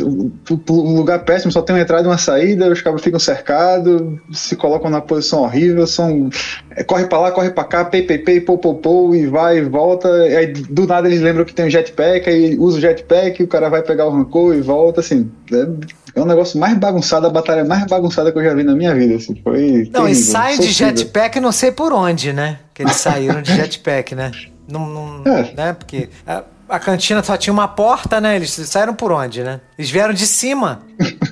um 0.71 0.97
lugar 0.97 1.25
péssimo, 1.25 1.53
só 1.53 1.63
tem 1.63 1.75
uma 1.75 1.83
entrada 1.83 2.05
e 2.05 2.07
uma 2.07 2.19
saída, 2.19 2.71
os 2.71 2.81
cabos 2.81 3.03
ficam 3.03 3.19
cercados, 3.19 4.01
se 4.33 4.57
colocam 4.57 4.91
na 4.91 5.01
posição 5.01 5.43
horrível, 5.43 5.87
são. 5.87 6.31
É, 6.75 6.83
corre 6.83 7.07
pra 7.07 7.19
lá, 7.19 7.33
corre 7.33 7.51
pra 7.51 7.65
cá, 7.65 7.85
pei, 7.85 8.03
pei, 8.03 8.19
pei, 8.19 8.41
pou, 8.41 8.57
pou, 8.59 8.77
pou, 8.77 9.15
e 9.15 9.27
vai 9.27 9.59
e 9.59 9.63
volta. 9.63 10.09
E 10.09 10.37
aí 10.37 10.47
do 10.47 10.87
nada 10.87 11.09
eles 11.09 11.21
lembram 11.21 11.45
que 11.45 11.55
tem 11.55 11.67
um 11.67 11.71
jetpack, 11.71 12.29
aí 12.29 12.57
usa 12.59 12.79
o 12.79 12.81
jetpack, 12.81 13.43
o 13.43 13.49
cara 13.49 13.69
vai 13.69 13.83
pegar 13.83 14.07
o 14.07 14.11
rancor 14.11 14.55
e 14.55 14.61
volta, 14.73 15.01
assim. 15.01 15.31
É, 15.53 15.67
é 16.15 16.21
um 16.21 16.25
negócio 16.25 16.59
mais 16.59 16.77
bagunçado, 16.77 17.27
a 17.27 17.31
batalha 17.31 17.65
mais 17.65 17.87
bagunçada 17.87 18.33
que 18.33 18.39
eu 18.39 18.45
já 18.45 18.55
vi 18.55 18.65
na 18.65 18.75
minha 18.75 18.95
vida. 18.95 19.17
Assim, 19.17 19.35
foi 19.43 19.91
não, 19.93 20.05
terrível, 20.05 20.09
e 20.09 20.15
saem 20.15 20.61
de 20.61 20.73
jetpack 20.73 21.41
não 21.41 21.53
sei 21.53 21.71
por 21.71 21.93
onde, 21.93 22.33
né? 22.33 22.59
Que 22.75 22.83
eles 22.83 22.97
saíram 22.97 23.43
de 23.43 23.53
jetpack, 23.55 24.15
né? 24.15 24.31
Não, 24.69 24.87
não 24.87 25.33
é. 25.33 25.53
né? 25.55 25.73
Porque 25.73 26.09
a, 26.27 26.43
a, 26.69 26.79
cantina 26.79 27.23
só 27.23 27.37
tinha 27.37 27.53
uma 27.53 27.69
porta, 27.69 28.21
né? 28.21 28.37
Eles 28.37 28.51
saíram 28.51 28.95
por 28.95 29.13
onde, 29.13 29.43
né? 29.43 29.61
Eles 29.79 29.91
vieram 29.91 30.15
de 30.15 30.27
cima. 30.27 30.83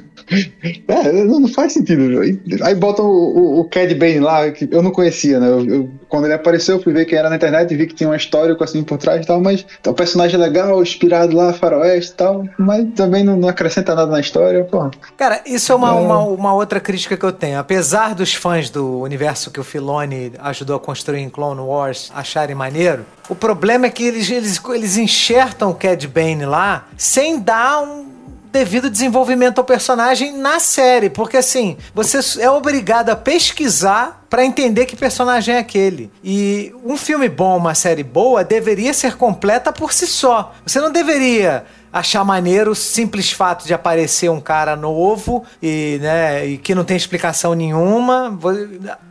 É, 0.89 1.13
não 1.13 1.49
faz 1.49 1.73
sentido. 1.73 2.21
Aí 2.63 2.75
botam 2.75 3.05
o, 3.05 3.39
o, 3.39 3.61
o 3.61 3.65
Cad 3.65 3.93
Bane 3.95 4.21
lá, 4.21 4.51
que 4.51 4.69
eu 4.71 4.83
não 4.83 4.91
conhecia, 4.93 5.41
né? 5.41 5.49
Eu, 5.49 5.67
eu, 5.67 5.91
quando 6.09 6.27
ele 6.27 6.35
apareceu, 6.35 6.77
eu 6.77 6.83
fui 6.83 6.93
ver 6.93 7.05
quem 7.05 7.19
era 7.19 7.29
na 7.29 7.37
internet 7.37 7.73
e 7.73 7.77
vi 7.77 7.87
que 7.87 7.95
tinha 7.95 8.09
uma 8.09 8.17
história 8.17 8.57
assim 8.61 8.83
por 8.85 8.99
trás 8.99 9.25
e 9.25 9.27
tal, 9.27 9.41
mas 9.41 9.65
então, 9.81 9.93
o 9.93 9.97
personagem 9.97 10.39
é 10.39 10.43
legal, 10.43 10.83
inspirado 10.83 11.35
lá, 11.35 11.53
faroeste 11.53 12.13
e 12.13 12.15
tal, 12.15 12.45
mas 12.59 12.87
também 12.95 13.25
não, 13.25 13.37
não, 13.37 13.49
acrescenta 13.49 13.95
nada 13.95 14.11
na 14.11 14.21
história, 14.21 14.65
pô. 14.65 14.91
Cara, 15.17 15.41
isso 15.47 15.73
é 15.73 15.75
uma, 15.75 15.89
é... 15.89 15.93
Uma, 15.93 16.19
uma, 16.19 16.55
outra 16.55 16.79
crítica 16.79 17.17
que 17.17 17.25
eu 17.25 17.33
tenho. 17.33 17.59
Apesar 17.59 18.15
dos 18.15 18.35
fãs 18.35 18.71
do 18.71 19.01
universo 19.01 19.51
que 19.51 19.59
o 19.59 19.65
Filoni 19.65 20.33
ajudou 20.39 20.77
a 20.77 20.81
construir 20.81 21.21
em 21.21 21.31
Clone 21.31 21.61
Wars 21.61 22.11
acharem 22.15 22.55
maneiro, 22.55 23.05
o 23.29 23.35
problema 23.35 23.87
é 23.87 23.91
que 23.91 24.05
eles, 24.05 24.31
eles, 24.31 24.61
eles 24.75 24.97
enxertam 24.97 25.71
o 25.71 25.75
Cad 25.75 26.07
Bane 26.07 26.45
lá 26.45 26.89
sem 26.97 27.41
dar 27.41 27.83
um 27.83 28.10
devido 28.53 28.91
desenvolvimento 28.91 29.59
ao 29.59 29.65
personagem 29.65 30.37
na 30.37 30.59
série, 30.59 31.09
porque 31.11 31.37
assim, 31.37 31.77
você 31.95 32.19
é 32.41 32.51
obrigado 32.51 33.11
a 33.11 33.17
pesquisar 33.17 34.20
para 34.31 34.45
entender 34.45 34.87
que 34.87 34.95
personagem 34.95 35.57
é 35.57 35.59
aquele. 35.59 36.09
E 36.23 36.73
um 36.85 36.97
filme 36.97 37.29
bom, 37.29 37.57
uma 37.57 37.75
série 37.75 38.05
boa, 38.05 38.45
deveria 38.45 38.95
ser 38.95 39.17
completa 39.17 39.73
por 39.73 39.93
si 39.93 40.07
só. 40.07 40.55
Você 40.65 40.81
não 40.81 40.93
deveria 40.93 41.65
achar 41.93 42.25
maneiro 42.25 42.71
o 42.71 42.75
simples 42.75 43.33
fato 43.33 43.67
de 43.67 43.75
aparecer 43.75 44.31
um 44.31 44.41
cara 44.41 44.77
novo 44.77 45.43
e, 45.61 45.99
né, 46.01 46.47
e 46.47 46.59
que 46.59 46.75
não 46.75 46.85
tem 46.85 46.97
explicação 46.97 47.55
nenhuma. 47.55 48.39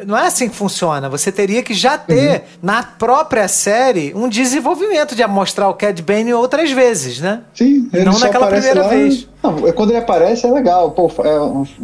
Não 0.05 0.17
é 0.17 0.27
assim 0.27 0.47
que 0.47 0.55
funciona. 0.55 1.09
Você 1.09 1.31
teria 1.31 1.61
que 1.61 1.73
já 1.73 1.97
ter 1.97 2.31
uhum. 2.31 2.41
na 2.63 2.83
própria 2.83 3.47
série 3.47 4.13
um 4.15 4.29
desenvolvimento 4.29 5.15
de 5.15 5.25
mostrar 5.27 5.69
o 5.69 5.73
Cad 5.73 6.01
Bane 6.01 6.33
outras 6.33 6.71
vezes, 6.71 7.19
né? 7.19 7.41
Sim, 7.53 7.89
ele 7.93 8.05
não 8.05 8.17
naquela 8.17 8.47
primeira 8.47 8.83
lá, 8.83 8.87
vez. 8.87 9.27
Não, 9.43 9.67
é 9.67 9.71
quando 9.71 9.91
ele 9.91 9.99
aparece 9.99 10.45
é 10.45 10.51
legal. 10.51 10.91
Pô, 10.91 11.11
é 11.23 11.39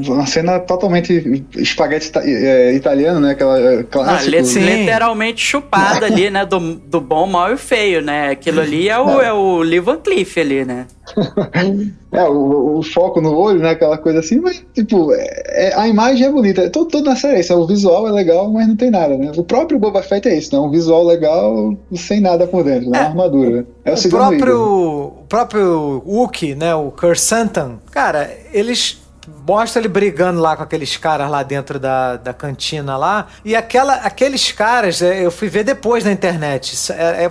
uma 0.09 0.25
cena 0.25 0.59
totalmente 0.59 1.45
espaguete 1.55 2.11
é, 2.17 2.73
italiano, 2.73 3.19
né? 3.25 3.31
Aquela 3.31 3.59
é, 3.59 3.83
clássica. 3.83 4.37
Ah, 4.37 4.41
literalmente 4.41 5.41
chupada 5.41 6.05
ali, 6.05 6.29
né? 6.29 6.45
Do, 6.45 6.75
do 6.75 7.01
bom, 7.01 7.25
mal 7.27 7.51
e 7.51 7.57
feio, 7.57 8.01
né? 8.01 8.29
Aquilo 8.29 8.61
ali 8.61 8.87
é 8.87 8.99
o, 8.99 9.21
é. 9.21 9.27
é 9.27 9.33
o 9.33 9.59
Lee 9.59 9.79
Van 9.79 9.97
Cleef 9.97 10.37
ali, 10.37 10.63
né? 10.63 10.85
é, 12.11 12.23
o, 12.23 12.77
o, 12.79 12.83
foco 12.83 13.21
no 13.21 13.35
olho, 13.35 13.59
né? 13.59 13.71
Aquela 13.71 13.97
coisa 13.97 14.19
assim, 14.19 14.39
mas, 14.39 14.63
tipo, 14.73 15.13
é, 15.13 15.69
é 15.69 15.73
a 15.75 15.87
imagem 15.87 16.27
é 16.27 16.31
bonita. 16.31 16.69
Todo, 16.69 16.89
todo 16.89 17.05
na 17.05 17.15
série 17.15 17.37
é 17.37 17.39
isso. 17.41 17.53
O 17.53 17.67
visual 17.67 18.07
é 18.07 18.11
legal, 18.11 18.49
mas 18.51 18.67
não 18.67 18.75
tem 18.75 18.89
nada, 18.89 19.17
né? 19.17 19.31
O 19.35 19.43
próprio 19.43 19.79
Boba 19.79 20.01
Fett 20.01 20.27
é 20.27 20.37
isso, 20.37 20.55
né? 20.55 20.59
Um 20.61 20.69
visual 20.69 21.03
legal 21.03 21.75
sem 21.95 22.21
nada 22.21 22.47
por 22.47 22.63
dentro, 22.63 22.89
né? 22.89 22.99
Uma 22.99 23.07
armadura. 23.09 23.65
É 23.83 23.93
o, 23.93 23.95
o 23.95 24.09
próprio, 24.09 24.61
o 24.61 25.25
próprio 25.27 26.03
Wookie, 26.05 26.55
né? 26.55 26.73
O 26.75 26.91
Kersantan, 26.91 27.79
cara, 27.91 28.29
eles 28.53 29.04
mostra 29.47 29.81
ele 29.81 29.87
brigando 29.87 30.39
lá 30.39 30.55
com 30.55 30.63
aqueles 30.63 30.97
caras 30.97 31.29
lá 31.29 31.43
dentro 31.43 31.79
da, 31.79 32.17
da 32.17 32.33
cantina 32.33 32.97
lá. 32.97 33.27
E 33.43 33.55
aquela, 33.55 33.95
aqueles 33.95 34.51
caras, 34.51 35.01
eu 35.01 35.31
fui 35.31 35.47
ver 35.47 35.63
depois 35.63 36.03
na 36.03 36.11
internet. 36.11 36.75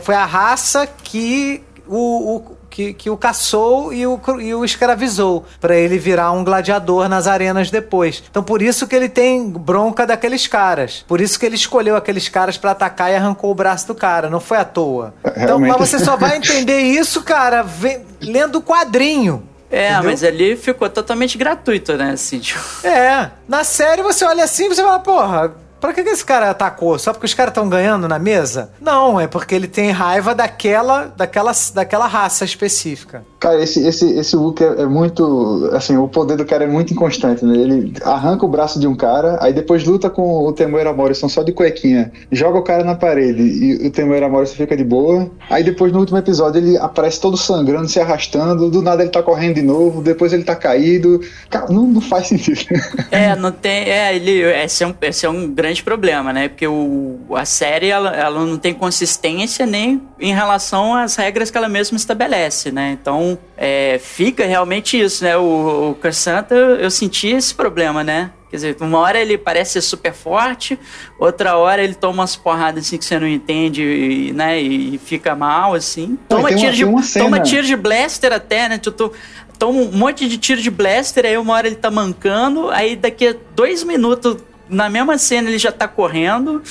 Foi 0.01 0.15
a 0.15 0.25
raça 0.25 0.87
que 0.87 1.63
o, 1.87 2.37
o, 2.37 2.57
que, 2.71 2.93
que 2.93 3.11
o 3.11 3.17
caçou 3.17 3.93
e 3.93 4.07
o, 4.07 4.21
e 4.41 4.55
o 4.55 4.65
escravizou, 4.65 5.45
para 5.61 5.77
ele 5.77 5.99
virar 5.99 6.33
um 6.33 6.43
gladiador 6.43 7.09
nas 7.09 7.27
arenas 7.27 7.71
depois. 7.71 8.23
Então 8.29 8.43
por 8.43 8.61
isso 8.63 8.87
que 8.87 8.97
ele 8.97 9.09
tem 9.09 9.49
bronca 9.49 10.07
daqueles 10.07 10.47
caras. 10.47 11.05
Por 11.07 11.21
isso 11.21 11.39
que 11.39 11.47
ele 11.47 11.55
escolheu 11.55 11.97
aqueles 11.97 12.29
caras 12.29 12.59
para 12.59 12.73
atacar 12.73 13.13
e 13.13 13.17
arrancou 13.17 13.51
o 13.51 13.55
braço 13.55 13.87
do 13.87 13.95
cara. 13.95 14.29
Não 14.29 14.41
foi 14.41 14.59
à 14.59 14.65
toa. 14.65 15.15
Então, 15.37 15.59
mas 15.59 15.77
você 15.77 15.99
só 15.99 16.17
vai 16.17 16.37
entender 16.37 16.81
isso, 16.81 17.23
cara, 17.23 17.63
vem, 17.63 18.05
lendo 18.21 18.59
o 18.59 18.63
quadrinho. 18.63 19.49
É, 19.75 19.93
Entendeu? 19.93 20.11
mas 20.11 20.23
ali 20.23 20.57
ficou 20.57 20.89
totalmente 20.89 21.37
gratuito, 21.37 21.97
né? 21.97 22.13
Assim, 22.13 22.39
tipo... 22.39 22.61
É. 22.87 23.31
Na 23.49 23.65
série 23.65 24.03
você 24.03 24.25
olha 24.25 24.45
assim 24.45 24.67
e 24.67 24.69
você 24.69 24.83
fala, 24.83 25.01
porra, 25.01 25.55
Pra 25.85 25.93
que, 25.93 26.03
que 26.03 26.09
esse 26.09 26.25
cara 26.25 26.49
atacou? 26.49 26.99
Só 26.99 27.13
porque 27.13 27.27
os 27.27 27.35
caras 27.35 27.51
estão 27.51 27.69
ganhando 27.69 28.09
na 28.09 28.19
mesa? 28.19 28.73
Não, 28.81 29.21
é 29.21 29.27
porque 29.27 29.55
ele 29.55 29.69
tem 29.69 29.91
raiva 29.91 30.35
daquela, 30.35 31.13
daquela, 31.15 31.53
daquela 31.75 32.07
raça 32.07 32.43
específica. 32.43 33.23
Cara, 33.45 33.63
esse, 33.63 33.87
esse, 33.87 34.11
esse 34.19 34.35
Hulk 34.35 34.65
é, 34.65 34.67
é 34.81 34.87
muito. 34.87 35.69
Assim, 35.75 35.99
o 35.99 36.09
poder 36.09 36.35
do 36.35 36.47
cara 36.47 36.65
é 36.65 36.67
muito 36.67 36.95
inconstante, 36.95 37.45
né? 37.45 37.55
Ele 37.55 37.93
arranca 38.03 38.47
o 38.47 38.49
braço 38.49 38.81
de 38.81 38.87
um 38.87 38.95
cara, 38.95 39.37
aí 39.39 39.53
depois 39.53 39.85
luta 39.85 40.09
com 40.09 40.47
o 40.47 40.51
Temuera 40.51 40.95
Morrison 40.95 41.29
só 41.29 41.43
de 41.43 41.53
cuequinha, 41.53 42.11
joga 42.33 42.59
o 42.59 42.63
cara 42.63 42.83
na 42.83 42.95
parede 42.95 43.43
e 43.43 43.87
o 43.87 43.91
Temuera 43.91 44.31
Morrison 44.31 44.55
fica 44.55 44.75
de 44.75 44.83
boa. 44.83 45.31
Aí 45.51 45.63
depois 45.63 45.93
no 45.93 45.99
último 45.99 46.17
episódio 46.17 46.59
ele 46.59 46.79
aparece 46.79 47.21
todo 47.21 47.37
sangrando, 47.37 47.87
se 47.87 48.01
arrastando, 48.01 48.71
do 48.71 48.81
nada 48.81 49.03
ele 49.03 49.11
tá 49.11 49.23
correndo 49.23 49.57
de 49.57 49.63
novo, 49.63 50.01
depois 50.01 50.33
ele 50.33 50.45
tá 50.45 50.57
caído. 50.57 51.21
Cara, 51.51 51.67
não, 51.71 51.87
não 51.87 52.01
faz 52.01 52.29
sentido. 52.29 52.65
É, 53.11 53.37
não 53.37 53.53
tem. 53.53 53.91
É, 53.91 54.17
ele, 54.17 54.41
esse, 54.41 54.83
é 54.83 54.87
um, 54.87 54.95
esse 55.03 55.27
é 55.27 55.29
um 55.29 55.53
grande 55.53 55.83
problema, 55.83 56.33
né? 56.33 56.49
Porque 56.49 56.67
o, 56.67 57.19
a 57.35 57.45
série 57.45 57.89
ela, 57.89 58.17
ela 58.17 58.43
não 58.47 58.57
tem 58.57 58.73
consistência 58.73 59.67
nem 59.67 60.01
em 60.25 60.33
relação 60.35 60.95
às 60.95 61.17
regras 61.17 61.51
que 61.51 61.59
ela 61.59 61.69
mesma 61.69 61.97
estabelece, 61.97 62.71
né? 62.73 62.97
Então 63.01 63.39
é, 63.57 63.99
fica 64.03 64.47
realmente 64.47 64.99
isso, 65.01 65.23
né? 65.23 65.37
O, 65.37 65.91
o 65.91 65.95
Cassandra, 65.97 66.57
eu 66.57 66.91
senti 66.91 67.29
esse 67.29 67.55
problema, 67.55 68.03
né? 68.03 68.31
Quer 68.51 68.57
dizer, 68.57 68.77
uma 68.81 68.99
hora 69.01 69.19
ele 69.21 69.37
parece 69.37 69.73
ser 69.73 69.81
super 69.83 70.15
forte, 70.15 70.79
outra 71.19 71.57
hora 71.57 71.83
ele 71.83 71.95
toma 71.95 72.21
umas 72.23 72.37
porradas 72.37 72.87
assim 72.87 72.97
que 72.97 73.05
você 73.05 73.19
não 73.19 73.27
entende, 73.27 73.83
e, 73.83 74.33
né? 74.33 74.59
E 74.61 74.97
fica 74.99 75.35
mal, 75.35 75.75
assim. 75.75 76.17
Toma, 76.29 76.43
uma- 76.49 76.55
tiro, 76.57 76.73
de, 76.73 76.85
uma 76.85 77.03
cena- 77.03 77.25
toma 77.25 77.41
tiro 77.41 77.67
de 77.67 77.77
blaster 77.77 78.33
até, 78.33 78.69
né? 78.69 78.79
Tu, 78.79 78.93
tu, 78.93 79.13
toma 79.59 79.81
um 79.81 79.91
monte 79.93 80.29
de 80.29 80.39
tiro 80.39 80.63
de 80.63 80.71
blaster, 80.71 81.27
aí 81.27 81.37
uma 81.37 81.53
hora 81.53 81.67
ele 81.67 81.77
tá 81.77 81.91
mancando, 81.91 82.71
aí 82.71 82.97
daqui 82.97 83.29
a 83.29 83.35
dois 83.55 83.83
minutos. 83.85 84.37
Na 84.69 84.89
mesma 84.89 85.19
cena 85.19 85.49
ele 85.51 85.59
já 85.59 85.71
tá 85.71 85.87
correndo. 85.87 86.63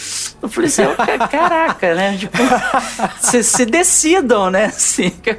Eu 0.41 0.49
falei 0.49 0.67
assim, 0.67 0.83
"Ô, 0.85 0.95
ca- 0.95 1.27
caraca, 1.27 1.93
né? 1.93 2.17
Tipo, 2.17 2.37
se, 3.21 3.43
se 3.43 3.65
decidam, 3.65 4.49
né? 4.49 4.65
Assim, 4.65 5.09
Tem 5.11 5.37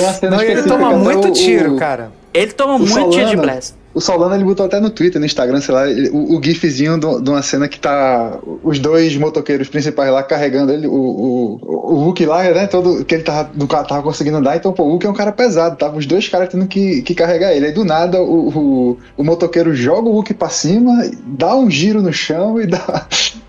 uma 0.00 0.12
cena 0.12 0.36
Não, 0.36 0.42
ele 0.42 0.62
toma 0.64 0.88
até 0.88 0.96
muito 0.98 1.28
o- 1.28 1.32
tiro, 1.32 1.74
o- 1.74 1.78
cara. 1.78 2.12
ele 2.34 2.52
toma 2.52 2.78
muito 2.78 3.10
tiro 3.10 3.28
de 3.30 3.36
blaster. 3.36 3.77
O 3.98 4.00
Solano 4.00 4.32
ele 4.34 4.44
botou 4.44 4.64
até 4.64 4.78
no 4.78 4.90
Twitter, 4.90 5.18
no 5.18 5.26
Instagram, 5.26 5.60
sei 5.60 5.74
lá, 5.74 5.90
ele- 5.90 6.08
o, 6.10 6.36
o 6.38 6.42
gifzinho 6.42 6.96
do- 6.98 7.20
de 7.20 7.28
uma 7.30 7.42
cena 7.42 7.66
que 7.66 7.80
tá 7.80 8.38
os 8.62 8.78
dois 8.78 9.16
motoqueiros 9.16 9.68
principais 9.68 10.12
lá 10.12 10.22
carregando 10.22 10.72
ele, 10.72 10.86
o, 10.86 10.92
o, 10.92 11.60
o 11.62 11.94
Hulk 12.04 12.24
lá, 12.24 12.44
né, 12.44 12.68
todo, 12.68 13.04
que 13.04 13.16
ele 13.16 13.24
tava, 13.24 13.50
ca- 13.66 13.82
tava 13.82 14.02
conseguindo 14.02 14.36
andar, 14.36 14.56
então 14.56 14.72
pô, 14.72 14.84
o 14.84 14.90
Hulk 14.90 15.04
é 15.06 15.10
um 15.10 15.14
cara 15.14 15.32
pesado, 15.32 15.76
tava 15.76 15.98
os 15.98 16.06
dois 16.06 16.28
caras 16.28 16.48
tendo 16.48 16.66
que, 16.68 17.02
que 17.02 17.12
carregar 17.12 17.52
ele. 17.52 17.66
Aí 17.66 17.72
do 17.72 17.84
nada 17.84 18.22
o, 18.22 18.48
o, 18.48 18.98
o 19.16 19.24
motoqueiro 19.24 19.74
joga 19.74 20.08
o 20.08 20.12
Hulk 20.12 20.32
pra 20.34 20.48
cima, 20.48 20.92
dá 21.26 21.56
um 21.56 21.68
giro 21.68 22.00
no 22.00 22.12
chão 22.12 22.60
e 22.60 22.66
dá... 22.68 23.06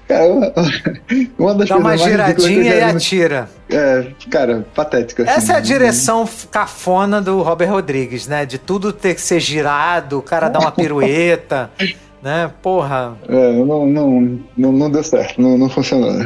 Cara, 0.10 0.26
uma, 0.26 0.52
uma 1.38 1.54
das 1.54 1.70
Dá 1.70 1.78
uma 1.78 1.96
giradinha 1.96 2.74
e 2.74 2.82
atira. 2.82 3.48
É, 3.70 4.08
cara, 4.32 4.66
patética. 4.74 5.22
assim. 5.22 5.32
Essa 5.32 5.54
é 5.54 5.56
a 5.58 5.60
direção 5.60 6.28
cafona 6.50 7.22
do 7.22 7.44
Robert 7.44 7.70
Rodrigues, 7.70 8.28
né? 8.28 8.44
De 8.44 8.58
tudo 8.58 8.92
ter 8.92 9.14
que 9.14 9.22
ser 9.22 9.40
girado, 9.40 10.18
o 10.18 10.22
cara 10.24 10.50
dar 10.50 10.62
uma 10.62 10.72
pirueta, 10.72 11.70
né? 12.24 12.50
Porra. 12.60 13.16
É, 13.28 13.52
não, 13.54 13.86
não, 13.86 14.40
não, 14.58 14.72
não 14.72 14.90
deu 14.90 15.04
certo, 15.04 15.40
não, 15.40 15.56
não 15.60 15.70
funcionou. 15.70 16.26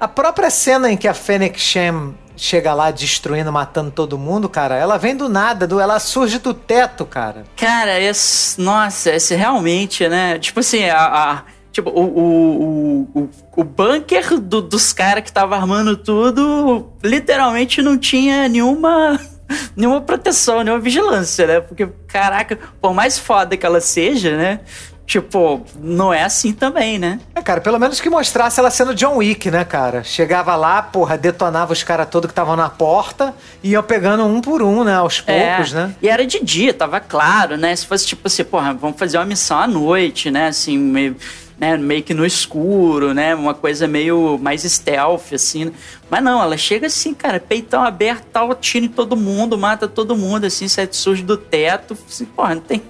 A 0.00 0.08
própria 0.08 0.50
cena 0.50 0.90
em 0.90 0.96
que 0.96 1.06
a 1.06 1.14
Fennec 1.14 1.58
Shem 1.60 2.12
chega 2.36 2.74
lá 2.74 2.90
destruindo, 2.90 3.52
matando 3.52 3.92
todo 3.92 4.18
mundo, 4.18 4.48
cara, 4.48 4.74
ela 4.74 4.98
vem 4.98 5.16
do 5.16 5.28
nada, 5.28 5.68
do, 5.68 5.78
ela 5.78 6.00
surge 6.00 6.40
do 6.40 6.52
teto, 6.52 7.06
cara. 7.06 7.44
Cara, 7.56 8.00
esse, 8.00 8.60
nossa, 8.60 9.14
esse 9.14 9.36
realmente, 9.36 10.08
né? 10.08 10.36
Tipo 10.40 10.58
assim, 10.58 10.84
a, 10.88 10.98
a- 10.98 11.42
tipo, 11.74 11.90
o, 11.90 12.00
o, 12.02 13.08
o, 13.20 13.28
o, 13.56 13.64
bunker 13.64 14.38
do- 14.38 14.62
dos 14.62 14.92
caras 14.92 15.24
que 15.24 15.32
tava 15.32 15.56
armando 15.56 15.96
tudo, 15.96 16.88
literalmente 17.02 17.82
não 17.82 17.98
tinha 17.98 18.48
nenhuma 18.48 19.20
nenhuma 19.76 20.00
proteção, 20.00 20.62
nenhuma 20.62 20.80
vigilância, 20.80 21.46
né? 21.46 21.60
Porque, 21.60 21.88
caraca, 22.06 22.56
por 22.80 22.94
mais 22.94 23.18
foda 23.18 23.56
que 23.56 23.66
ela 23.66 23.80
seja, 23.80 24.36
né? 24.36 24.60
Tipo, 25.06 25.60
não 25.78 26.14
é 26.14 26.22
assim 26.22 26.50
também, 26.52 26.98
né? 26.98 27.20
É, 27.34 27.42
cara, 27.42 27.60
pelo 27.60 27.78
menos 27.78 28.00
que 28.00 28.08
mostrasse 28.08 28.58
ela 28.58 28.70
sendo 28.70 28.94
John 28.94 29.16
Wick, 29.16 29.50
né, 29.50 29.62
cara? 29.62 30.02
Chegava 30.02 30.56
lá, 30.56 30.80
porra, 30.80 31.18
detonava 31.18 31.74
os 31.74 31.82
caras 31.82 32.08
todos 32.08 32.26
que 32.28 32.32
estavam 32.32 32.56
na 32.56 32.70
porta 32.70 33.34
e 33.62 33.72
ia 33.72 33.82
pegando 33.82 34.24
um 34.24 34.40
por 34.40 34.62
um, 34.62 34.82
né? 34.82 34.94
Aos 34.94 35.20
poucos, 35.20 35.74
É, 35.74 35.76
né? 35.76 35.94
E 36.00 36.08
era 36.08 36.24
de 36.26 36.42
dia, 36.42 36.72
tava 36.72 37.00
claro, 37.00 37.58
né? 37.58 37.76
Se 37.76 37.84
fosse 37.86 38.06
tipo 38.06 38.28
assim, 38.28 38.44
porra, 38.44 38.72
vamos 38.72 38.98
fazer 38.98 39.18
uma 39.18 39.26
missão 39.26 39.58
à 39.58 39.66
noite, 39.66 40.30
né? 40.30 40.46
Assim, 40.48 40.78
meio, 40.78 41.14
né? 41.58 41.76
meio 41.76 42.02
que 42.02 42.12
no 42.14 42.24
escuro, 42.26 43.14
né? 43.14 43.34
Uma 43.34 43.54
coisa 43.54 43.86
meio 43.86 44.38
mais 44.38 44.62
stealth, 44.62 45.32
assim. 45.32 45.72
Mas 46.10 46.22
não, 46.22 46.42
ela 46.42 46.56
chega 46.56 46.86
assim, 46.86 47.14
cara, 47.14 47.38
peitão 47.40 47.82
aberto, 47.82 48.24
tal, 48.32 48.54
tira 48.54 48.84
em 48.84 48.88
todo 48.88 49.16
mundo, 49.16 49.56
mata 49.56 49.86
todo 49.88 50.16
mundo, 50.16 50.44
assim, 50.44 50.68
sai 50.68 50.88
surge 50.90 51.22
do 51.22 51.36
teto. 51.36 51.96
Assim, 52.08 52.24
porra, 52.24 52.56
tem. 52.56 52.82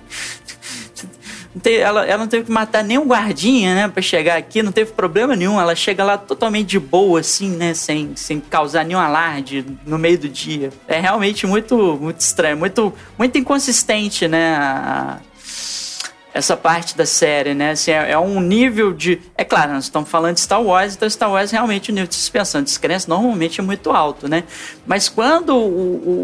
não 1.55 1.61
tem- 1.61 1.77
ela, 1.77 2.05
ela 2.07 2.19
não 2.19 2.27
teve 2.27 2.45
que 2.45 2.51
matar 2.51 2.83
nenhum 2.83 3.07
guardinha, 3.07 3.75
né, 3.75 3.89
pra 3.89 4.03
chegar 4.03 4.37
aqui, 4.37 4.62
não 4.62 4.73
teve 4.73 4.93
problema 4.93 5.37
nenhum. 5.37 5.61
Ela 5.61 5.75
chega 5.75 6.03
lá 6.03 6.19
totalmente 6.19 6.67
de 6.69 6.81
boa, 6.81 7.21
assim, 7.21 7.51
né, 7.51 7.75
sem, 7.75 8.17
sem 8.17 8.41
causar 8.41 8.85
nenhum 8.85 8.99
alarde 8.99 9.65
no 9.87 9.99
meio 9.99 10.19
do 10.19 10.29
dia. 10.29 10.71
É 10.89 10.99
realmente 11.01 11.47
muito, 11.47 11.77
muito 12.01 12.21
estranho, 12.21 12.57
muito, 12.57 12.93
muito 13.17 13.39
inconsistente, 13.39 14.27
né, 14.27 14.57
a- 14.57 15.19
essa 16.35 16.57
parte 16.57 16.97
da 16.97 17.07
série, 17.07 17.55
né? 17.55 17.70
Assim, 17.70 17.93
é, 17.93 18.11
é 18.11 18.18
um 18.18 18.41
nível 18.41 18.93
de. 18.93 19.20
É 19.39 19.45
claro, 19.45 19.72
nós 19.72 19.85
estamos 19.85 20.11
falando 20.11 20.35
de 20.35 20.41
Star 20.41 20.61
Wars, 20.61 20.95
então 20.97 21.09
Star 21.09 21.30
Wars 21.30 21.53
realmente 21.53 21.91
o 21.91 21.95
nível 21.95 22.09
de 22.09 22.16
suspensão 22.16 22.61
de 22.61 22.66
descrença 22.66 23.07
normalmente 23.09 23.61
é 23.61 23.62
muito 23.62 23.93
alto, 23.93 24.26
né? 24.28 24.43
Mas 24.85 25.09
quando 25.09 25.55
o- 25.57 25.61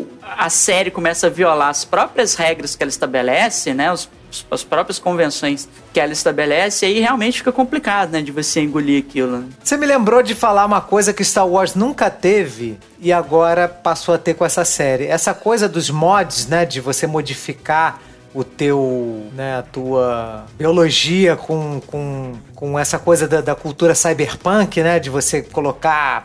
o- 0.03 0.09
a 0.23 0.51
série 0.51 0.91
começa 0.91 1.29
a 1.29 1.31
violar 1.31 1.69
as 1.69 1.85
próprias 1.85 2.35
regras 2.35 2.75
que 2.75 2.83
ela 2.83 2.91
estabelece, 2.91 3.73
né? 3.73 3.93
Os, 3.93 4.09
as 4.51 4.63
próprias 4.65 4.99
convenções 4.99 5.69
que 5.93 5.99
ela 6.01 6.13
estabelece, 6.13 6.87
aí 6.87 6.99
realmente 7.01 7.39
fica 7.39 7.51
complicado, 7.53 8.11
né? 8.11 8.21
De 8.23 8.33
você 8.33 8.61
engolir 8.61 9.05
aquilo. 9.09 9.39
né? 9.39 9.45
Você 9.63 9.77
me 9.77 9.87
lembrou 9.87 10.23
de 10.25 10.35
falar 10.35 10.65
uma 10.67 10.81
coisa 10.81 11.13
que 11.13 11.25
Star 11.25 11.47
Wars 11.47 11.75
nunca 11.77 12.11
teve 12.11 12.79
e 13.01 13.13
agora 13.13 13.69
passou 13.69 14.15
a 14.15 14.19
ter 14.19 14.35
com 14.35 14.45
essa 14.45 14.65
série. 14.65 15.07
Essa 15.07 15.33
coisa 15.35 15.69
dos 15.69 15.89
mods, 15.91 16.47
né, 16.49 16.65
de 16.65 16.81
você 16.81 17.07
modificar 17.09 18.01
o 18.35 18.45
teu, 18.45 19.27
né, 19.35 19.59
a 19.59 19.63
tua 19.63 20.45
biologia 20.57 21.35
com, 21.37 21.81
com, 21.87 22.33
com 22.55 22.79
essa 22.79 22.99
coisa 22.99 23.27
da, 23.27 23.41
da 23.41 23.55
cultura 23.55 23.95
cyberpunk, 23.95 24.83
né, 24.83 24.99
de 25.01 25.11
você 25.11 25.43
colocar 25.43 26.25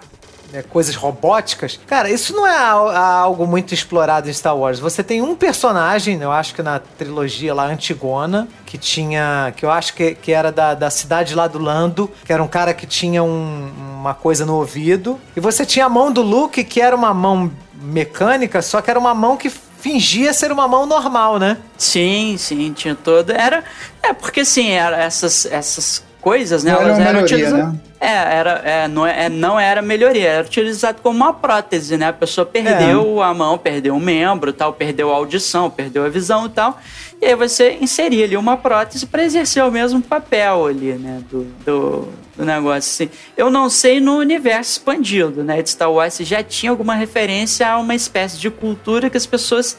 né, 0.53 0.61
coisas 0.61 0.95
robóticas. 0.95 1.79
Cara, 1.87 2.07
isso 2.09 2.31
não 2.35 2.45
é 2.45 2.55
al- 2.55 2.91
algo 2.91 3.47
muito 3.47 3.73
explorado 3.73 4.29
em 4.29 4.33
Star 4.33 4.55
Wars. 4.55 4.77
Você 4.79 5.03
tem 5.03 5.21
um 5.23 5.35
personagem, 5.35 6.21
eu 6.21 6.31
acho 6.31 6.53
que 6.53 6.61
na 6.61 6.77
trilogia 6.77 7.53
lá, 7.55 7.65
Antigona, 7.65 8.47
que 8.67 8.77
tinha. 8.77 9.51
que 9.57 9.65
eu 9.65 9.71
acho 9.71 9.95
que, 9.95 10.13
que 10.13 10.31
era 10.31 10.51
da, 10.51 10.75
da 10.75 10.91
cidade 10.91 11.33
lá 11.33 11.47
do 11.47 11.57
Lando, 11.57 12.09
que 12.23 12.31
era 12.31 12.43
um 12.43 12.47
cara 12.47 12.71
que 12.75 12.85
tinha 12.85 13.23
um- 13.23 13.71
uma 13.99 14.13
coisa 14.13 14.45
no 14.45 14.55
ouvido. 14.57 15.19
E 15.35 15.39
você 15.39 15.65
tinha 15.65 15.87
a 15.87 15.89
mão 15.89 16.11
do 16.11 16.21
Luke, 16.21 16.63
que 16.63 16.79
era 16.79 16.95
uma 16.95 17.11
mão 17.15 17.51
mecânica, 17.81 18.61
só 18.61 18.81
que 18.81 18.89
era 18.89 18.99
uma 18.99 19.13
mão 19.15 19.35
que 19.37 19.51
fingia 19.86 20.33
ser 20.33 20.51
uma 20.51 20.67
mão 20.67 20.88
normal, 20.88 21.38
né? 21.38 21.59
Sim, 21.77 22.38
sim, 22.39 22.73
tinha 22.73 22.95
todo. 22.95 23.29
Era. 23.29 23.63
É, 24.01 24.13
porque 24.13 24.39
assim, 24.39 24.71
era 24.71 24.97
essas, 24.97 25.45
essas 25.45 26.03
coisas, 26.26 26.63
né? 26.63 26.71
Não 26.71 26.80
era 26.80 26.88
elas 26.88 26.97
uma 26.97 27.07
eram 27.07 27.21
melhoria, 27.21 27.45
utilizadas- 27.45 27.73
né? 27.73 27.80
É, 27.99 28.36
era, 28.36 28.51
é, 28.65 28.88
não, 28.88 29.05
é, 29.07 29.30
não 29.30 29.59
era 29.59 29.82
melhoria, 29.82 30.28
era 30.28 30.45
utilizado 30.47 30.99
como 31.03 31.15
uma 31.15 31.32
prótese, 31.32 31.97
né? 31.97 32.07
A 32.07 32.13
pessoa 32.13 32.45
perdeu 32.45 33.21
a 33.21 33.32
mão, 33.32 33.59
perdeu 33.59 33.93
um 33.93 33.99
membro, 33.99 34.51
tal, 34.51 34.73
perdeu 34.73 35.11
a 35.11 35.15
audição, 35.15 35.69
perdeu 35.69 36.03
a 36.03 36.09
visão 36.09 36.47
e 36.47 36.49
tal. 36.49 36.80
E 37.21 37.28
aí 37.28 37.36
você 37.36 37.78
inseria 37.80 38.26
ali 38.26 38.36
uma 38.36 38.57
prótese 38.57 39.05
para 39.05 39.23
exercer 39.23 39.63
o 39.63 39.71
mesmo 39.71 40.01
papel 40.01 40.65
ali, 40.65 40.93
né? 40.93 41.21
Do, 41.30 41.43
do, 41.63 42.07
do 42.36 42.43
negócio. 42.43 43.05
Assim. 43.05 43.09
Eu 43.38 43.51
não 43.51 43.69
sei 43.69 43.99
no 43.99 44.17
universo 44.17 44.71
expandido, 44.71 45.43
né? 45.43 45.61
De 45.61 45.69
Star 45.69 45.91
Wars 45.91 46.15
se 46.15 46.23
já 46.23 46.41
tinha 46.41 46.71
alguma 46.71 46.95
referência 46.95 47.69
a 47.69 47.78
uma 47.78 47.93
espécie 47.93 48.39
de 48.39 48.49
cultura 48.49 49.11
que 49.11 49.17
as 49.17 49.28
pessoas 49.28 49.78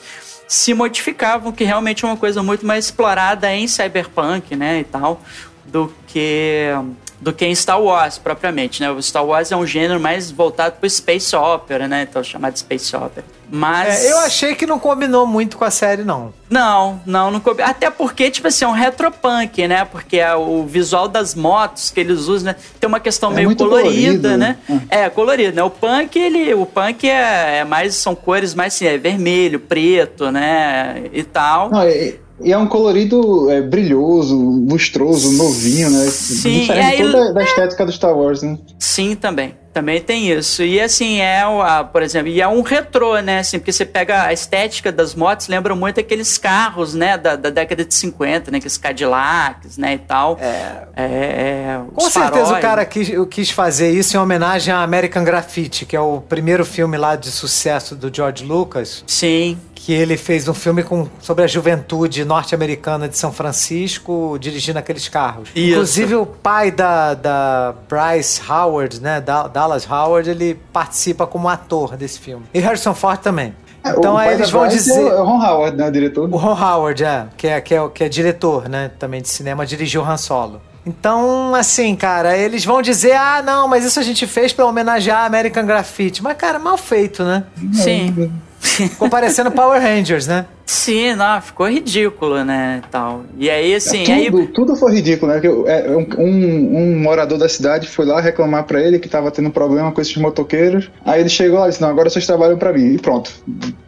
se 0.49 0.73
modificavam, 0.73 1.51
que 1.51 1.65
realmente 1.65 2.05
é 2.05 2.09
uma 2.09 2.17
coisa 2.17 2.43
muito 2.43 2.65
mais 2.65 2.85
explorada 2.85 3.53
em 3.53 3.67
cyberpunk, 3.67 4.55
né, 4.55 4.79
e 4.81 4.85
tal, 4.85 5.21
do 5.69 5.93
que 6.07 6.71
do 7.19 7.33
que 7.33 7.47
em 7.47 7.55
Star 7.55 7.81
Wars 7.81 8.19
propriamente, 8.19 8.83
né? 8.83 8.91
O 8.91 9.03
Star 9.03 9.25
Wars 9.25 9.51
é 9.51 9.57
um 9.57 9.67
gênero 9.67 9.99
mais 9.99 10.31
voltado 10.31 10.77
para 10.79 10.89
space 10.89 11.35
opera, 11.35 11.89
né? 11.89 12.07
Então 12.09 12.23
chamado 12.23 12.57
space 12.59 12.95
opera. 12.95 13.25
Mas 13.51 14.05
É, 14.05 14.13
eu 14.13 14.19
achei 14.19 14.55
que 14.55 14.67
não 14.67 14.79
combinou 14.79 15.27
muito 15.27 15.57
com 15.57 15.65
a 15.65 15.71
série, 15.71 16.03
não. 16.05 16.35
não, 16.51 17.01
não, 17.07 17.31
não 17.31 17.41
coube. 17.41 17.63
Até 17.63 17.89
porque, 17.91 18.31
tipo 18.31 18.49
assim, 18.49 18.65
é 18.65 18.69
um 18.69 18.73
retropunk, 18.73 19.67
né? 19.67 19.85
Porque 19.85 20.19
é 20.19 20.35
o 20.35 20.65
visual 20.67 21.09
das 21.09 21.35
motos 21.35 21.91
que 21.91 22.01
eles 22.01 22.23
usam, 22.27 22.53
né? 22.53 22.57
Tem 22.79 22.87
uma 22.89 23.01
questão 23.01 23.31
É 23.33 23.37
meio 23.37 23.57
colorida, 23.57 24.31
colorido. 24.31 24.37
né? 24.37 24.59
É, 24.91 25.09
colorido, 25.09 25.57
né? 25.57 25.63
O 25.63 25.71
punk, 25.71 26.19
ele. 26.19 26.53
O 26.55 26.67
punk 26.67 27.09
é, 27.09 27.59
é 27.61 27.65
mais. 27.65 27.95
São 27.95 28.15
cores 28.15 28.53
mais 28.55 28.75
assim, 28.75 28.87
é 28.87 28.99
vermelho, 28.99 29.59
preto, 29.61 30.31
né? 30.31 31.05
E 31.13 31.23
tal. 31.23 31.71
Não, 31.71 31.89
e, 31.89 32.19
e 32.41 32.53
é 32.53 32.59
um 32.59 32.67
colorido 32.67 33.51
é, 33.51 33.61
brilhoso, 33.63 34.37
lustroso, 34.37 35.33
novinho, 35.37 35.91
né? 35.91 36.07
Sim, 36.11 36.61
Diferente 36.61 37.03
é, 37.03 37.11
toda 37.11 37.33
da 37.35 37.43
estética 37.43 37.85
do 37.87 37.93
Star 37.93 38.17
Wars, 38.17 38.43
né? 38.43 38.59
Sim, 38.79 39.15
também. 39.15 39.55
Também 39.73 40.01
tem 40.01 40.31
isso. 40.31 40.63
E 40.63 40.81
assim, 40.81 41.21
é, 41.21 41.47
o- 41.47 41.61
a, 41.61 41.85
por 41.85 42.03
exemplo, 42.03 42.29
e 42.29 42.41
é 42.41 42.49
um 42.49 42.63
retrô, 42.63 43.19
né? 43.21 43.41
Assim, 43.41 43.59
porque 43.59 43.71
você 43.73 43.85
pega 43.85 44.23
a 44.23 44.33
estética 44.33 44.91
das 44.91 45.15
motos, 45.15 45.49
lembra 45.49 45.75
muito 45.77 46.01
aqueles 46.01 46.39
carros, 46.39 46.95
né? 46.95 47.19
Da, 47.19 47.37
da 47.37 47.51
década 47.51 47.85
de 47.85 47.95
50, 47.95 48.51
né? 48.51 48.57
Aqueles 48.57 48.79
Cadillacs, 48.79 49.77
né? 49.77 49.93
E 49.95 49.99
tal. 49.99 50.39
É. 50.41 50.87
é 50.97 51.81
Com 51.95 52.07
os 52.07 52.13
certeza 52.13 52.43
o 52.43 52.47
faróis. 52.47 52.63
cara 52.63 52.85
quis, 52.87 53.11
quis 53.31 53.51
fazer 53.51 53.91
isso 53.91 54.17
em 54.17 54.21
homenagem 54.21 54.73
a 54.73 54.83
American 54.83 55.23
Graffiti, 55.25 55.85
que 55.85 55.95
é 55.95 56.01
o 56.01 56.23
primeiro 56.23 56.65
filme 56.65 56.97
lá 56.97 57.15
de 57.15 57.31
sucesso 57.31 57.95
do 57.95 58.11
George 58.15 58.45
Lucas. 58.45 59.05
Sim. 59.07 59.59
Que 59.87 59.93
ele 59.93 60.17
fez 60.17 60.49
um 60.49 60.53
filme 60.53 60.83
com, 60.83 61.07
sobre 61.21 61.45
a 61.45 61.47
juventude 61.47 62.25
norte-americana 62.25 63.09
de 63.09 63.17
São 63.17 63.31
Francisco, 63.33 64.37
dirigindo 64.41 64.81
aqueles 64.81 65.09
carros. 65.09 65.49
Isso. 65.55 65.71
Inclusive 65.71 66.17
o 66.17 66.27
pai 66.27 66.73
da, 66.73 67.15
da 67.15 67.73
Bryce 67.89 68.41
Howard, 68.51 69.01
né? 69.01 69.21
Da, 69.21 69.47
Dallas 69.47 69.89
Howard, 69.89 70.29
ele 70.29 70.59
participa 70.73 71.25
como 71.25 71.49
ator 71.49 71.97
desse 71.97 72.19
filme. 72.19 72.45
E 72.53 72.59
Harrison 72.59 72.95
Ford 72.95 73.21
também. 73.21 73.55
É, 73.85 73.91
Então 73.91 74.15
o 74.15 74.17
aí 74.17 74.27
pai 74.27 74.35
eles 74.35 74.51
da 74.51 74.59
vão 74.59 74.67
Bryce 74.67 74.77
dizer. 74.89 75.07
É 75.07 75.21
o 75.21 75.25
Ron 75.25 75.47
Howard, 75.47 75.77
né? 75.77 75.87
O 75.87 75.93
diretor. 75.93 76.35
O 76.35 76.37
Ron 76.37 76.61
Howard, 76.61 77.05
é, 77.05 77.27
que 77.37 77.47
é, 77.47 77.61
que 77.61 77.73
é, 77.73 77.89
que 77.89 78.03
é 78.03 78.09
diretor, 78.09 78.69
né, 78.69 78.91
também 78.99 79.23
de 79.23 79.29
cinema, 79.29 79.65
dirigiu 79.65 80.05
Han 80.05 80.17
Solo. 80.17 80.61
Então, 80.85 81.55
assim, 81.55 81.95
cara, 81.95 82.37
eles 82.37 82.65
vão 82.65 82.83
dizer, 82.83 83.13
ah, 83.17 83.41
não, 83.41 83.69
mas 83.69 83.85
isso 83.85 84.01
a 84.01 84.03
gente 84.03 84.27
fez 84.27 84.53
pra 84.53 84.67
homenagear 84.67 85.25
American 85.25 85.65
Graffiti. 85.65 86.25
Mas, 86.25 86.37
cara, 86.37 86.59
mal 86.59 86.77
feito, 86.77 87.23
né? 87.23 87.45
Sim. 87.73 88.33
Ficou 88.67 89.09
parecendo 89.09 89.51
Power 89.51 89.81
Rangers, 89.81 90.27
né? 90.27 90.47
Sim, 90.69 91.15
não, 91.15 91.41
ficou 91.41 91.69
ridículo, 91.69 92.45
né? 92.45 92.83
e 92.85 92.91
Tal. 92.91 93.23
E 93.39 93.49
aí, 93.49 93.73
assim, 93.77 94.03
tudo, 94.03 94.39
aí. 94.39 94.47
tudo 94.49 94.77
foi 94.77 94.95
ridículo, 94.95 95.31
né? 95.33 95.41
É, 95.67 95.91
um, 95.93 96.07
um- 96.19 96.79
um 96.79 96.99
morador 97.01 97.39
da 97.39 97.49
cidade 97.49 97.87
foi 97.89 98.05
lá 98.05 98.21
reclamar 98.21 98.65
pra 98.65 98.83
ele 98.83 98.99
que 98.99 99.09
tava 99.09 99.31
tendo 99.31 99.49
problema 99.51 99.93
com 99.93 100.01
esses 100.01 100.17
motoqueiros. 100.17 100.91
Aí 101.05 101.21
ele 101.21 101.29
chegou 101.29 101.61
lá 101.61 101.67
e 101.67 101.69
disse: 101.71 101.81
Não, 101.81 101.89
agora 101.89 102.11
vocês 102.11 102.27
trabalham 102.27 102.59
pra 102.59 102.73
mim. 102.73 102.95
E 102.95 102.99
pronto. 102.99 103.31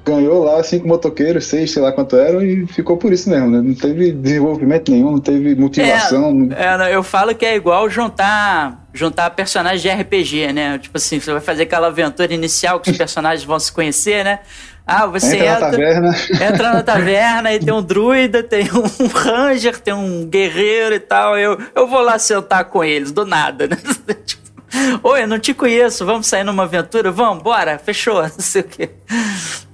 Ganhou 0.06 0.44
lá 0.44 0.62
cinco 0.62 0.86
motoqueiros, 0.86 1.46
seis, 1.46 1.72
sei 1.72 1.82
lá 1.82 1.90
quanto 1.90 2.16
eram, 2.16 2.40
e 2.42 2.64
ficou 2.68 2.96
por 2.96 3.12
isso 3.12 3.28
mesmo, 3.28 3.50
né? 3.50 3.60
Não 3.60 3.74
teve 3.74 4.12
desenvolvimento 4.12 4.90
nenhum, 4.92 5.10
não 5.10 5.20
teve 5.20 5.54
motivação. 5.56 6.48
É, 6.56 6.78
não, 6.78 6.86
eu 6.86 7.02
falo 7.02 7.34
que 7.34 7.44
é 7.44 7.56
igual 7.56 7.90
juntar 7.90 8.86
juntar 8.94 9.30
personagens 9.30 9.82
de 9.82 9.88
RPG, 9.88 10.52
né? 10.52 10.78
Tipo 10.78 10.96
assim, 10.96 11.20
você 11.20 11.30
vai 11.30 11.40
fazer 11.40 11.64
aquela 11.64 11.88
aventura 11.88 12.32
inicial 12.32 12.80
que 12.80 12.90
os 12.90 12.96
personagens 12.98 13.44
vão 13.44 13.58
se 13.60 13.70
conhecer, 13.70 14.24
né? 14.24 14.38
Ah, 14.90 15.04
você 15.06 15.36
Entra 15.36 15.46
na 15.46 15.52
entra, 15.52 15.70
taverna. 15.70 16.16
entra 16.32 16.72
na 16.72 16.82
taverna 16.82 17.52
e 17.52 17.60
tem 17.60 17.74
um 17.74 17.82
druida, 17.82 18.42
tem 18.42 18.64
um 18.72 19.06
ranger, 19.06 19.78
tem 19.78 19.92
um 19.92 20.24
guerreiro 20.26 20.94
e 20.94 21.00
tal. 21.00 21.36
Eu, 21.38 21.58
eu 21.74 21.86
vou 21.86 22.00
lá 22.00 22.18
sentar 22.18 22.64
com 22.64 22.82
eles, 22.82 23.12
do 23.12 23.26
nada, 23.26 23.66
né? 23.66 23.76
Tipo, 24.24 24.48
Oi, 25.02 25.22
eu 25.22 25.28
não 25.28 25.38
te 25.38 25.54
conheço, 25.54 26.04
vamos 26.04 26.26
sair 26.26 26.44
numa 26.44 26.62
aventura? 26.64 27.10
Vamos, 27.10 27.42
bora, 27.42 27.78
fechou, 27.78 28.20
não 28.22 28.28
sei 28.30 28.62
o 28.62 28.64
quê. 28.64 28.90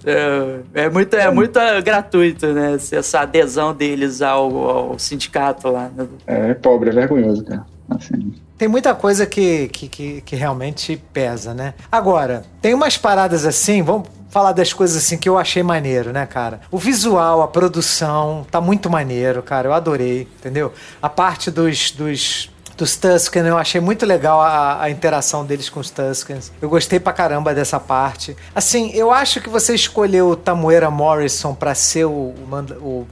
É, 0.05 0.85
é 0.85 0.91
muito, 0.91 1.15
é 1.15 1.31
muito 1.31 1.59
gratuito, 1.83 2.47
né? 2.49 2.77
Essa 2.93 3.21
adesão 3.21 3.75
deles 3.75 4.21
ao, 4.23 4.57
ao 4.69 4.99
sindicato 4.99 5.69
lá. 5.69 5.91
É, 6.27 6.51
é 6.51 6.55
pobre, 6.55 6.91
é 6.91 6.93
vergonhoso, 6.93 7.45
cara. 7.45 7.65
Assim. 7.91 8.35
Tem 8.65 8.69
muita 8.71 8.95
coisa 8.95 9.27
que, 9.27 9.69
que, 9.69 9.89
que, 9.89 10.21
que 10.23 10.37
realmente 10.37 10.97
pesa, 11.13 11.53
né? 11.53 11.75
Agora, 11.93 12.47
tem 12.63 12.73
umas 12.73 12.97
paradas 12.97 13.45
assim, 13.45 13.83
vamos 13.83 14.09
falar 14.31 14.53
das 14.53 14.73
coisas 14.73 14.97
assim 14.97 15.19
que 15.19 15.29
eu 15.29 15.37
achei 15.37 15.63
maneiro, 15.63 16.15
né, 16.15 16.25
cara? 16.25 16.63
O 16.71 16.79
visual, 16.79 17.43
a 17.43 17.49
produção, 17.49 18.47
tá 18.51 18.63
muito 18.63 18.89
maneiro, 18.89 19.43
cara. 19.43 19.69
Eu 19.69 19.75
adorei, 19.75 20.23
entendeu? 20.23 20.73
A 21.03 21.11
parte 21.11 21.51
dos. 21.51 21.91
dos 21.91 22.51
dos 22.77 22.97
Tusken, 22.97 23.47
eu 23.47 23.57
achei 23.57 23.81
muito 23.81 24.05
legal 24.05 24.41
a, 24.41 24.83
a 24.83 24.91
interação 24.91 25.45
deles 25.45 25.69
com 25.69 25.79
os 25.79 25.91
Tuskens. 25.91 26.51
Eu 26.61 26.69
gostei 26.69 26.99
pra 26.99 27.13
caramba 27.13 27.55
dessa 27.55 27.79
parte. 27.79 28.37
Assim, 28.53 28.91
eu 28.95 29.13
acho 29.13 29.41
que 29.41 29.49
você 29.49 29.77
escolheu 29.77 30.31
o 30.31 30.35
Tamuera 30.35 30.91
Morrison 30.91 31.55
pra 31.55 31.73
ser 31.73 32.07
o, 32.07 32.11
o, 32.11 32.81
o 32.81 33.07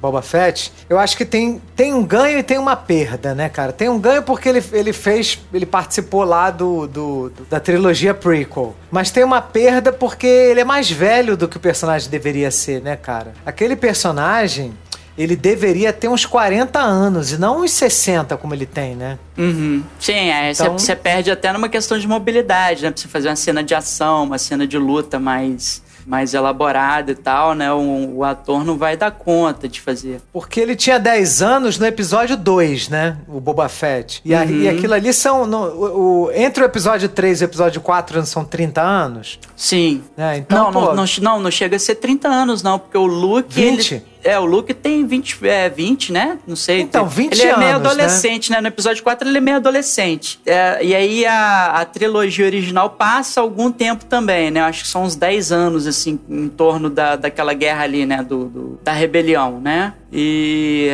Boba 0.00 0.20
Fett, 0.22 0.72
eu 0.88 0.98
acho 0.98 1.16
que 1.16 1.24
tem, 1.24 1.60
tem 1.74 1.92
um 1.94 2.04
ganho 2.04 2.38
e 2.38 2.42
tem 2.42 2.58
uma 2.58 2.76
perda, 2.76 3.34
né, 3.34 3.48
cara? 3.48 3.72
Tem 3.72 3.88
um 3.88 3.98
ganho 3.98 4.22
porque 4.22 4.48
ele, 4.48 4.62
ele 4.72 4.92
fez, 4.92 5.38
ele 5.52 5.66
participou 5.66 6.22
lá 6.24 6.50
do, 6.50 6.86
do- 6.86 7.30
do- 7.30 7.44
da 7.48 7.58
trilogia 7.58 8.12
prequel. 8.14 8.74
Mas 8.90 9.10
tem 9.10 9.24
uma 9.24 9.40
perda 9.40 9.92
porque 9.92 10.26
ele 10.26 10.60
é 10.60 10.64
mais 10.64 10.90
velho 10.90 11.36
do 11.36 11.48
que 11.48 11.56
o 11.56 11.60
personagem 11.60 12.10
deveria 12.10 12.50
ser, 12.50 12.80
né, 12.82 12.94
cara? 12.96 13.32
Aquele 13.44 13.74
personagem, 13.74 14.72
ele 15.18 15.34
deveria 15.34 15.92
ter 15.94 16.08
uns 16.08 16.26
40 16.26 16.78
anos 16.78 17.32
e 17.32 17.38
não 17.38 17.62
uns 17.62 17.70
60 17.72 18.36
como 18.36 18.52
ele 18.54 18.66
tem, 18.66 18.94
né? 18.94 19.18
Uhum. 19.38 19.82
Sim, 19.98 20.30
aí 20.30 20.54
você 20.54 20.62
Então- 20.62 20.78
você 20.78 20.94
perde 20.94 21.30
até 21.30 21.50
numa 21.52 21.70
questão 21.70 21.98
de 21.98 22.06
mobilidade, 22.06 22.82
né? 22.82 22.90
Pra 22.90 23.00
você 23.00 23.08
fazer 23.08 23.28
uma 23.30 23.36
cena 23.36 23.64
de 23.64 23.74
ação, 23.74 24.24
uma 24.24 24.36
cena 24.38 24.66
de 24.66 24.76
luta 24.76 25.18
mais, 25.18 25.82
mais 26.06 26.32
elaborada 26.34 27.10
e 27.10 27.14
tal, 27.14 27.52
né? 27.54 27.72
O, 27.72 28.18
o 28.18 28.24
ator 28.24 28.64
não 28.64 28.78
vai 28.78 28.96
dar 28.96 29.10
conta 29.10 29.68
de 29.68 29.80
fazer. 29.80 30.20
Porque 30.32 30.60
ele 30.60 30.76
tinha 30.76 30.98
10 30.98 31.42
anos 31.42 31.78
no 31.78 31.84
episódio 31.86 32.36
2, 32.36 32.88
né? 32.88 33.16
O 33.26 33.40
Boba 33.40 33.68
Fett. 33.68 34.20
E, 34.24 34.34
a- 34.34 34.42
Uhum. 34.42 34.50
e 34.62 34.68
aquilo 34.68 34.94
ali 34.94 35.12
são. 35.12 35.46
no- 35.46 35.64
o, 35.66 36.24
o- 36.26 36.32
entre 36.32 36.62
o 36.62 36.66
episódio 36.66 37.08
3 37.08 37.40
e 37.40 37.44
o 37.44 37.46
episódio 37.46 37.80
4 37.80 38.24
são 38.24 38.44
30 38.44 38.80
anos. 38.80 39.38
Sim. 39.56 40.02
né? 40.16 40.36
Então, 40.38 40.58
não, 40.58 40.64
não, 40.72 40.72
pô, 40.88 40.94
não, 40.94 41.04
não, 41.22 41.40
não 41.40 41.50
chega 41.50 41.76
a 41.76 41.78
ser 41.78 41.96
30 41.96 42.28
anos, 42.28 42.62
não, 42.62 42.78
porque 42.78 42.96
o 42.96 43.06
Luke. 43.06 43.52
20? 43.52 43.94
Ele, 43.94 44.04
é, 44.26 44.38
o 44.38 44.44
Luke 44.44 44.72
tem 44.74 45.06
20, 45.06 45.38
é, 45.46 45.68
20, 45.68 46.12
né? 46.12 46.38
Não 46.46 46.56
sei. 46.56 46.80
Então, 46.80 47.06
tem- 47.08 47.28
20 47.28 47.32
Ele 47.40 47.42
é 47.50 47.56
meio 47.56 47.70
anos, 47.76 47.82
né? 47.82 47.88
adolescente, 48.04 48.50
né? 48.50 48.60
No 48.60 48.68
episódio 48.68 49.02
4 49.02 49.28
ele 49.28 49.38
é 49.38 49.40
meio 49.40 49.56
adolescente. 49.56 50.40
É, 50.44 50.84
e 50.84 50.94
aí 50.94 51.24
a, 51.26 51.66
a 51.80 51.84
trilogia 51.84 52.44
original 52.46 52.90
passa 52.90 53.40
algum 53.40 53.70
tempo 53.70 54.04
também, 54.04 54.50
né? 54.50 54.60
Eu 54.60 54.64
Acho 54.64 54.82
que 54.84 54.88
são 54.88 55.04
uns 55.04 55.14
10 55.16 55.52
anos, 55.52 55.86
assim, 55.86 56.18
em 56.28 56.48
torno 56.48 56.90
da, 56.90 57.16
daquela 57.16 57.54
guerra 57.54 57.84
ali, 57.84 58.04
né? 58.04 58.22
Do, 58.22 58.44
do- 58.46 58.80
da 58.82 58.92
rebelião, 58.92 59.60
né? 59.60 59.94
E. 60.12 60.88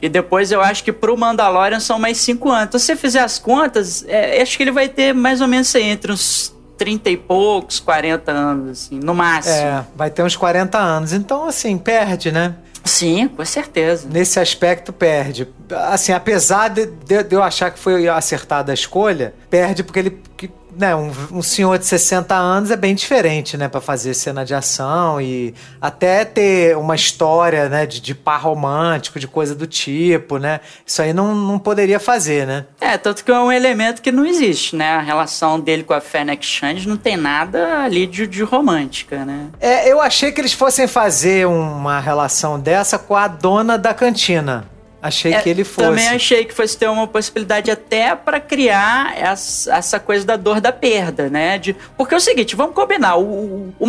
E 0.00 0.08
depois 0.08 0.50
eu 0.50 0.60
acho 0.60 0.82
que 0.82 0.90
pro 0.92 1.16
Mandalorian 1.16 1.78
são 1.78 1.96
mais 1.96 2.16
5 2.18 2.50
anos. 2.50 2.64
Então, 2.64 2.80
se 2.80 2.86
você 2.86 2.96
fizer 2.96 3.20
as 3.20 3.38
contas, 3.38 4.04
é, 4.08 4.42
acho 4.42 4.56
que 4.56 4.64
ele 4.64 4.72
vai 4.72 4.88
ter 4.88 5.14
mais 5.14 5.40
ou 5.40 5.46
menos 5.46 5.72
aí, 5.76 5.84
entre 5.84 6.10
uns 6.10 6.52
30 6.76 7.08
e 7.10 7.16
poucos, 7.16 7.78
40 7.78 8.32
anos, 8.32 8.70
assim, 8.70 8.98
no 8.98 9.14
máximo. 9.14 9.54
É, 9.54 9.84
vai 9.94 10.10
ter 10.10 10.24
uns 10.24 10.34
40 10.34 10.76
anos. 10.76 11.12
Então, 11.12 11.46
assim, 11.46 11.78
perde, 11.78 12.32
né? 12.32 12.56
Sim, 12.84 13.28
com 13.28 13.44
certeza. 13.44 14.08
Nesse 14.10 14.40
aspecto, 14.40 14.92
perde. 14.92 15.46
Assim, 15.70 16.12
apesar 16.12 16.68
de, 16.68 16.86
de- 16.86 17.22
de 17.22 17.34
eu 17.36 17.42
achar 17.42 17.70
que 17.70 17.78
foi 17.78 18.08
acertada 18.08 18.72
a 18.72 18.74
escolha, 18.74 19.34
perde 19.48 19.82
porque 19.84 19.98
ele. 20.00 20.22
Né, 20.76 20.94
um, 20.94 21.10
um 21.30 21.42
senhor 21.42 21.78
de 21.78 21.86
60 21.86 22.34
anos 22.34 22.70
é 22.70 22.76
bem 22.76 22.94
diferente, 22.94 23.56
né, 23.56 23.68
Pra 23.68 23.80
fazer 23.80 24.14
cena 24.14 24.44
de 24.44 24.54
ação 24.54 25.20
e 25.20 25.54
até 25.80 26.24
ter 26.24 26.76
uma 26.76 26.94
história, 26.94 27.68
né, 27.68 27.86
de, 27.86 28.00
de 28.00 28.14
par 28.14 28.40
romântico, 28.40 29.18
de 29.18 29.26
coisa 29.26 29.54
do 29.54 29.66
tipo, 29.66 30.38
né? 30.38 30.60
Isso 30.86 31.00
aí 31.02 31.12
não, 31.12 31.34
não 31.34 31.58
poderia 31.58 31.98
fazer, 31.98 32.46
né? 32.46 32.66
É, 32.80 32.96
tanto 32.98 33.24
que 33.24 33.30
é 33.30 33.38
um 33.38 33.50
elemento 33.50 34.02
que 34.02 34.12
não 34.12 34.26
existe, 34.26 34.76
né? 34.76 34.92
A 34.92 35.00
relação 35.00 35.58
dele 35.58 35.82
com 35.82 35.94
a 35.94 36.00
Fennec 36.00 36.44
Shand 36.44 36.86
não 36.86 36.96
tem 36.96 37.16
nada 37.16 37.82
ali 37.82 38.06
de, 38.06 38.26
de 38.26 38.42
romântica, 38.42 39.24
né? 39.24 39.48
É, 39.60 39.90
eu 39.90 40.00
achei 40.00 40.32
que 40.32 40.40
eles 40.40 40.52
fossem 40.52 40.86
fazer 40.86 41.46
uma 41.46 42.00
relação 42.00 42.58
dessa 42.58 42.98
com 42.98 43.16
a 43.16 43.28
dona 43.28 43.78
da 43.78 43.94
cantina. 43.94 44.71
Achei 45.02 45.34
É, 45.34 45.40
que 45.42 45.48
ele 45.50 45.64
fosse. 45.64 45.88
Também 45.88 46.08
achei 46.08 46.44
que 46.44 46.54
fosse 46.54 46.78
ter 46.78 46.88
uma 46.88 47.08
possibilidade 47.08 47.70
até 47.70 48.14
pra 48.14 48.38
criar 48.38 49.12
essa, 49.18 49.74
essa 49.74 49.98
coisa 49.98 50.24
da 50.24 50.36
dor 50.36 50.60
da 50.60 50.70
perda, 50.72 51.28
né? 51.28 51.58
De, 51.58 51.74
porque 51.96 52.14
é 52.14 52.16
o 52.16 52.20
seguinte, 52.20 52.54
vamos 52.54 52.74
combinar, 52.74 53.16
o, 53.16 53.74
o, 53.80 53.86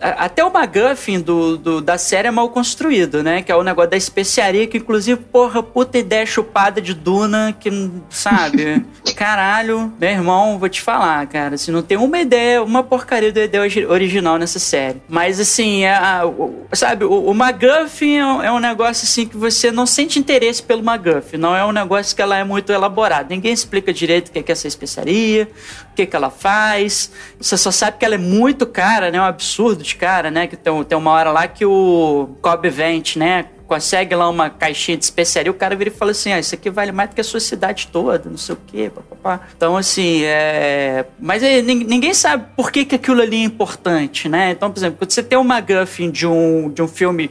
a- 0.00 0.24
até 0.24 0.44
o 0.44 0.52
MacGuffin 0.52 1.20
do, 1.20 1.56
do- 1.56 1.80
da 1.80 1.96
série 1.96 2.26
é 2.28 2.30
mal 2.30 2.48
construído, 2.48 3.22
né? 3.22 3.42
Que 3.42 3.52
é 3.52 3.56
o 3.56 3.62
negócio 3.62 3.90
da 3.90 3.96
especiaria, 3.96 4.66
que 4.66 4.78
inclusive, 4.78 5.20
porra, 5.20 5.62
puta 5.62 5.96
ideia 5.98 6.26
chupada 6.26 6.80
de 6.80 6.94
Duna, 6.94 7.54
que, 7.58 7.70
sabe? 8.10 8.84
Caralho, 9.14 9.92
meu 10.00 10.10
irmão, 10.10 10.58
vou 10.58 10.68
te 10.68 10.80
falar, 10.82 11.24
cara, 11.28 11.56
se 11.56 11.70
não 11.70 11.82
tem 11.82 11.96
uma 11.96 12.18
ideia, 12.18 12.62
uma 12.62 12.82
porcaria 12.82 13.32
da 13.32 13.44
ideia 13.44 13.62
origi- 13.62 13.86
original 13.86 14.36
nessa 14.38 14.58
série. 14.58 15.00
Mas, 15.08 15.38
assim, 15.38 15.84
é 15.84 15.94
a- 15.94 16.26
o- 16.26 16.66
sabe, 16.72 17.04
o, 17.04 17.12
o 17.26 17.34
MacGuffin 17.34 18.16
é 18.18 18.26
um, 18.26 18.42
é 18.42 18.52
um 18.52 18.58
negócio, 18.58 19.04
assim, 19.04 19.26
que 19.26 19.36
você 19.36 19.70
não 19.70 19.86
sente 19.92 20.18
interesse 20.18 20.62
pelo 20.62 20.82
MacGuffin, 20.82 21.36
não 21.36 21.54
é 21.54 21.64
um 21.64 21.72
negócio 21.72 22.14
que 22.16 22.22
ela 22.22 22.36
é 22.36 22.44
muito 22.44 22.72
elaborada. 22.72 23.28
Ninguém 23.28 23.52
explica 23.52 23.92
direito 23.92 24.28
o 24.28 24.32
que 24.32 24.38
é, 24.38 24.44
é 24.46 24.52
essa 24.52 24.66
especiaria, 24.66 25.48
o 25.90 25.94
que, 25.94 26.02
é 26.02 26.06
que 26.06 26.16
ela 26.16 26.30
faz. 26.30 27.12
Você 27.38 27.56
só 27.56 27.70
sabe 27.70 27.98
que 27.98 28.04
ela 28.04 28.14
é 28.14 28.18
muito 28.18 28.66
cara, 28.66 29.10
né? 29.10 29.20
Um 29.20 29.24
absurdo 29.24 29.82
de 29.82 29.94
cara, 29.94 30.30
né? 30.30 30.46
Que 30.46 30.56
tem, 30.56 30.84
tem 30.84 30.98
uma 30.98 31.10
hora 31.10 31.30
lá 31.30 31.46
que 31.46 31.64
o 31.64 32.30
Cobb 32.40 32.68
Vent, 32.68 33.16
né? 33.16 33.46
Consegue 33.66 34.14
lá 34.14 34.28
uma 34.28 34.50
caixinha 34.50 34.98
de 34.98 35.04
especiaria, 35.04 35.50
o 35.50 35.54
cara 35.54 35.74
vira 35.74 35.88
e 35.88 35.92
fala 35.92 36.10
assim: 36.10 36.32
ah, 36.32 36.38
isso 36.38 36.54
aqui 36.54 36.68
vale 36.68 36.92
mais 36.92 37.08
do 37.10 37.14
que 37.14 37.20
a 37.20 37.24
sua 37.24 37.40
cidade 37.40 37.88
toda, 37.90 38.28
não 38.28 38.36
sei 38.36 38.54
o 38.54 38.58
quê, 38.66 38.90
papapá. 38.94 39.46
Então, 39.56 39.76
assim, 39.76 40.22
é. 40.24 41.06
Mas 41.18 41.42
ninguém 41.42 42.12
sabe 42.12 42.44
por 42.54 42.70
que, 42.70 42.84
que 42.84 42.96
aquilo 42.96 43.22
ali 43.22 43.40
é 43.40 43.44
importante, 43.44 44.28
né? 44.28 44.50
Então, 44.50 44.70
por 44.70 44.78
exemplo, 44.78 44.98
quando 44.98 45.10
você 45.10 45.22
tem 45.22 45.38
uma 45.38 45.54
MacGuffin 45.54 46.10
de 46.10 46.26
um, 46.26 46.70
de 46.70 46.82
um 46.82 46.88
filme 46.88 47.30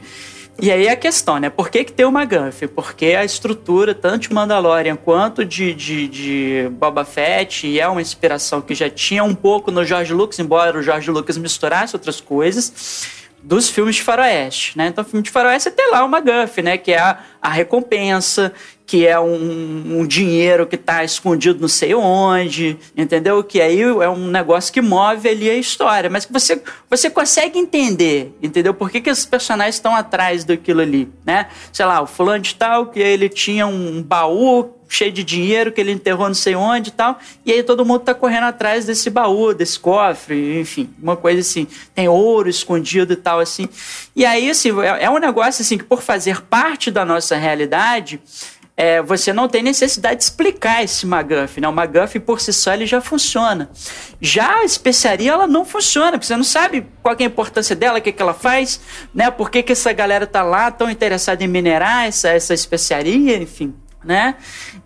E 0.60 0.70
aí 0.70 0.88
a 0.88 0.94
questão, 0.94 1.38
né? 1.38 1.48
Por 1.48 1.70
que, 1.70 1.82
que 1.82 1.92
tem 1.92 2.04
uma 2.04 2.24
Gunf? 2.24 2.62
Porque 2.74 3.06
a 3.06 3.24
estrutura, 3.24 3.94
tanto 3.94 4.28
de 4.28 4.34
Mandalorian 4.34 4.96
quanto 4.96 5.44
de, 5.44 5.72
de, 5.74 6.06
de 6.06 6.68
Boba 6.72 7.04
Fett, 7.04 7.66
e 7.66 7.80
é 7.80 7.88
uma 7.88 8.02
inspiração 8.02 8.60
que 8.60 8.74
já 8.74 8.88
tinha 8.88 9.24
um 9.24 9.34
pouco 9.34 9.70
no 9.70 9.84
George 9.84 10.12
Lucas, 10.12 10.38
embora 10.38 10.78
o 10.78 10.82
George 10.82 11.10
Lucas 11.10 11.38
misturasse 11.38 11.96
outras 11.96 12.20
coisas 12.20 13.21
dos 13.42 13.68
filmes 13.68 13.96
de 13.96 14.02
faroeste, 14.02 14.78
né? 14.78 14.86
Então, 14.86 15.04
filme 15.04 15.22
de 15.22 15.30
faroeste 15.30 15.70
tem 15.70 15.90
lá 15.90 16.04
uma 16.04 16.20
GUF, 16.20 16.62
né? 16.62 16.78
Que 16.78 16.92
é 16.92 16.98
a, 16.98 17.18
a 17.40 17.48
recompensa, 17.48 18.52
que 18.86 19.06
é 19.06 19.18
um, 19.18 20.00
um 20.00 20.06
dinheiro 20.06 20.66
que 20.66 20.76
está 20.76 21.02
escondido 21.02 21.60
não 21.60 21.68
sei 21.68 21.94
onde, 21.94 22.78
entendeu? 22.96 23.42
Que 23.42 23.60
aí 23.60 23.80
é 23.80 24.08
um 24.08 24.28
negócio 24.28 24.72
que 24.72 24.80
move 24.80 25.28
ali 25.28 25.50
a 25.50 25.54
história, 25.54 26.08
mas 26.08 26.24
que 26.24 26.32
você, 26.32 26.62
você 26.88 27.10
consegue 27.10 27.58
entender, 27.58 28.36
entendeu? 28.42 28.72
Por 28.74 28.90
que, 28.90 29.00
que 29.00 29.10
esses 29.10 29.26
personagens 29.26 29.76
estão 29.76 29.94
atrás 29.94 30.44
daquilo 30.44 30.80
ali, 30.80 31.10
né? 31.24 31.48
Sei 31.72 31.84
lá, 31.84 32.00
o 32.00 32.06
fulano 32.06 32.42
de 32.42 32.54
tal, 32.54 32.86
que 32.86 33.00
ele 33.00 33.28
tinha 33.28 33.66
um 33.66 34.02
baú 34.02 34.81
cheio 34.92 35.10
de 35.10 35.24
dinheiro 35.24 35.72
que 35.72 35.80
ele 35.80 35.90
enterrou 35.90 36.28
não 36.28 36.34
sei 36.34 36.54
onde 36.54 36.90
e 36.90 36.92
tal. 36.92 37.18
E 37.46 37.52
aí 37.52 37.62
todo 37.62 37.84
mundo 37.84 38.00
tá 38.00 38.14
correndo 38.14 38.44
atrás 38.44 38.84
desse 38.84 39.08
baú, 39.08 39.54
desse 39.54 39.78
cofre, 39.78 40.60
enfim, 40.60 40.90
uma 41.02 41.16
coisa 41.16 41.40
assim. 41.40 41.66
Tem 41.94 42.08
ouro 42.08 42.48
escondido 42.48 43.14
e 43.14 43.16
tal, 43.16 43.40
assim. 43.40 43.68
E 44.14 44.26
aí, 44.26 44.50
assim, 44.50 44.68
é, 44.82 45.04
é 45.04 45.10
um 45.10 45.18
negócio 45.18 45.62
assim 45.62 45.78
que 45.78 45.84
por 45.84 46.02
fazer 46.02 46.42
parte 46.42 46.90
da 46.90 47.06
nossa 47.06 47.36
realidade, 47.36 48.20
é, 48.76 49.00
você 49.00 49.32
não 49.32 49.48
tem 49.48 49.62
necessidade 49.62 50.16
de 50.16 50.24
explicar 50.24 50.84
esse 50.84 51.06
McGuff, 51.06 51.58
né? 51.58 51.68
O 51.68 51.72
McGuff 51.72 52.20
por 52.20 52.38
si 52.38 52.52
só 52.52 52.74
ele 52.74 52.84
já 52.84 53.00
funciona. 53.00 53.70
Já 54.20 54.58
a 54.58 54.64
especiaria 54.64 55.32
ela 55.32 55.46
não 55.46 55.64
funciona, 55.64 56.12
porque 56.12 56.26
você 56.26 56.36
não 56.36 56.44
sabe 56.44 56.86
qual 57.02 57.16
é 57.18 57.22
a 57.22 57.26
importância 57.26 57.74
dela, 57.74 57.98
o 57.98 58.02
que, 58.02 58.12
que 58.12 58.20
ela 58.20 58.34
faz, 58.34 58.78
né? 59.14 59.30
Por 59.30 59.50
que, 59.50 59.62
que 59.62 59.72
essa 59.72 59.90
galera 59.92 60.26
tá 60.26 60.42
lá 60.42 60.70
tão 60.70 60.90
interessada 60.90 61.42
em 61.42 61.48
minerar 61.48 62.06
essa, 62.06 62.28
essa 62.28 62.52
especiaria, 62.52 63.38
enfim 63.38 63.74
né? 64.04 64.34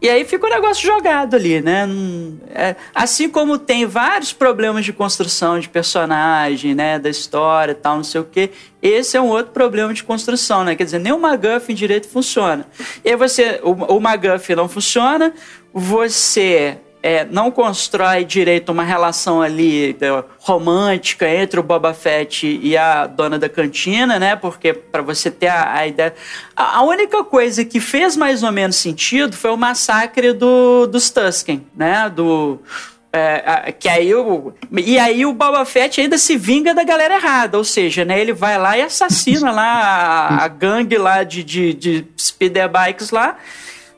E 0.06 0.08
aí 0.08 0.24
fica 0.24 0.46
o 0.46 0.48
negócio 0.48 0.86
jogado 0.86 1.34
ali, 1.34 1.60
né? 1.60 1.84
É, 2.54 2.76
assim 2.94 3.28
como 3.28 3.58
tem 3.58 3.86
vários 3.86 4.32
problemas 4.32 4.84
de 4.84 4.92
construção 4.92 5.58
de 5.58 5.68
personagem, 5.68 6.76
né? 6.76 6.96
Da 6.96 7.10
história 7.10 7.72
e 7.72 7.74
tal, 7.74 7.96
não 7.96 8.04
sei 8.04 8.20
o 8.20 8.24
quê. 8.24 8.50
Esse 8.80 9.16
é 9.16 9.20
um 9.20 9.26
outro 9.26 9.50
problema 9.50 9.92
de 9.92 10.04
construção, 10.04 10.62
né? 10.62 10.76
Quer 10.76 10.84
dizer, 10.84 11.00
nem 11.00 11.12
o 11.12 11.18
McGuffin 11.18 11.74
direito 11.74 12.08
funciona. 12.08 12.68
E 13.04 13.10
aí 13.10 13.16
você, 13.16 13.60
o, 13.64 13.72
o 13.72 14.54
não 14.54 14.68
funciona, 14.68 15.34
você 15.74 16.78
é, 17.02 17.24
não 17.24 17.50
constrói 17.50 18.24
direito 18.24 18.72
uma 18.72 18.82
relação 18.82 19.40
ali 19.40 19.96
é, 20.00 20.24
romântica 20.38 21.28
entre 21.28 21.60
o 21.60 21.62
Boba 21.62 21.94
Fett 21.94 22.58
e 22.62 22.76
a 22.76 23.06
dona 23.06 23.38
da 23.38 23.48
cantina, 23.48 24.18
né? 24.18 24.34
Porque 24.34 24.72
para 24.72 25.02
você 25.02 25.30
ter 25.30 25.48
a, 25.48 25.72
a 25.72 25.86
ideia. 25.86 26.14
A, 26.56 26.78
a, 26.78 26.82
única 26.82 27.22
coisa 27.22 27.64
que 27.64 27.78
fez 27.78 28.16
mais 28.16 28.42
ou 28.42 28.50
menos 28.50 28.76
sentido 28.76 29.36
foi 29.36 29.50
o 29.50 29.56
massacre 29.56 30.32
do, 30.32 30.86
dos 30.86 31.10
Tusken, 31.10 31.64
né? 31.76 32.10
Do. 32.10 32.60
É, 33.12 33.72
que 33.72 33.88
aí 33.88 34.14
o, 34.14 34.52
e 34.70 34.98
aí 34.98 35.24
o 35.24 35.32
Boba 35.32 35.64
Fett 35.64 36.00
ainda 36.00 36.18
se 36.18 36.36
vinga 36.36 36.74
da 36.74 36.84
galera 36.84 37.14
errada, 37.14 37.56
ou 37.56 37.64
seja, 37.64 38.04
né, 38.04 38.20
ele 38.20 38.34
vai 38.34 38.58
lá 38.58 38.76
e 38.76 38.82
assassina 38.82 39.50
lá 39.50 39.62
a, 39.64 40.44
a 40.44 40.48
gangue 40.48 40.98
lá 40.98 41.22
de, 41.22 41.42
de, 41.42 41.72
de 41.72 42.06
speeder 42.18 42.68
bikes 42.68 43.10
lá, 43.10 43.38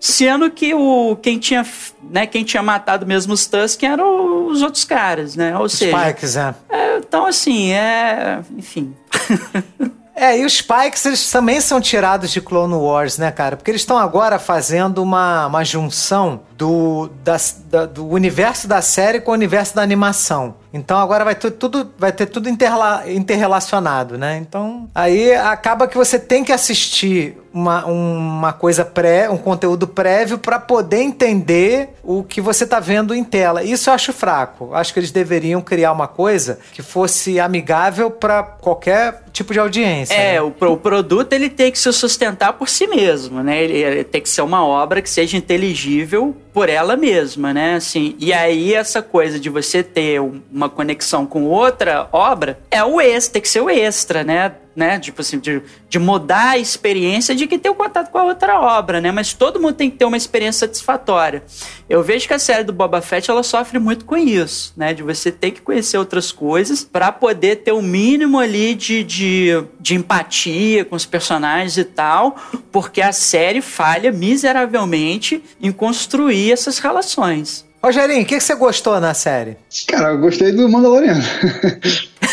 Sendo 0.01 0.51
que 0.51 0.74
o, 0.74 1.16
quem, 1.16 1.38
tinha, 1.38 1.66
né, 2.03 2.26
quem 2.26 2.44
tinha 2.44 2.62
matado 2.62 3.05
mesmo 3.05 3.32
os 3.32 3.46
Tusken 3.46 3.90
eram 3.90 4.46
os 4.46 4.62
outros 4.62 4.84
caras, 4.84 5.34
né? 5.34 5.57
Ou 5.57 5.64
os 5.64 5.72
seja. 5.72 5.96
Spikes, 5.96 6.36
é. 6.36 6.55
é. 6.68 6.99
Então, 6.99 7.26
assim, 7.26 7.72
é. 7.72 8.40
Enfim. 8.57 8.94
É, 10.20 10.36
e 10.36 10.44
os 10.44 10.55
Spikes, 10.55 11.07
eles 11.07 11.30
também 11.30 11.61
são 11.61 11.80
tirados 11.80 12.32
de 12.32 12.40
Clone 12.40 12.74
Wars, 12.74 13.18
né, 13.18 13.30
cara? 13.30 13.57
Porque 13.57 13.70
eles 13.70 13.82
estão 13.82 13.96
agora 13.96 14.36
fazendo 14.40 15.01
uma, 15.01 15.46
uma 15.46 15.64
junção 15.64 16.40
do, 16.59 17.09
da, 17.23 17.37
da, 17.71 17.87
do 17.87 18.05
universo 18.09 18.67
da 18.67 18.83
série 18.83 19.21
com 19.21 19.31
o 19.31 19.35
universo 19.35 19.77
da 19.77 19.83
animação. 19.83 20.57
Então 20.73 20.99
agora 20.99 21.25
vai 21.25 21.35
ter 21.35 21.53
tudo, 21.53 21.89
vai 21.97 22.11
ter 22.11 22.27
tudo 22.27 22.49
interla, 22.49 23.05
interrelacionado, 23.09 24.19
né? 24.19 24.37
Então 24.37 24.89
aí 24.93 25.33
acaba 25.33 25.87
que 25.87 25.97
você 25.97 26.19
tem 26.19 26.43
que 26.43 26.53
assistir 26.53 27.39
uma, 27.53 27.87
uma 27.87 28.53
coisa 28.53 28.85
pré, 28.85 29.31
um 29.31 29.39
conteúdo 29.39 29.87
prévio 29.87 30.37
para 30.37 30.59
poder 30.59 31.01
entender 31.01 31.91
o 32.03 32.23
que 32.23 32.41
você 32.41 32.67
tá 32.67 32.81
vendo 32.81 33.15
em 33.15 33.25
tela. 33.25 33.63
Isso 33.63 33.89
eu 33.89 33.95
acho 33.95 34.13
fraco. 34.13 34.75
Acho 34.75 34.93
que 34.93 35.01
eles 35.01 35.11
deveriam 35.11 35.61
criar 35.61 35.93
uma 35.93 36.07
coisa 36.07 36.59
que 36.73 36.83
fosse 36.83 37.41
amigável 37.41 38.11
para 38.11 38.43
qualquer 38.43 39.23
tipo 39.33 39.53
de 39.53 39.59
audiência. 39.59 40.15
É, 40.15 40.35
né? 40.35 40.43
o, 40.43 40.49
o, 40.49 40.77
produto 40.77 41.33
ele 41.33 41.49
tem 41.49 41.73
que 41.73 41.79
se 41.79 41.93
sustentar 41.93 42.53
por 42.53 42.69
si 42.69 42.87
mesmo, 42.87 43.43
né? 43.43 43.63
Ele, 43.63 43.79
ele 43.79 44.05
tem 44.05 44.21
que 44.21 44.29
ser 44.29 44.43
uma 44.43 44.67
obra 44.67 45.01
que 45.01 45.09
seja 45.09 45.37
inteligível 45.37 46.37
por 46.53 46.68
ela 46.68 46.96
mesma, 46.96 47.53
né? 47.53 47.74
Assim, 47.74 48.14
e 48.18 48.32
aí 48.32 48.74
essa 48.74 49.03
coisa 49.03 49.38
de 49.38 49.49
você 49.49 49.82
ter 49.82 50.20
uma 50.20 50.68
conexão 50.68 51.26
com 51.26 51.44
outra 51.44 52.09
obra 52.12 52.59
é 52.70 52.82
o 52.82 53.01
extra, 53.01 53.34
tem 53.34 53.42
que 53.42 53.49
ser 53.49 53.61
o 53.61 53.70
extra, 53.70 54.24
né? 54.24 54.53
Né? 54.79 54.99
Tipo 55.01 55.20
assim, 55.22 55.41
de, 55.41 55.61
de 55.89 55.99
mudar 55.99 56.51
a 56.51 56.59
experiência 56.59 57.35
de 57.35 57.49
que 57.49 57.59
ter 57.59 57.68
o 57.68 57.72
um 57.72 57.74
contato 57.74 58.11
com 58.12 58.18
a 58.18 58.22
outra 58.22 58.61
obra, 58.61 59.01
né? 59.01 59.11
Mas 59.11 59.33
todo 59.33 59.61
mundo 59.61 59.74
tem 59.74 59.91
que 59.91 59.97
ter 59.97 60.05
uma 60.05 60.16
experiência 60.16 60.68
satisfatória. 60.68 61.43
Eu 61.91 62.01
vejo 62.01 62.29
que 62.29 62.33
a 62.33 62.39
série 62.39 62.62
do 62.62 62.72
Boba 62.72 63.03
Fett 63.03 63.29
ela 63.29 63.43
sofre 63.43 63.81
muito 63.81 64.05
com 64.05 64.16
isso, 64.16 64.72
né? 64.76 64.95
De 64.95 65.03
você 65.03 65.33
ter 65.33 65.51
que 65.51 65.61
conhecer 65.61 65.99
outras 65.99 66.31
coisas 66.31 66.85
para 66.85 67.11
poder 67.11 67.57
ter 67.57 67.72
o 67.72 67.79
um 67.79 67.83
mínimo 67.83 68.39
ali 68.39 68.76
de, 68.76 69.03
de, 69.03 69.64
de 69.81 69.97
empatia 69.97 70.85
com 70.85 70.95
os 70.95 71.05
personagens 71.05 71.76
e 71.76 71.83
tal, 71.83 72.37
porque 72.70 73.03
a 73.03 73.11
série 73.11 73.61
falha 73.61 74.12
miseravelmente 74.12 75.43
em 75.61 75.72
construir 75.72 76.53
essas 76.53 76.79
relações. 76.79 77.66
Rogerinho, 77.83 78.22
o 78.22 78.26
que, 78.26 78.37
que 78.37 78.43
você 78.43 78.55
gostou 78.55 79.01
na 79.01 79.14
série? 79.14 79.57
Cara, 79.89 80.11
eu 80.11 80.18
gostei 80.18 80.53
do 80.53 80.68
Mandaloriano. 80.68 81.22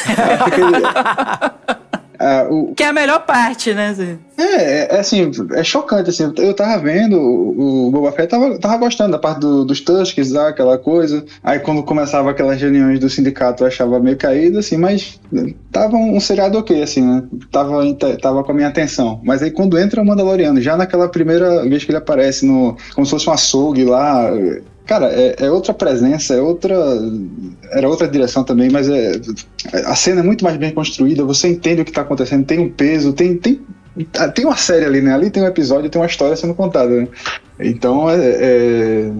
Ah, 2.20 2.47
o... 2.49 2.74
Que 2.74 2.84
é 2.84 2.88
a 2.88 2.93
melhor 2.93 3.26
parte, 3.26 3.74
né? 3.74 3.95
É, 4.38 4.95
é 4.95 4.99
assim, 4.99 5.32
é 5.53 5.63
chocante, 5.63 6.09
assim, 6.09 6.32
eu 6.38 6.53
tava 6.53 6.78
vendo, 6.82 7.18
o, 7.18 7.89
Boba 7.89 8.11
Fett 8.11 8.30
tava, 8.30 8.59
tava 8.59 8.78
gostando 8.78 9.11
da 9.11 9.20
parte 9.20 9.39
do, 9.39 9.63
dos 9.63 9.80
Tusks, 9.80 10.32
lá, 10.32 10.49
aquela 10.49 10.78
coisa, 10.78 11.24
aí 11.41 11.59
quando 11.59 11.84
começava 11.84 12.32
aquelas 12.32 12.59
reuniões 12.59 12.99
do 12.99 13.09
sindicato 13.09 13.63
eu 13.63 13.68
achava 13.68 13.99
meio 13.99 14.18
caído, 14.18 14.59
assim, 14.59 14.76
mas 14.76 15.20
tava 15.72 15.95
um, 15.95 16.18
um 16.18 16.20
seriado 16.20 16.57
ok, 16.57 16.84
assim, 16.84 17.01
né, 17.01 17.24
tava, 17.49 17.82
tava 18.22 18.43
com 18.43 18.51
a 18.51 18.55
minha 18.55 18.68
atenção, 18.68 19.22
mas 19.24 19.41
aí 19.41 19.51
quando 19.51 19.78
entra 19.78 20.01
o 20.01 20.05
Mandaloriano, 20.05 20.61
já 20.61 20.76
naquela 20.76 21.07
primeira 21.07 21.63
vez 21.63 21.86
que 21.86 21.91
ele 21.91 21.97
aparece 21.97 22.45
no, 22.45 22.76
como 22.93 23.05
se 23.05 23.11
fosse 23.11 23.30
um 23.30 23.34
açougue 23.34 23.86
lá, 23.86 24.32
Cara, 24.86 25.08
é, 25.08 25.36
é, 25.40 25.52
outra 25.52 25.74
presença, 25.74 26.36
é 26.36 26.42
outra. 26.42 26.76
Era 27.72 27.90
outra 27.90 28.08
direção 28.08 28.44
também, 28.44 28.70
mas 28.70 28.88
é, 28.88 29.14
a 29.86 29.96
cena 29.96 30.22
é 30.22 30.24
muito 30.24 30.44
mais 30.44 30.58
bem 30.58 30.72
construída, 30.72 31.24
você 31.24 31.48
entende 31.48 31.82
o 31.82 31.86
que 31.86 31.92
está 31.92 32.02
acontecendo, 32.02 32.46
tem 32.46 32.60
um 32.60 32.70
peso, 32.70 33.12
tem, 33.12 33.36
tem, 33.36 33.62
tem 34.34 34.46
uma 34.46 34.56
série 34.56 34.86
ali, 34.86 35.02
né? 35.02 35.14
Ali 35.14 35.32
tem 35.32 35.42
um 35.42 35.48
episódio, 35.48 35.90
tem 35.90 36.00
uma 36.00 36.08
história 36.08 36.36
sendo 36.36 36.54
contada, 36.54 36.90
né? 36.90 37.08
Então 37.60 38.08
é, 38.08 38.16
é, 38.16 39.12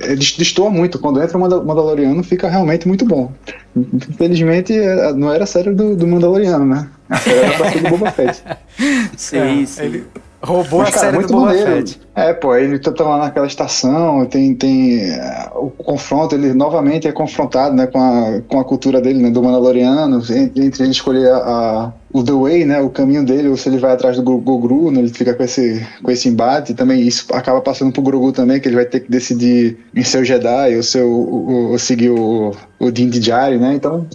é 0.00 0.14
destoa 0.14 0.68
muito. 0.68 0.98
Quando 0.98 1.22
entra 1.22 1.38
o 1.38 1.40
Mandaloriano, 1.40 2.22
fica 2.22 2.46
realmente 2.46 2.86
muito 2.86 3.06
bom. 3.06 3.32
Infelizmente, 3.74 4.74
é, 4.74 5.12
não 5.14 5.32
era 5.32 5.44
a 5.44 5.46
série 5.46 5.72
do, 5.72 5.96
do 5.96 6.06
Mandaloriano, 6.06 6.66
né? 6.66 6.86
A 7.08 7.16
série 7.16 7.38
era 7.38 7.56
pra 7.56 7.72
ser 7.72 7.82
do 7.82 7.88
Boba 7.88 8.10
Fett. 8.10 8.42
sim, 9.16 9.62
é, 9.62 9.66
sim. 9.66 9.82
Ele 9.84 10.04
Roubou 10.44 10.80
Mas, 10.80 10.88
a 10.88 10.92
cara, 10.92 11.04
série 11.06 11.16
muito 11.16 11.32
do 11.32 11.40
Boba 11.40 11.52
Fett. 11.52 12.00
É, 12.14 12.32
pô, 12.32 12.54
ele 12.54 12.78
tá, 12.78 12.92
tá 12.92 13.04
lá 13.04 13.18
naquela 13.18 13.46
estação, 13.46 14.24
tem, 14.26 14.54
tem 14.54 15.10
uh, 15.10 15.66
o 15.66 15.70
confronto, 15.70 16.34
ele 16.34 16.52
novamente 16.52 17.08
é 17.08 17.12
confrontado, 17.12 17.74
né, 17.74 17.86
com 17.86 17.98
a, 17.98 18.40
com 18.46 18.60
a 18.60 18.64
cultura 18.64 19.00
dele, 19.00 19.20
né, 19.20 19.30
do 19.30 19.42
Mandaloriano, 19.42 20.18
entre, 20.18 20.66
entre 20.66 20.82
ele 20.82 20.92
escolher 20.92 21.30
a, 21.30 21.36
a 21.36 21.92
o 22.14 22.22
The 22.22 22.32
Way, 22.32 22.64
né, 22.64 22.80
o 22.80 22.88
caminho 22.88 23.24
dele, 23.24 23.48
ou 23.48 23.56
se 23.56 23.68
ele 23.68 23.78
vai 23.78 23.90
atrás 23.90 24.16
do 24.16 24.22
Gogru, 24.22 24.88
né, 24.92 25.00
ele 25.00 25.08
fica 25.08 25.34
com 25.34 25.42
esse, 25.42 25.84
com 26.00 26.12
esse 26.12 26.28
embate, 26.28 26.72
também 26.72 27.02
isso 27.02 27.26
acaba 27.32 27.60
passando 27.60 27.90
pro 27.90 28.02
Grogu 28.02 28.30
também, 28.30 28.60
que 28.60 28.68
ele 28.68 28.76
vai 28.76 28.84
ter 28.84 29.00
que 29.00 29.10
decidir 29.10 29.76
em 29.92 30.00
o 30.00 30.24
Jedi 30.24 30.76
ou, 30.76 30.82
seu, 30.84 31.10
ou, 31.10 31.72
ou 31.72 31.78
seguir 31.78 32.10
o, 32.10 32.54
o 32.78 32.92
Din 32.92 33.08
Djarin, 33.08 33.58
né, 33.58 33.74
então 33.74 34.06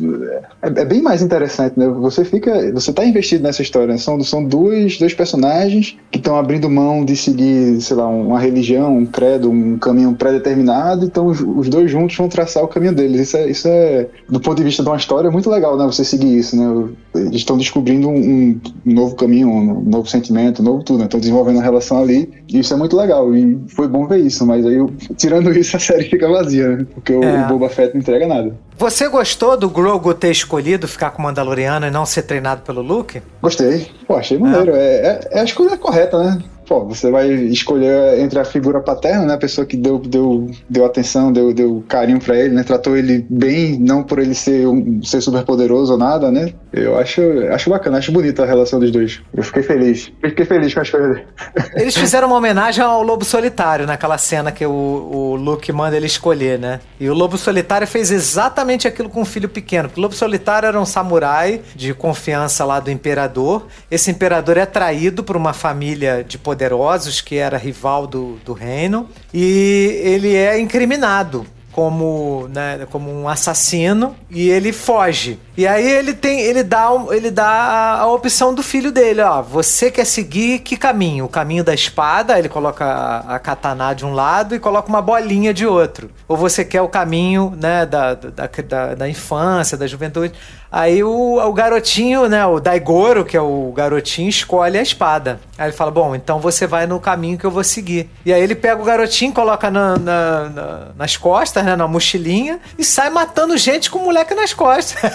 é, 0.61 0.67
é, 0.67 0.85
bem 0.85 1.01
mais 1.01 1.21
interessante, 1.21 1.77
né, 1.77 1.87
você 1.87 2.23
fica, 2.23 2.71
você 2.71 2.93
tá 2.93 3.03
investido 3.03 3.43
nessa 3.43 3.61
história, 3.61 3.87
né? 3.87 3.97
são, 3.97 4.23
são 4.23 4.45
dois, 4.45 4.97
dois 4.97 5.13
personagens 5.13 5.97
que 6.09 6.19
estão 6.19 6.37
abrindo 6.37 6.69
mão 6.69 7.03
de 7.03 7.17
seguir, 7.17 7.81
sei 7.81 7.97
lá, 7.97 8.07
uma 8.07 8.39
religião, 8.39 8.95
um 8.95 9.05
credo, 9.05 9.51
um 9.51 9.77
caminho 9.77 10.13
pré-determinado, 10.13 11.03
então 11.03 11.27
os, 11.27 11.41
os, 11.41 11.67
dois 11.67 11.91
juntos 11.91 12.15
vão 12.15 12.29
traçar 12.29 12.63
o 12.63 12.67
caminho 12.69 12.93
deles, 12.93 13.19
isso 13.19 13.35
é, 13.35 13.49
isso 13.49 13.67
é, 13.67 14.07
do 14.29 14.39
ponto 14.39 14.55
de 14.55 14.63
vista 14.63 14.83
de 14.83 14.87
uma 14.87 14.95
história, 14.95 15.29
muito 15.29 15.49
legal, 15.49 15.77
né, 15.77 15.85
você 15.85 16.05
seguir 16.05 16.37
isso, 16.37 16.55
né, 16.55 16.89
eles 17.13 17.35
estão 17.35 17.57
descobrindo 17.57 17.88
descobrindo 17.89 18.09
um, 18.09 18.59
um 18.85 18.93
novo 18.93 19.15
caminho, 19.15 19.49
um 19.49 19.81
novo 19.81 20.07
sentimento, 20.07 20.61
um 20.61 20.65
novo 20.65 20.83
tudo, 20.83 20.99
né? 20.99 21.05
Estão 21.05 21.19
desenvolvendo 21.19 21.55
uma 21.55 21.63
relação 21.63 22.01
ali, 22.01 22.31
e 22.47 22.59
isso 22.59 22.73
é 22.73 22.77
muito 22.77 22.95
legal, 22.95 23.33
e 23.35 23.59
foi 23.69 23.87
bom 23.87 24.05
ver 24.07 24.19
isso, 24.19 24.45
mas 24.45 24.65
aí, 24.65 24.75
eu, 24.75 24.91
tirando 25.17 25.51
isso, 25.51 25.75
a 25.75 25.79
série 25.79 26.03
fica 26.03 26.27
vazia, 26.27 26.69
né? 26.69 26.85
Porque 26.93 27.13
o, 27.13 27.23
É. 27.23 27.45
o 27.45 27.47
Boba 27.47 27.69
Fett 27.69 27.93
não 27.93 28.01
entrega 28.01 28.27
nada. 28.27 28.55
Você 28.77 29.09
gostou 29.09 29.57
do 29.57 29.69
Grogu 29.69 30.13
ter 30.13 30.31
escolhido 30.31 30.87
ficar 30.87 31.11
com 31.11 31.21
o 31.21 31.25
Mandaloriano 31.25 31.85
e 31.85 31.91
não 31.91 32.05
ser 32.05 32.21
treinado 32.23 32.61
pelo 32.61 32.81
Luke? 32.81 33.21
Gostei. 33.41 33.87
Pô, 34.07 34.15
achei 34.15 34.37
maneiro. 34.37 34.73
É, 34.73 34.79
é, 34.79 35.19
é 35.31 35.39
a 35.41 35.43
escolha 35.43 35.75
correta, 35.77 36.17
né? 36.23 36.39
Pô, 36.69 36.85
você 36.85 37.09
vai 37.09 37.27
escolher 37.31 38.19
entre 38.19 38.37
a 38.37 38.45
figura 38.45 38.79
paterna, 38.79 39.25
né? 39.25 39.33
A 39.33 39.39
pessoa 39.39 39.65
que 39.65 39.75
deu, 39.75 39.97
deu, 39.97 40.51
deu 40.69 40.85
atenção, 40.85 41.33
deu, 41.33 41.51
deu 41.51 41.83
carinho 41.87 42.19
pra 42.19 42.37
ele, 42.37 42.53
né? 42.53 42.61
Tratou 42.61 42.95
ele 42.95 43.25
bem, 43.27 43.79
não 43.79 44.03
por 44.03 44.19
ele 44.19 44.35
ser, 44.35 44.67
um, 44.67 45.01
ser 45.01 45.19
super 45.19 45.43
poderoso 45.43 45.93
ou 45.93 45.97
nada, 45.97 46.31
né? 46.31 46.53
Eu 46.71 46.95
acho, 46.99 47.21
acho 47.51 47.71
bacana, 47.71 47.97
acho 47.97 48.11
bonita 48.11 48.43
a 48.43 48.45
relação 48.45 48.79
dos 48.79 48.91
dois. 48.91 49.19
Eu 49.33 49.41
fiquei 49.41 49.63
feliz. 49.63 50.11
Fiquei 50.21 50.45
feliz 50.45 50.71
com 50.71 50.81
a 50.81 50.83
escolha 50.83 51.07
dele. 51.07 51.27
Eles 51.75 51.97
fizeram 51.97 52.27
uma 52.27 52.37
homenagem 52.37 52.83
ao 52.83 53.01
Lobo 53.01 53.25
Solitário 53.25 53.87
naquela 53.87 54.19
cena 54.19 54.51
que 54.51 54.63
o, 54.63 54.71
o 54.71 55.35
Luke 55.35 55.71
manda 55.71 55.97
ele 55.97 56.05
escolher, 56.05 56.59
né? 56.59 56.81
E 56.99 57.09
o 57.09 57.15
Lobo 57.15 57.35
Solitário 57.35 57.87
fez 57.87 58.11
exatamente 58.11 58.87
aquilo 58.87 59.09
com 59.09 59.21
um 59.21 59.25
filho 59.25 59.49
pequeno. 59.49 59.89
Porque 59.89 59.99
o 59.99 60.03
Lobo 60.03 60.13
Solitário 60.13 60.67
era 60.67 60.79
um 60.79 60.85
samurai 60.85 61.61
de 61.75 61.95
confiança 61.95 62.63
lá 62.63 62.79
do 62.79 62.91
imperador. 62.91 63.65
Esse 63.89 64.11
imperador 64.11 64.55
é 64.55 64.67
traído 64.67 65.23
por 65.23 65.35
uma 65.35 65.53
família 65.53 66.23
de 66.23 66.37
poderosos 66.59 67.21
que 67.21 67.37
era 67.37 67.57
rival 67.57 68.05
do, 68.05 68.37
do 68.43 68.51
reino. 68.51 69.07
E 69.33 70.01
ele 70.03 70.35
é 70.35 70.59
incriminado 70.59 71.45
como, 71.71 72.49
né, 72.49 72.85
como 72.91 73.09
um 73.09 73.29
assassino 73.29 74.13
e 74.29 74.49
ele 74.49 74.73
foge. 74.73 75.39
E 75.55 75.65
aí 75.65 75.89
ele 75.89 76.13
tem, 76.13 76.41
ele 76.41 76.63
dá, 76.63 76.89
ele 77.11 77.31
dá 77.31 77.47
a, 77.47 77.99
a 78.01 78.07
opção 78.07 78.53
do 78.53 78.61
filho 78.61 78.91
dele, 78.91 79.21
ó, 79.21 79.41
você 79.41 79.89
quer 79.89 80.05
seguir 80.05 80.59
que 80.59 80.75
caminho? 80.75 81.25
O 81.25 81.29
caminho 81.29 81.63
da 81.63 81.73
espada, 81.73 82.37
ele 82.37 82.49
coloca 82.49 82.83
a, 82.83 83.35
a 83.35 83.39
katana 83.39 83.93
de 83.93 84.05
um 84.05 84.13
lado 84.13 84.55
e 84.55 84.59
coloca 84.59 84.89
uma 84.89 85.01
bolinha 85.01 85.53
de 85.53 85.65
outro. 85.65 86.09
Ou 86.27 86.35
você 86.35 86.65
quer 86.65 86.81
o 86.81 86.89
caminho, 86.89 87.53
né, 87.55 87.85
da, 87.85 88.13
da, 88.13 88.49
da, 88.67 88.95
da 88.95 89.09
infância, 89.09 89.77
da 89.77 89.87
juventude? 89.87 90.33
Aí 90.71 91.03
o, 91.03 91.39
o 91.39 91.51
garotinho, 91.53 92.29
né, 92.29 92.45
o 92.45 92.59
Daigoro, 92.59 93.25
que 93.25 93.35
é 93.35 93.41
o 93.41 93.73
garotinho, 93.75 94.29
escolhe 94.29 94.77
a 94.77 94.81
espada. 94.83 95.39
Aí 95.57 95.69
ele 95.69 95.75
fala, 95.75 95.89
bom, 95.89 96.13
então 96.13 96.39
você 96.39 96.67
vai 96.67 96.85
no 96.85 96.99
caminho 96.99 97.39
que 97.39 97.45
eu 97.45 97.49
vou 97.49 97.63
seguir. 97.63 98.07
E 98.23 98.31
aí 98.31 98.39
ele 98.41 98.53
pega 98.53 98.79
o 98.79 98.85
garotinho, 98.85 99.33
coloca 99.33 99.71
na- 99.71 99.97
na- 99.97 100.49
na- 100.49 100.87
nas 100.95 101.17
costas, 101.17 101.65
né, 101.65 101.75
na 101.75 101.87
mochilinha, 101.87 102.59
e 102.77 102.83
sai 102.83 103.09
matando 103.09 103.57
gente 103.57 103.89
com 103.89 103.97
o 103.97 104.05
moleque 104.05 104.35
nas 104.35 104.53
costas. 104.53 105.01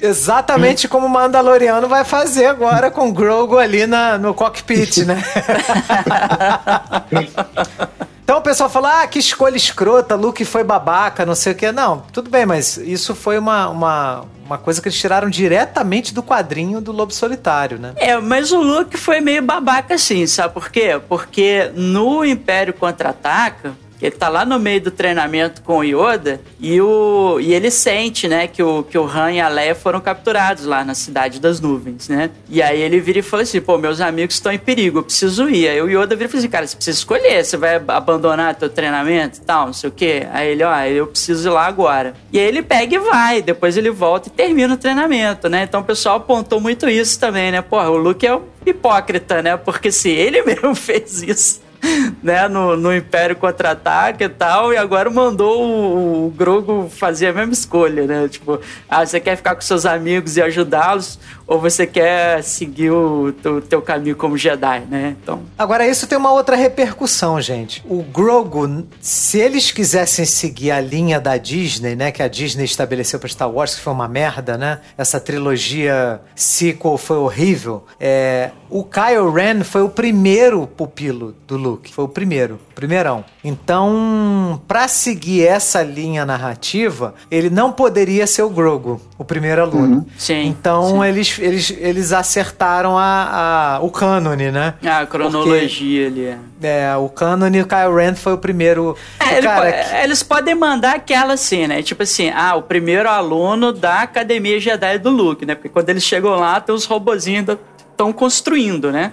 Exatamente 0.00 0.88
como 0.88 1.06
o 1.06 1.10
Mandaloriano 1.10 1.86
vai 1.86 2.04
fazer 2.04 2.46
agora 2.46 2.90
com 2.90 3.08
o 3.08 3.12
Grogu 3.12 3.58
ali 3.58 3.86
no 4.20 4.34
cockpit, 4.34 5.04
né? 5.04 5.22
Então 8.38 8.44
o 8.44 8.54
pessoal 8.54 8.70
fala, 8.70 9.02
ah, 9.02 9.06
que 9.08 9.18
escolha 9.18 9.56
escrota, 9.56 10.14
Luke 10.14 10.44
foi 10.44 10.62
babaca, 10.62 11.26
não 11.26 11.34
sei 11.34 11.54
o 11.54 11.56
que. 11.56 11.72
Não, 11.72 12.04
tudo 12.12 12.30
bem, 12.30 12.46
mas 12.46 12.76
isso 12.76 13.12
foi 13.12 13.36
uma, 13.36 13.68
uma, 13.68 14.24
uma 14.46 14.56
coisa 14.56 14.80
que 14.80 14.86
eles 14.86 14.96
tiraram 14.96 15.28
diretamente 15.28 16.14
do 16.14 16.22
quadrinho 16.22 16.80
do 16.80 16.92
Lobo 16.92 17.12
Solitário, 17.12 17.80
né? 17.80 17.94
É, 17.96 18.16
mas 18.18 18.52
o 18.52 18.60
Luke 18.60 18.96
foi 18.96 19.20
meio 19.20 19.42
babaca 19.42 19.94
assim, 19.96 20.24
sabe 20.24 20.54
por 20.54 20.70
quê? 20.70 21.00
Porque 21.08 21.72
no 21.74 22.24
Império 22.24 22.72
Contra-Ataca, 22.72 23.74
ele 24.00 24.12
tá 24.12 24.28
lá 24.28 24.44
no 24.44 24.58
meio 24.58 24.80
do 24.80 24.90
treinamento 24.90 25.62
com 25.62 25.78
o 25.78 25.84
Yoda 25.84 26.40
e, 26.60 26.80
o, 26.80 27.38
e 27.40 27.52
ele 27.52 27.70
sente, 27.70 28.28
né, 28.28 28.46
que 28.46 28.62
o, 28.62 28.82
que 28.82 28.96
o 28.96 29.06
Han 29.06 29.32
e 29.32 29.40
a 29.40 29.48
Leia 29.48 29.74
foram 29.74 30.00
capturados 30.00 30.64
lá 30.64 30.84
na 30.84 30.94
Cidade 30.94 31.40
das 31.40 31.60
Nuvens, 31.60 32.08
né? 32.08 32.30
E 32.48 32.62
aí 32.62 32.80
ele 32.80 33.00
vira 33.00 33.18
e 33.18 33.22
fala 33.22 33.42
assim, 33.42 33.60
pô, 33.60 33.76
meus 33.78 34.00
amigos 34.00 34.36
estão 34.36 34.52
em 34.52 34.58
perigo, 34.58 34.98
eu 34.98 35.02
preciso 35.02 35.48
ir. 35.48 35.68
Aí 35.68 35.80
o 35.82 35.88
Yoda 35.88 36.14
vira 36.14 36.28
e 36.28 36.28
fala 36.28 36.38
assim, 36.38 36.48
cara, 36.48 36.66
você 36.66 36.76
precisa 36.76 36.98
escolher, 36.98 37.44
você 37.44 37.56
vai 37.56 37.82
abandonar 37.88 38.54
teu 38.54 38.68
treinamento 38.68 39.38
e 39.38 39.40
tal, 39.42 39.66
não 39.66 39.72
sei 39.72 39.88
o 39.88 39.92
quê. 39.92 40.26
Aí 40.32 40.50
ele, 40.50 40.62
ó, 40.62 40.80
eu 40.84 41.06
preciso 41.06 41.48
ir 41.48 41.52
lá 41.52 41.66
agora. 41.66 42.14
E 42.32 42.38
aí 42.38 42.46
ele 42.46 42.62
pega 42.62 42.94
e 42.94 42.98
vai, 42.98 43.42
depois 43.42 43.76
ele 43.76 43.90
volta 43.90 44.28
e 44.28 44.32
termina 44.32 44.74
o 44.74 44.76
treinamento, 44.76 45.48
né? 45.48 45.64
Então 45.64 45.80
o 45.80 45.84
pessoal 45.84 46.16
apontou 46.16 46.60
muito 46.60 46.88
isso 46.88 47.18
também, 47.18 47.50
né? 47.50 47.62
Porra, 47.62 47.90
o 47.90 47.96
Luke 47.96 48.26
é 48.26 48.34
um 48.34 48.42
hipócrita, 48.64 49.42
né? 49.42 49.56
Porque 49.56 49.90
se 49.90 50.10
ele 50.10 50.42
mesmo 50.44 50.74
fez 50.74 51.22
isso 51.22 51.67
né, 52.22 52.48
no, 52.48 52.76
no 52.76 52.94
Império 52.94 53.36
Contra-Ataque 53.36 54.24
e 54.24 54.28
tal, 54.28 54.72
e 54.72 54.76
agora 54.76 55.10
mandou 55.10 55.62
o, 55.62 56.26
o 56.26 56.30
Grogu 56.30 56.88
fazer 56.88 57.28
a 57.28 57.32
mesma 57.32 57.52
escolha, 57.52 58.06
né? 58.06 58.28
Tipo, 58.28 58.60
ah, 58.88 59.04
você 59.04 59.20
quer 59.20 59.36
ficar 59.36 59.54
com 59.54 59.60
seus 59.60 59.86
amigos 59.86 60.36
e 60.36 60.42
ajudá-los, 60.42 61.18
ou 61.46 61.58
você 61.58 61.86
quer 61.86 62.42
seguir 62.42 62.90
o 62.90 63.32
teu, 63.32 63.60
teu 63.60 63.80
caminho 63.80 64.16
como 64.16 64.36
Jedi, 64.36 64.80
né? 64.88 65.16
Então, 65.22 65.42
Agora, 65.58 65.86
isso 65.86 66.06
tem 66.06 66.18
uma 66.18 66.32
outra 66.32 66.56
repercussão, 66.56 67.40
gente. 67.40 67.82
O 67.88 68.02
Grogu, 68.02 68.86
se 69.00 69.38
eles 69.38 69.70
quisessem 69.70 70.24
seguir 70.24 70.70
a 70.70 70.80
linha 70.80 71.20
da 71.20 71.36
Disney, 71.36 71.96
né, 71.96 72.12
que 72.12 72.22
a 72.22 72.28
Disney 72.28 72.64
estabeleceu 72.64 73.18
para 73.18 73.28
Star 73.28 73.50
Wars, 73.50 73.74
que 73.74 73.80
foi 73.80 73.92
uma 73.92 74.08
merda, 74.08 74.56
né? 74.58 74.80
Essa 74.96 75.18
trilogia 75.18 76.20
sequel 76.34 76.98
foi 76.98 77.16
horrível. 77.16 77.84
É, 77.98 78.50
o 78.70 78.84
Kylo 78.84 79.30
Ren 79.32 79.64
foi 79.64 79.82
o 79.82 79.88
primeiro 79.88 80.66
pupilo 80.66 81.34
do 81.46 81.56
Luke, 81.56 81.67
foi 81.90 82.04
o 82.04 82.08
primeiro, 82.08 82.58
primeirão. 82.74 83.24
Então, 83.44 84.60
para 84.66 84.88
seguir 84.88 85.46
essa 85.46 85.82
linha 85.82 86.24
narrativa, 86.24 87.14
ele 87.30 87.48
não 87.50 87.70
poderia 87.72 88.26
ser 88.26 88.42
o 88.42 88.50
Grogu, 88.50 89.00
o 89.16 89.24
primeiro 89.24 89.62
aluno. 89.62 90.06
Sim, 90.16 90.46
Então, 90.46 90.88
sim. 91.02 91.04
eles, 91.06 91.38
eles, 91.38 91.70
eles 91.78 92.12
acertaram 92.12 92.96
a, 92.98 93.76
a- 93.76 93.80
o 93.80 93.90
cânone, 93.90 94.50
né? 94.50 94.74
a 94.84 95.06
cronologia 95.06 96.06
ali 96.06 96.24
é. 96.26 96.38
É, 96.60 96.96
o 96.96 97.08
Canon 97.08 97.48
e 97.54 97.60
o 97.60 97.66
Kyle 97.66 97.94
Rand 97.94 98.16
foi 98.16 98.32
o 98.32 98.38
primeiro. 98.38 98.96
É, 99.20 99.38
ele 99.38 99.46
cara, 99.46 99.70
po- 99.72 99.94
eles 100.02 100.22
podem 100.24 100.54
mandar 100.56 100.96
aquela 100.96 101.34
assim, 101.34 101.66
né? 101.68 101.82
Tipo 101.82 102.02
assim, 102.02 102.30
ah, 102.34 102.56
o 102.56 102.62
primeiro 102.62 103.08
aluno 103.08 103.72
da 103.72 104.02
Academia 104.02 104.58
Jedi 104.58 104.98
do 104.98 105.08
Luke, 105.10 105.46
né? 105.46 105.54
Porque 105.54 105.68
quando 105.68 105.88
eles 105.90 106.02
chegam 106.02 106.34
lá, 106.34 106.60
tem 106.60 106.74
os 106.74 106.84
robozinhos 106.84 107.38
ainda 107.40 107.60
estão 107.92 108.12
construindo, 108.12 108.90
né? 108.92 109.12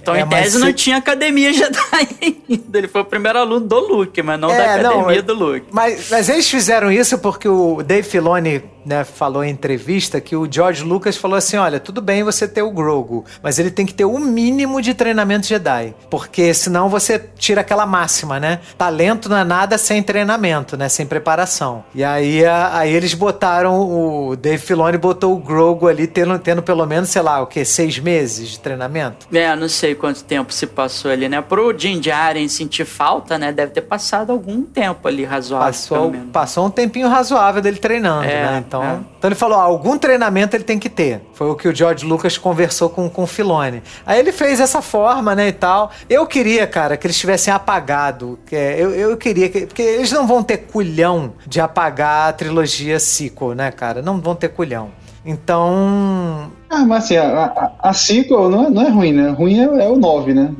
Então, 0.00 0.14
É, 0.14 0.20
em 0.22 0.28
tese, 0.28 0.52
se- 0.52 0.58
não 0.58 0.72
tinha 0.72 0.96
Academia 0.96 1.52
Jedi 1.52 1.78
ainda. 2.20 2.78
Ele 2.78 2.88
foi 2.88 3.00
o 3.02 3.04
primeiro 3.04 3.38
aluno 3.38 3.66
do 3.66 3.78
Luke, 3.78 4.20
mas 4.22 4.38
não 4.38 4.48
da 4.48 4.54
É, 4.54 4.82
não, 4.82 4.90
Academia 5.00 5.18
é- 5.18 5.22
do 5.22 5.34
Luke. 5.34 5.66
Mas, 5.70 6.08
mas 6.10 6.28
eles 6.28 6.48
fizeram 6.50 6.90
isso 6.90 7.18
porque 7.18 7.48
o 7.48 7.82
Dave 7.82 8.06
Filoni 8.06 8.62
né, 8.84 9.04
falou 9.04 9.44
em 9.44 9.50
entrevista 9.50 10.20
que 10.20 10.34
o 10.34 10.48
George 10.50 10.82
Lucas 10.82 11.16
falou 11.16 11.36
assim: 11.36 11.56
olha, 11.56 11.78
tudo 11.78 12.00
bem 12.02 12.24
você 12.24 12.48
ter 12.48 12.62
o 12.62 12.70
Grogu, 12.72 13.24
mas 13.40 13.60
ele 13.60 13.70
tem 13.70 13.86
que 13.86 13.94
ter 13.94 14.04
o 14.04 14.18
mínimo 14.18 14.82
de 14.82 14.92
treinamento 14.92 15.46
Jedi. 15.46 15.94
Porque 16.10 16.52
senão 16.52 16.88
você 16.88 17.16
tira 17.38 17.60
aquela 17.60 17.86
máxima, 17.86 18.40
né? 18.40 18.58
Talento 18.76 19.28
não 19.28 19.36
é 19.36 19.44
nada 19.44 19.78
sem 19.78 20.02
treinamento, 20.02 20.76
né? 20.76 20.88
Sem 20.88 21.06
preparação. 21.06 21.84
E 21.94 22.02
aí, 22.02 22.44
a- 22.44 22.76
aí 22.76 22.92
eles 22.92 23.14
botaram, 23.14 23.80
o 23.80 24.34
Dave 24.34 24.58
Filoni 24.58 24.98
botou 24.98 25.32
o 25.32 25.38
Grogu 25.38 25.86
ali 25.86 26.08
tendo, 26.08 26.36
tendo 26.40 26.60
pelo 26.62 26.84
menos, 26.84 27.08
sei 27.08 27.22
lá, 27.22 27.40
o 27.40 27.46
quê? 27.46 27.64
Seis 27.64 28.00
meses 28.00 28.48
de 28.48 28.58
treinamento? 28.58 29.21
É, 29.32 29.54
não 29.54 29.68
sei 29.68 29.94
quanto 29.94 30.24
tempo 30.24 30.52
se 30.52 30.66
passou 30.66 31.10
ali, 31.10 31.28
né? 31.28 31.40
Pro 31.40 31.72
Din 31.72 32.00
Djarin 32.00 32.48
sentir 32.48 32.84
falta, 32.84 33.38
né? 33.38 33.52
Deve 33.52 33.72
ter 33.72 33.82
passado 33.82 34.30
algum 34.30 34.62
tempo 34.62 35.06
ali 35.06 35.24
razoável, 35.24 35.66
Passou, 35.66 36.12
passou 36.32 36.66
um 36.66 36.70
tempinho 36.70 37.08
razoável 37.08 37.60
dele 37.60 37.78
treinando, 37.78 38.24
É, 38.24 38.44
né? 38.44 38.64
Então, 38.66 38.82
é. 38.82 38.98
então 39.18 39.28
ele 39.28 39.34
falou: 39.34 39.58
ó, 39.58 39.62
algum 39.62 39.98
treinamento 39.98 40.56
ele 40.56 40.64
tem 40.64 40.78
que 40.78 40.88
ter. 40.88 41.20
Foi 41.34 41.48
o 41.48 41.54
que 41.54 41.68
o 41.68 41.74
George 41.74 42.04
Lucas 42.06 42.38
conversou 42.38 42.88
com, 42.90 43.08
com 43.08 43.22
o 43.24 43.26
Filone. 43.26 43.82
Aí 44.06 44.18
ele 44.18 44.32
fez 44.32 44.60
essa 44.60 44.80
forma, 44.82 45.34
né, 45.34 45.48
e 45.48 45.52
tal. 45.52 45.90
Eu 46.08 46.26
queria, 46.26 46.66
cara, 46.66 46.96
que 46.96 47.06
eles 47.06 47.18
tivessem 47.18 47.52
apagado. 47.52 48.38
que 48.46 48.56
é, 48.56 48.76
eu, 48.78 48.90
eu 48.90 49.16
queria 49.16 49.48
que. 49.48 49.66
Porque 49.66 49.82
eles 49.82 50.12
não 50.12 50.26
vão 50.26 50.42
ter 50.42 50.58
culhão 50.58 51.34
de 51.46 51.60
apagar 51.60 52.28
a 52.28 52.32
trilogia 52.32 52.98
sequel, 52.98 53.54
né, 53.54 53.70
cara? 53.70 54.02
Não 54.02 54.20
vão 54.20 54.34
ter 54.34 54.48
culhão. 54.48 54.90
Então. 55.24 56.50
Ah, 56.68 56.84
mas 56.84 57.04
assim, 57.04 57.16
a, 57.16 57.44
a, 57.44 57.90
a 57.90 57.92
sequel 57.92 58.48
não 58.48 58.66
é, 58.66 58.70
não 58.70 58.82
é 58.82 58.88
ruim, 58.88 59.12
né? 59.12 59.30
Ruim 59.30 59.60
é, 59.60 59.84
é 59.84 59.88
o 59.88 59.96
9, 59.96 60.34
né? 60.34 60.50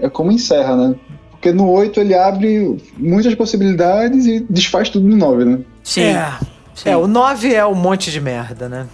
É, 0.00 0.06
é 0.06 0.08
como 0.08 0.32
encerra, 0.32 0.76
né? 0.76 0.94
Porque 1.30 1.52
no 1.52 1.68
8 1.70 2.00
ele 2.00 2.14
abre 2.14 2.76
muitas 2.96 3.34
possibilidades 3.34 4.26
e 4.26 4.40
desfaz 4.48 4.88
tudo 4.88 5.06
no 5.06 5.16
9, 5.16 5.44
né? 5.44 5.58
Sim. 5.82 6.02
É, 6.04 6.32
sim. 6.74 6.88
é, 6.88 6.96
o 6.96 7.06
9 7.06 7.54
é 7.54 7.66
um 7.66 7.74
monte 7.74 8.10
de 8.10 8.20
merda, 8.20 8.68
né? 8.68 8.86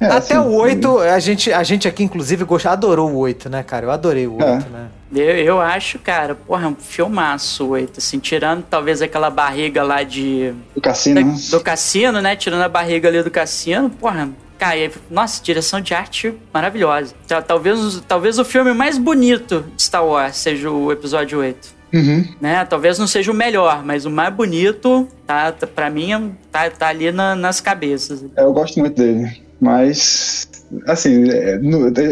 É, 0.00 0.06
Até 0.06 0.34
assim, 0.34 0.48
o 0.48 0.54
8, 0.54 0.98
a 0.98 1.18
gente, 1.18 1.52
a 1.52 1.62
gente 1.62 1.86
aqui, 1.86 2.02
inclusive, 2.02 2.44
gostou, 2.44 2.72
adorou 2.72 3.10
o 3.10 3.18
8, 3.18 3.50
né, 3.50 3.62
cara? 3.62 3.84
Eu 3.84 3.90
adorei 3.90 4.26
o 4.26 4.32
8, 4.32 4.44
É. 4.44 4.54
né? 4.70 4.88
Eu, 5.12 5.36
eu 5.36 5.60
acho, 5.60 5.98
cara, 5.98 6.36
porra, 6.36 6.66
é 6.66 6.68
um 6.68 6.76
filmaço, 6.76 7.66
oito, 7.66 7.98
assim, 7.98 8.20
tirando 8.20 8.62
talvez 8.62 9.02
aquela 9.02 9.28
barriga 9.28 9.82
lá 9.82 10.04
de. 10.04 10.54
O 10.74 10.80
cassino, 10.80 11.20
né? 11.20 11.36
do 11.50 11.60
cassino, 11.60 12.20
né? 12.22 12.36
Tirando 12.36 12.62
a 12.62 12.68
barriga 12.68 13.08
ali 13.08 13.20
do 13.20 13.30
cassino, 13.30 13.90
porra. 13.90 14.30
Cara, 14.60 14.76
e- 14.76 14.90
nossa, 15.10 15.42
direção 15.42 15.80
de 15.80 15.94
arte 15.94 16.34
maravilhosa. 16.52 17.14
Talvez, 17.46 18.02
talvez 18.06 18.38
o 18.38 18.44
filme 18.44 18.74
mais 18.74 18.98
bonito 18.98 19.64
de 19.74 19.82
Star 19.82 20.04
Wars 20.04 20.36
seja 20.36 20.70
o 20.70 20.92
episódio 20.92 21.38
8. 21.40 21.80
Uhum. 21.92 22.24
né? 22.40 22.64
Talvez 22.66 23.00
não 23.00 23.06
seja 23.08 23.32
o 23.32 23.34
melhor, 23.34 23.82
mas 23.84 24.04
o 24.06 24.10
mais 24.10 24.32
bonito, 24.32 25.08
tá, 25.26 25.50
tá 25.50 25.66
para 25.66 25.90
mim, 25.90 26.36
tá, 26.52 26.70
tá 26.70 26.86
ali 26.86 27.10
na- 27.10 27.34
nas 27.34 27.60
cabeças. 27.60 28.24
É, 28.36 28.42
eu 28.44 28.52
gosto 28.52 28.78
muito 28.78 28.94
dele. 28.94 29.42
Mas, 29.60 30.48
assim, 30.86 31.28
é, 31.30 31.60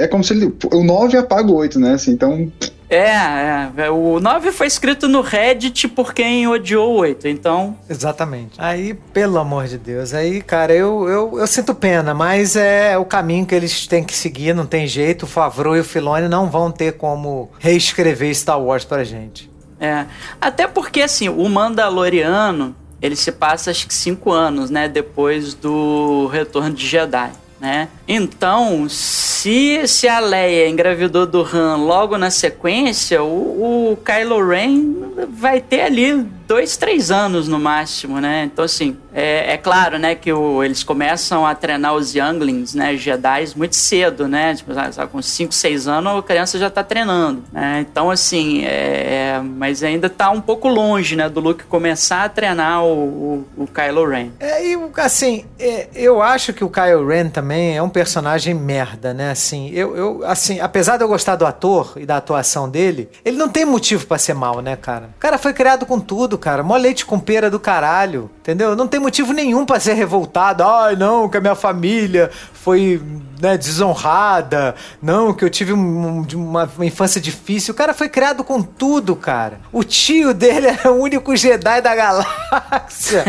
é 0.02 0.06
como 0.08 0.22
se 0.22 0.34
ele. 0.34 0.54
O 0.72 0.84
9 0.84 1.16
apaga 1.16 1.50
o 1.50 1.54
8, 1.54 1.80
né? 1.80 1.94
Assim, 1.94 2.12
então. 2.12 2.50
É, 2.90 3.68
é, 3.76 3.90
o 3.90 4.18
9 4.18 4.50
foi 4.50 4.66
escrito 4.66 5.08
no 5.08 5.20
Reddit 5.20 5.88
por 5.88 6.14
quem 6.14 6.48
odiou 6.48 6.94
o 6.94 6.96
8, 7.00 7.28
então... 7.28 7.76
Exatamente. 7.88 8.52
Aí, 8.56 8.94
pelo 9.12 9.38
amor 9.38 9.66
de 9.66 9.76
Deus, 9.76 10.14
aí, 10.14 10.40
cara, 10.40 10.72
eu, 10.72 11.06
eu, 11.06 11.38
eu 11.38 11.46
sinto 11.46 11.74
pena, 11.74 12.14
mas 12.14 12.56
é 12.56 12.96
o 12.96 13.04
caminho 13.04 13.44
que 13.44 13.54
eles 13.54 13.86
têm 13.86 14.02
que 14.02 14.14
seguir, 14.14 14.54
não 14.54 14.64
tem 14.64 14.86
jeito. 14.86 15.24
O 15.24 15.26
Favreau 15.26 15.76
e 15.76 15.80
o 15.80 15.84
Filoni 15.84 16.28
não 16.28 16.48
vão 16.48 16.70
ter 16.70 16.92
como 16.94 17.50
reescrever 17.58 18.34
Star 18.34 18.58
Wars 18.58 18.86
pra 18.86 19.04
gente. 19.04 19.50
É, 19.78 20.06
até 20.40 20.66
porque, 20.66 21.02
assim, 21.02 21.28
o 21.28 21.46
Mandaloriano, 21.46 22.74
ele 23.00 23.16
se 23.16 23.32
passa, 23.32 23.70
acho 23.70 23.86
que 23.86 23.94
cinco 23.94 24.32
anos, 24.32 24.70
né, 24.70 24.88
depois 24.88 25.54
do 25.54 26.26
Retorno 26.26 26.74
de 26.74 26.86
Jedi, 26.86 27.30
né? 27.60 27.88
Então, 28.06 28.88
se, 28.88 29.86
se 29.86 30.08
a 30.08 30.20
Leia 30.20 30.68
engravidou 30.68 31.26
do 31.26 31.42
Han 31.42 31.76
logo 31.76 32.16
na 32.16 32.30
sequência, 32.30 33.22
o, 33.22 33.92
o 33.92 33.96
Kylo 33.96 34.46
Ren 34.46 34.94
vai 35.30 35.60
ter 35.60 35.82
ali 35.82 36.26
dois, 36.48 36.78
três 36.78 37.10
anos 37.10 37.46
no 37.46 37.58
máximo, 37.58 38.20
né? 38.20 38.44
Então, 38.50 38.64
assim, 38.64 38.96
é, 39.12 39.52
é 39.52 39.56
claro, 39.58 39.98
né, 39.98 40.14
que 40.14 40.32
o- 40.32 40.64
eles 40.64 40.82
começam 40.82 41.46
a 41.46 41.54
treinar 41.54 41.94
os 41.94 42.14
Younglings, 42.14 42.74
né, 42.74 42.96
Jedi, 42.96 43.44
muito 43.54 43.76
cedo, 43.76 44.26
né? 44.26 44.54
Tipo, 44.54 44.72
sabe, 44.72 44.94
sabe, 44.94 45.12
com 45.12 45.20
5, 45.20 45.52
6 45.54 45.86
anos 45.86 46.18
a 46.18 46.22
criança 46.22 46.58
já 46.58 46.70
tá 46.70 46.82
treinando, 46.82 47.44
né? 47.52 47.84
Então, 47.88 48.10
assim, 48.10 48.64
é, 48.64 49.38
mas 49.44 49.82
ainda 49.82 50.08
tá 50.08 50.30
um 50.30 50.40
pouco 50.40 50.68
longe, 50.68 51.14
né, 51.16 51.28
do 51.28 51.38
Luke 51.38 51.64
começar 51.64 52.24
a 52.24 52.28
treinar 52.30 52.82
o, 52.82 53.44
o, 53.58 53.64
o 53.64 53.66
Kylo 53.66 54.08
Ren. 54.08 54.30
É, 54.40 54.66
e 54.66 54.78
assim, 54.96 55.44
é, 55.58 55.88
eu 55.94 56.22
acho 56.22 56.54
que 56.54 56.64
o 56.64 56.70
Kylo 56.70 57.06
Ren 57.06 57.28
também 57.28 57.76
é 57.76 57.82
um 57.82 57.90
personagem 57.90 58.54
merda, 58.54 59.12
né? 59.12 59.30
Assim, 59.32 59.68
eu, 59.74 59.94
eu, 59.94 60.22
assim, 60.24 60.60
apesar 60.60 60.96
de 60.96 61.04
eu 61.04 61.08
gostar 61.08 61.36
do 61.36 61.44
ator 61.44 61.92
e 61.96 62.06
da 62.06 62.16
atuação 62.16 62.70
dele, 62.70 63.10
ele 63.22 63.36
não 63.36 63.50
tem 63.50 63.66
motivo 63.66 64.06
pra 64.06 64.16
ser 64.16 64.32
mal, 64.32 64.60
né, 64.62 64.76
cara? 64.76 65.10
O 65.14 65.20
cara 65.20 65.36
foi 65.36 65.52
criado 65.52 65.84
com 65.84 66.00
tudo, 66.00 66.37
cara. 66.38 66.62
Mó 66.62 66.76
leite 66.76 67.04
com 67.04 67.18
pera 67.18 67.50
do 67.50 67.58
caralho, 67.60 68.30
entendeu? 68.40 68.74
Não 68.76 68.86
tem 68.86 68.98
motivo 69.00 69.32
nenhum 69.32 69.66
pra 69.66 69.78
ser 69.80 69.94
revoltado. 69.94 70.62
Ai, 70.64 70.96
não, 70.96 71.28
que 71.28 71.36
a 71.36 71.40
minha 71.40 71.54
família 71.54 72.30
foi 72.52 73.02
né, 73.40 73.56
desonrada. 73.58 74.74
Não, 75.02 75.32
que 75.34 75.44
eu 75.44 75.50
tive 75.50 75.72
um- 75.72 76.24
uma, 76.34 76.70
uma 76.76 76.86
infância 76.86 77.20
difícil. 77.20 77.72
O 77.72 77.76
cara 77.76 77.92
foi 77.92 78.08
criado 78.08 78.42
com 78.44 78.62
tudo, 78.62 79.14
cara. 79.16 79.60
O 79.72 79.82
tio 79.84 80.32
dele 80.32 80.66
era 80.78 80.90
o 80.92 81.00
único 81.02 81.36
Jedi 81.36 81.80
da 81.82 81.94
galáxia. 81.94 83.24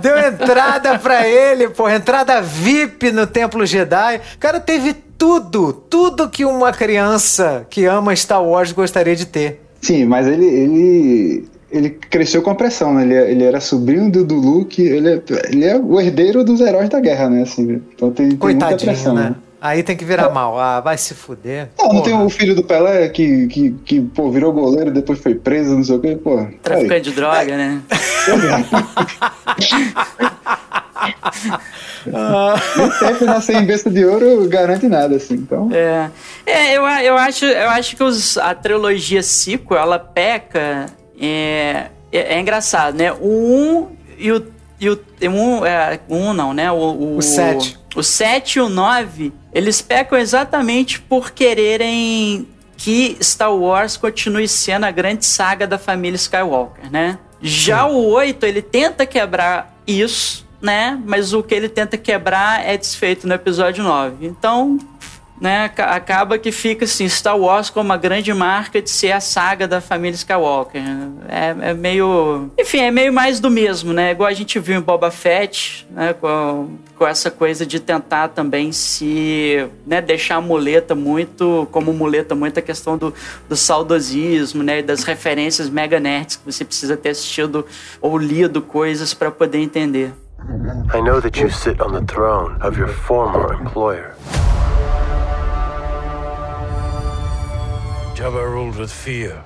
Deu 0.00 0.18
entrada 0.18 0.98
pra 0.98 1.26
ele, 1.26 1.68
pô, 1.68 1.88
entrada 1.88 2.40
VIP 2.40 3.10
no 3.12 3.26
Templo 3.26 3.64
Jedi. 3.66 4.20
O 4.36 4.38
cara 4.38 4.60
teve 4.60 4.92
tudo, 4.92 5.72
tudo 5.72 6.28
que 6.28 6.44
uma 6.44 6.72
criança 6.72 7.66
que 7.70 7.84
ama 7.86 8.14
Star 8.16 8.42
Wars 8.42 8.72
gostaria 8.72 9.14
de 9.16 9.26
ter. 9.26 9.60
Sim, 9.80 10.04
mas 10.06 10.26
ele. 10.26 10.44
ele... 10.46 11.48
Ele 11.74 11.90
cresceu 11.90 12.40
com 12.40 12.50
a 12.50 12.54
pressão, 12.54 12.94
né? 12.94 13.02
Ele, 13.02 13.14
ele 13.14 13.44
era 13.44 13.60
sobrinho 13.60 14.10
do, 14.10 14.24
do 14.24 14.36
Luke, 14.36 14.80
ele 14.80 15.08
é, 15.08 15.22
ele 15.50 15.64
é 15.64 15.76
o 15.76 16.00
herdeiro 16.00 16.44
dos 16.44 16.60
heróis 16.60 16.88
da 16.88 17.00
guerra, 17.00 17.28
né? 17.28 17.42
Assim, 17.42 17.82
então 17.94 18.10
tem, 18.10 18.28
tem 18.28 18.38
muita 18.38 18.76
pressão, 18.76 19.14
né? 19.14 19.30
né? 19.30 19.34
Aí 19.64 19.82
tem 19.82 19.96
que 19.96 20.04
virar 20.04 20.28
mal. 20.28 20.60
Ah, 20.60 20.78
vai 20.80 20.98
se 20.98 21.14
fuder. 21.14 21.70
Não, 21.78 21.86
não 21.86 21.94
Porra. 21.94 22.04
tem 22.04 22.14
o 22.14 22.28
filho 22.28 22.54
do 22.54 22.62
Pelé 22.62 23.08
que, 23.08 23.46
que, 23.46 23.70
que 23.84 24.00
pô, 24.02 24.30
virou 24.30 24.52
goleiro 24.52 24.90
e 24.90 24.92
depois 24.92 25.18
foi 25.18 25.34
preso, 25.34 25.74
não 25.74 25.82
sei 25.82 25.96
o 25.96 26.00
quê, 26.00 26.16
pô. 26.22 26.46
Traficante 26.62 27.08
de 27.08 27.16
droga, 27.16 27.56
né? 27.56 27.80
Nem 32.76 32.90
sempre 32.92 33.24
nascer 33.24 33.56
em 33.56 33.64
besta 33.64 33.90
de 33.90 34.04
ouro 34.04 34.46
garante 34.48 34.86
nada, 34.86 35.16
assim. 35.16 35.34
Então, 35.34 35.70
É, 35.72 36.10
é 36.44 36.76
eu, 36.76 36.82
eu, 36.82 37.16
acho, 37.16 37.46
eu 37.46 37.70
acho 37.70 37.96
que 37.96 38.02
os, 38.02 38.36
a 38.36 38.54
trilogia 38.54 39.22
sequel, 39.22 39.78
ela 39.78 39.98
peca. 39.98 40.86
É, 41.20 41.88
é, 42.12 42.34
é 42.34 42.40
engraçado, 42.40 42.96
né? 42.96 43.12
O 43.12 43.88
1 43.88 43.96
e 44.18 44.32
o. 44.32 44.54
E 44.80 44.88
o 44.88 44.98
um, 45.30 45.64
é, 45.64 46.00
um 46.08 46.34
não, 46.34 46.52
né? 46.52 46.70
O, 46.70 47.16
O 47.16 47.22
sete. 47.22 47.78
O 47.94 48.02
7 48.02 48.58
e 48.58 48.60
o 48.60 48.68
9, 48.68 49.32
eles 49.52 49.80
pecam 49.80 50.18
exatamente 50.18 51.00
por 51.00 51.30
quererem 51.30 52.48
que 52.76 53.16
Star 53.22 53.54
Wars 53.54 53.96
continue 53.96 54.48
sendo 54.48 54.84
a 54.84 54.90
grande 54.90 55.24
saga 55.24 55.66
da 55.66 55.78
família 55.78 56.16
Skywalker, 56.16 56.90
né? 56.90 57.18
Já 57.40 57.86
o 57.86 58.04
8, 58.08 58.44
ele 58.46 58.62
tenta 58.62 59.06
quebrar 59.06 59.78
isso, 59.86 60.46
né? 60.60 61.00
Mas 61.04 61.32
o 61.32 61.42
que 61.42 61.54
ele 61.54 61.68
tenta 61.68 61.96
quebrar 61.96 62.66
é 62.66 62.76
desfeito 62.76 63.28
no 63.28 63.34
episódio 63.34 63.84
9. 63.84 64.26
Então, 64.26 64.78
né, 65.40 65.64
aca- 65.64 65.86
acaba 65.86 66.38
que 66.38 66.52
fica 66.52 66.84
assim, 66.84 67.08
Star 67.08 67.36
Wars 67.36 67.68
como 67.68 67.92
a 67.92 67.96
grande 67.96 68.32
marca 68.32 68.80
de 68.80 68.88
ser 68.88 69.12
a 69.12 69.20
saga 69.20 69.66
da 69.66 69.80
família 69.80 70.14
Skywalker. 70.14 70.80
É, 71.28 71.70
é 71.70 71.74
meio. 71.74 72.50
Enfim, 72.58 72.78
é 72.78 72.90
meio 72.90 73.12
mais 73.12 73.40
do 73.40 73.50
mesmo, 73.50 73.92
né? 73.92 74.12
Igual 74.12 74.28
a 74.28 74.32
gente 74.32 74.58
viu 74.58 74.78
em 74.78 74.80
Boba 74.80 75.10
Fett, 75.10 75.86
né? 75.90 76.12
Com, 76.14 76.76
com 76.96 77.06
essa 77.06 77.30
coisa 77.30 77.66
de 77.66 77.80
tentar 77.80 78.28
também 78.28 78.70
se. 78.70 79.66
Né, 79.86 80.00
deixar 80.00 80.36
a 80.36 80.40
muleta 80.40 80.94
muito. 80.94 81.66
Como 81.72 81.92
muleta 81.92 82.34
muito 82.34 82.58
a 82.58 82.62
questão 82.62 82.96
do, 82.96 83.12
do 83.48 83.56
saudosismo, 83.56 84.62
né? 84.62 84.82
Das 84.82 85.02
referências 85.04 85.68
mega 85.68 85.98
nerds 85.98 86.36
que 86.36 86.44
você 86.52 86.64
precisa 86.64 86.96
ter 86.96 87.10
assistido 87.10 87.66
ou 88.00 88.16
lido 88.16 88.62
coisas 88.62 89.12
para 89.12 89.30
poder 89.30 89.58
entender. 89.58 90.12
I 90.94 91.00
know 91.00 91.20
that 91.20 91.40
you 91.40 91.50
sit 91.50 91.80
on 91.80 91.92
the 91.92 92.02
throne 92.02 92.54
of 92.62 92.78
your 92.78 92.88
former 92.88 93.54
employer. 93.60 94.14
Jabba 98.24 98.50
ruled 98.50 98.76
with 98.76 98.90
fear. 98.90 99.44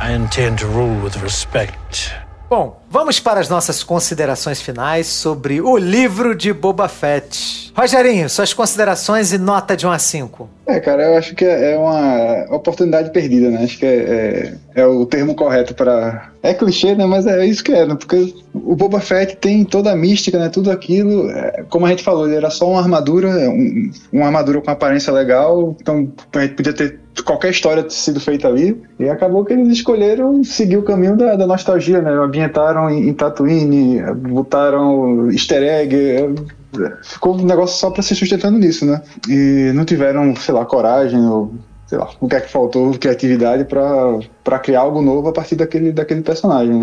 I 0.00 0.12
intend 0.14 0.60
to 0.60 0.66
rule 0.66 0.98
with 1.02 1.22
respect. 1.22 2.14
Bom, 2.48 2.72
vamos 2.92 3.18
para 3.18 3.40
as 3.40 3.48
nossas 3.48 3.82
considerações 3.82 4.60
finais 4.60 5.06
sobre 5.06 5.62
o 5.62 5.78
livro 5.78 6.34
de 6.34 6.52
Boba 6.52 6.88
Fett. 6.88 7.72
Rogerinho, 7.74 8.28
suas 8.28 8.52
considerações 8.52 9.32
e 9.32 9.38
nota 9.38 9.74
de 9.74 9.86
1 9.86 9.90
a 9.90 9.98
5. 9.98 10.50
é, 10.66 10.78
cara, 10.78 11.04
eu 11.04 11.16
acho 11.16 11.34
que 11.34 11.42
é 11.42 11.76
uma 11.76 12.54
oportunidade 12.54 13.10
perdida, 13.10 13.48
né? 13.50 13.64
Acho 13.64 13.78
que 13.78 13.86
é, 13.86 14.54
é, 14.74 14.82
é 14.82 14.86
o 14.86 15.06
termo 15.06 15.34
correto 15.34 15.74
para 15.74 16.30
É 16.42 16.52
clichê, 16.52 16.94
né? 16.94 17.06
Mas 17.06 17.26
é 17.26 17.46
isso 17.46 17.64
que 17.64 17.72
é, 17.72 17.86
né? 17.86 17.94
Porque 17.94 18.34
o 18.52 18.76
Boba 18.76 19.00
Fett 19.00 19.36
tem 19.36 19.64
toda 19.64 19.90
a 19.90 19.96
mística, 19.96 20.38
né? 20.38 20.50
Tudo 20.50 20.70
aquilo. 20.70 21.30
é, 21.30 21.64
como 21.70 21.86
a 21.86 21.88
gente 21.88 22.02
falou, 22.02 22.26
ele 22.26 22.36
era 22.36 22.50
só 22.50 22.68
uma 22.70 22.80
armadura, 22.80 23.28
um, 23.48 23.90
uma 24.12 24.26
armadura 24.26 24.60
com 24.60 24.70
aparência 24.70 25.10
legal. 25.10 25.74
Então 25.80 26.12
a 26.34 26.40
gente 26.40 26.54
podia 26.54 26.74
ter 26.74 27.00
qualquer 27.24 27.50
história 27.50 27.88
sido 27.88 28.20
feita 28.20 28.48
ali. 28.48 28.80
E 28.98 29.08
acabou 29.08 29.44
que 29.44 29.52
eles 29.52 29.68
escolheram 29.68 30.42
seguir 30.44 30.76
o 30.76 30.82
caminho 30.82 31.16
da, 31.16 31.36
da 31.36 31.46
nostalgia, 31.46 32.00
né? 32.00 32.10
Ambientaram 32.10 32.81
em, 32.90 33.08
em 33.08 33.12
Tatooine, 33.12 34.00
botaram 34.46 35.30
easter 35.30 35.62
egg. 35.62 35.94
é, 35.96 36.28
Ficou 37.02 37.34
um 37.36 37.44
negócio 37.44 37.78
só 37.78 37.90
pra 37.90 38.02
se 38.02 38.14
sustentando 38.14 38.58
nisso, 38.58 38.86
né? 38.86 39.02
E 39.28 39.72
não 39.74 39.84
tiveram, 39.84 40.34
sei 40.36 40.54
lá, 40.54 40.64
coragem 40.64 41.20
ou 41.26 41.52
sei 41.86 41.98
lá, 41.98 42.08
o 42.20 42.26
que 42.26 42.36
é 42.36 42.40
que 42.40 42.50
faltou, 42.50 42.92
criatividade 42.98 43.64
pra 43.66 44.58
criar 44.58 44.80
algo 44.80 45.02
novo 45.02 45.28
a 45.28 45.32
partir 45.32 45.56
daquele, 45.56 45.92
daquele 45.92 46.22
personagem. 46.22 46.74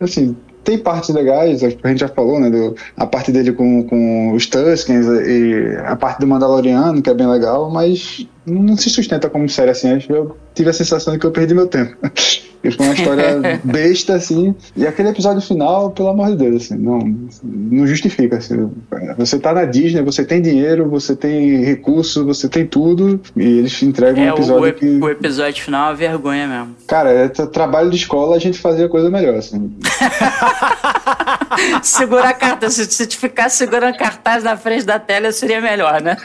E, 0.00 0.04
assim, 0.04 0.34
tem 0.64 0.78
partes 0.78 1.10
legais, 1.10 1.62
a 1.62 1.68
gente 1.68 1.98
já 2.00 2.08
falou, 2.08 2.40
né? 2.40 2.48
do- 2.48 2.74
a 2.96 3.06
parte 3.06 3.30
dele 3.30 3.52
com, 3.52 3.82
com 3.84 4.32
os 4.32 4.46
Tuskens 4.46 5.06
e 5.06 5.76
a 5.84 5.94
parte 5.96 6.20
do 6.20 6.26
Mandaloriano, 6.26 7.02
que 7.02 7.10
é 7.10 7.14
bem 7.14 7.26
legal, 7.26 7.70
mas 7.70 8.26
não 8.48 8.76
se 8.76 8.90
sustenta 8.90 9.28
como 9.30 9.48
série 9.48 9.70
assim. 9.70 9.98
Eu 10.08 10.36
tive 10.54 10.70
a 10.70 10.72
sensação 10.72 11.12
de 11.12 11.18
que 11.18 11.26
eu 11.26 11.30
perdi 11.30 11.54
meu 11.54 11.66
tempo. 11.66 11.96
Porque 12.60 12.76
Foi 12.76 12.86
uma 12.86 12.94
história 12.94 13.58
besta, 13.62 14.14
assim. 14.14 14.52
E 14.76 14.84
aquele 14.84 15.10
episódio 15.10 15.40
final, 15.40 15.92
pelo 15.92 16.08
amor 16.08 16.30
de 16.30 16.36
Deus, 16.38 16.64
assim, 16.64 16.76
não, 16.76 16.98
não 17.44 17.86
justifica. 17.86 18.38
Assim. 18.38 18.68
Você 19.16 19.38
tá 19.38 19.52
na 19.52 19.64
Disney, 19.64 20.02
você 20.02 20.24
tem 20.24 20.42
dinheiro, 20.42 20.88
você 20.88 21.14
tem 21.14 21.62
recurso, 21.62 22.24
você 22.24 22.48
tem 22.48 22.66
tudo, 22.66 23.20
e 23.36 23.58
eles 23.58 23.80
entregam 23.80 24.24
um 24.24 24.26
É, 24.26 24.32
o, 24.32 24.34
episódio 24.34 24.70
o, 24.70 24.74
que. 24.74 24.86
o 24.86 25.08
episódio 25.08 25.62
final 25.62 25.82
é 25.82 25.86
uma 25.90 25.94
vergonha 25.94 26.48
mesmo. 26.48 26.74
Cara, 26.88 27.10
é 27.10 27.28
tra- 27.28 27.46
trabalho 27.46 27.90
de 27.90 27.96
escola, 27.96 28.34
a 28.34 28.40
gente 28.40 28.58
fazia 28.58 28.88
coisa 28.88 29.08
melhor, 29.08 29.36
assim. 29.36 29.70
Segurar 31.82 32.30
a 32.30 32.34
carta, 32.34 32.68
se 32.70 32.84
se 32.86 33.06
tu 33.06 33.16
ficar 33.16 33.48
segurando 33.50 33.96
cartaz 33.96 34.42
na 34.42 34.56
frente 34.56 34.84
da 34.84 34.98
tela, 34.98 35.30
seria 35.30 35.60
melhor, 35.60 36.02
né? 36.02 36.16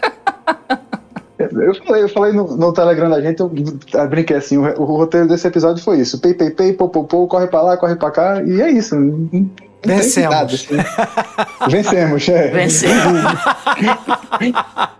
Eu 1.61 1.75
falei, 1.75 2.03
eu 2.03 2.09
falei 2.09 2.33
no, 2.33 2.57
no 2.57 2.73
Telegram 2.73 3.09
da 3.09 3.21
gente, 3.21 3.39
eu, 3.39 3.51
eu 3.93 4.07
brinquei 4.07 4.37
assim, 4.37 4.57
o, 4.57 4.63
o 4.63 4.85
roteiro 4.85 5.27
desse 5.27 5.47
episódio 5.47 5.83
foi 5.83 5.99
isso. 5.99 6.19
Pei, 6.19 6.33
pei, 6.33 6.49
pei, 6.51 6.73
pô, 6.73 6.89
pô, 6.89 7.03
pô, 7.03 7.27
corre 7.27 7.47
pra 7.47 7.61
lá, 7.61 7.77
corre 7.77 7.95
pra 7.95 8.11
cá, 8.11 8.41
e 8.43 8.61
é 8.61 8.71
isso. 8.71 8.95
Vencemos. 9.85 10.35
nada, 10.35 10.53
assim. 10.53 10.77
Vencemos, 11.69 12.29
é. 12.29 12.47
Vencemos. 12.49 13.21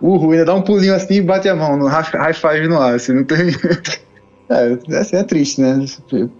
Rui 0.00 0.38
ainda 0.38 0.44
dá 0.44 0.54
um 0.54 0.62
pulinho 0.62 0.94
assim 0.94 1.14
e 1.14 1.22
bate 1.22 1.48
a 1.48 1.56
mão 1.56 1.76
no 1.76 1.86
high 1.86 2.34
five 2.34 2.68
no 2.68 2.80
ar, 2.80 2.94
assim, 2.94 3.12
não 3.12 3.24
tem. 3.24 3.38
É, 4.48 4.96
assim, 4.98 5.16
é 5.16 5.22
triste, 5.22 5.60
né? 5.60 5.84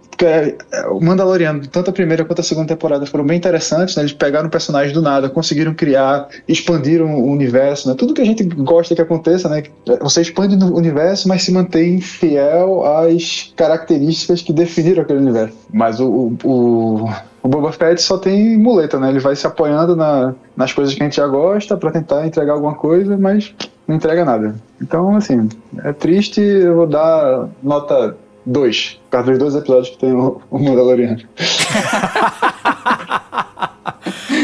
Porque 0.09 0.25
é, 0.25 0.55
é, 0.71 0.87
o 0.87 1.01
Mandaloriano, 1.01 1.67
tanto 1.67 1.89
a 1.89 1.93
primeira 1.93 2.23
quanto 2.23 2.39
a 2.39 2.43
segunda 2.43 2.67
temporada 2.67 3.05
foram 3.05 3.25
bem 3.25 3.37
interessantes, 3.37 3.95
né? 3.95 4.03
Eles 4.03 4.13
pegaram 4.13 4.47
um 4.47 4.49
personagem 4.49 4.93
do 4.93 5.01
nada, 5.01 5.29
conseguiram 5.29 5.73
criar, 5.73 6.29
expandiram 6.47 7.13
o 7.15 7.29
universo, 7.29 7.89
né? 7.89 7.95
Tudo 7.97 8.13
que 8.13 8.21
a 8.21 8.25
gente 8.25 8.43
gosta 8.43 8.95
que 8.95 9.01
aconteça, 9.01 9.49
né? 9.49 9.63
Você 10.01 10.21
expande 10.21 10.55
no 10.55 10.75
universo, 10.75 11.27
mas 11.27 11.43
se 11.43 11.51
mantém 11.51 11.99
fiel 11.99 12.85
às 12.85 13.51
características 13.55 14.41
que 14.41 14.53
definiram 14.53 15.01
aquele 15.01 15.19
universo. 15.19 15.55
Mas 15.73 15.99
o, 15.99 16.07
o, 16.07 16.37
o, 16.43 17.09
o 17.43 17.47
Boba 17.47 17.71
Fett 17.71 18.01
só 18.01 18.17
tem 18.17 18.57
muleta, 18.57 18.99
né? 18.99 19.09
Ele 19.09 19.19
vai 19.19 19.35
se 19.35 19.45
apoiando 19.45 19.95
na, 19.95 20.33
nas 20.55 20.71
coisas 20.71 20.93
que 20.93 21.01
a 21.01 21.05
gente 21.05 21.17
já 21.17 21.27
gosta 21.27 21.75
pra 21.75 21.91
tentar 21.91 22.25
entregar 22.25 22.53
alguma 22.53 22.75
coisa, 22.75 23.17
mas 23.17 23.53
não 23.87 23.95
entrega 23.95 24.25
nada. 24.25 24.55
Então, 24.81 25.15
assim, 25.15 25.49
é 25.83 25.93
triste, 25.93 26.41
eu 26.41 26.75
vou 26.75 26.87
dar 26.87 27.47
nota 27.61 28.17
2, 28.45 28.99
por 29.03 29.09
causa 29.09 29.31
dos 29.31 29.39
dois 29.39 29.55
episódios 29.55 29.89
que 29.89 29.97
tem 29.97 30.13
o, 30.13 30.41
o 30.49 30.59
Mandaloriano. 30.59 31.21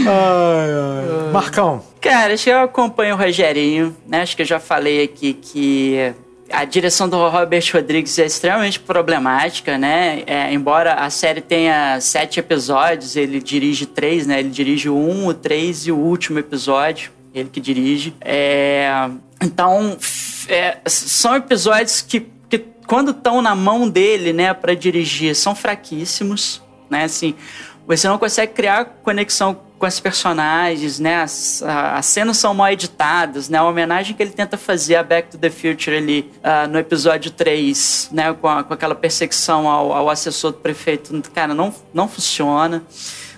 Ai, 0.04 0.72
ai. 0.72 1.32
Marcão. 1.32 1.84
Cara, 2.00 2.34
acho 2.34 2.46
que 2.46 2.50
eu 2.50 2.60
acompanho 2.62 3.16
o 3.16 3.18
Rogerinho, 3.18 3.96
né? 4.08 4.22
Acho 4.22 4.36
que 4.36 4.42
eu 4.42 4.46
já 4.46 4.60
falei 4.60 5.04
aqui 5.04 5.34
que 5.34 6.14
a 6.52 6.66
direção 6.66 7.08
do 7.08 7.18
Robert 7.30 7.64
Rodrigues 7.74 8.18
é 8.20 8.26
extremamente 8.26 8.80
problemática, 8.80 9.78
né? 9.78 10.24
É, 10.26 10.54
embora 10.54 10.96
a 10.96 11.10
série 11.10 11.42
tenha 11.42 12.00
sete 12.02 12.40
episódios, 12.40 13.16
ele 13.16 13.40
dirige 13.40 13.86
três, 13.86 14.28
né? 14.28 14.40
Ele 14.40 14.50
dirige 14.50 14.90
o 14.90 14.96
um, 14.96 15.28
o 15.28 15.34
três 15.34 15.88
e 15.88 15.92
o 15.92 15.98
último 15.98 16.40
episódio. 16.40 17.12
Ele 17.34 17.50
que 17.50 17.60
dirige. 17.62 18.14
É, 18.22 19.10
então, 19.42 19.98
é, 20.48 20.78
são 20.86 21.36
episódios 21.36 22.02
que, 22.02 22.28
que 22.50 22.60
quando 22.88 23.12
estão 23.12 23.42
na 23.42 23.56
mão 23.56 23.90
dele, 23.90 24.34
né, 24.34 24.54
para 24.54 24.74
dirigir, 24.76 25.36
são 25.36 25.56
fraquíssimos, 25.56 26.62
né? 26.90 27.06
Assim, 27.06 27.34
você 27.88 28.08
não 28.08 28.18
consegue 28.18 28.54
criar 28.54 28.86
conexão 29.02 29.58
com 29.80 29.88
os 29.88 30.00
personagens, 30.00 31.00
né? 31.00 31.22
As, 31.24 31.64
as 31.64 32.06
cenas 32.06 32.38
são 32.38 32.54
mal 32.54 32.70
editadas, 32.72 33.50
né? 33.50 33.58
A 33.58 33.64
homenagem 33.64 34.16
que 34.16 34.22
ele 34.22 34.32
tenta 34.32 34.58
fazer 34.58 34.96
a 34.98 35.04
Back 35.04 35.30
to 35.32 35.38
the 35.38 35.50
Future 35.50 35.96
ali 35.98 36.30
ah, 36.44 36.68
no 36.68 36.78
episódio 36.78 37.32
3, 37.32 38.10
né? 38.12 38.32
Com, 38.34 38.48
a- 38.48 38.64
com 38.64 38.74
aquela 38.74 38.94
perseguição 38.94 39.68
ao, 39.68 39.92
ao 39.94 40.10
assessor 40.10 40.52
do 40.52 40.58
prefeito, 40.60 41.20
cara, 41.34 41.54
não, 41.56 41.74
não 41.94 42.08
funciona 42.08 42.84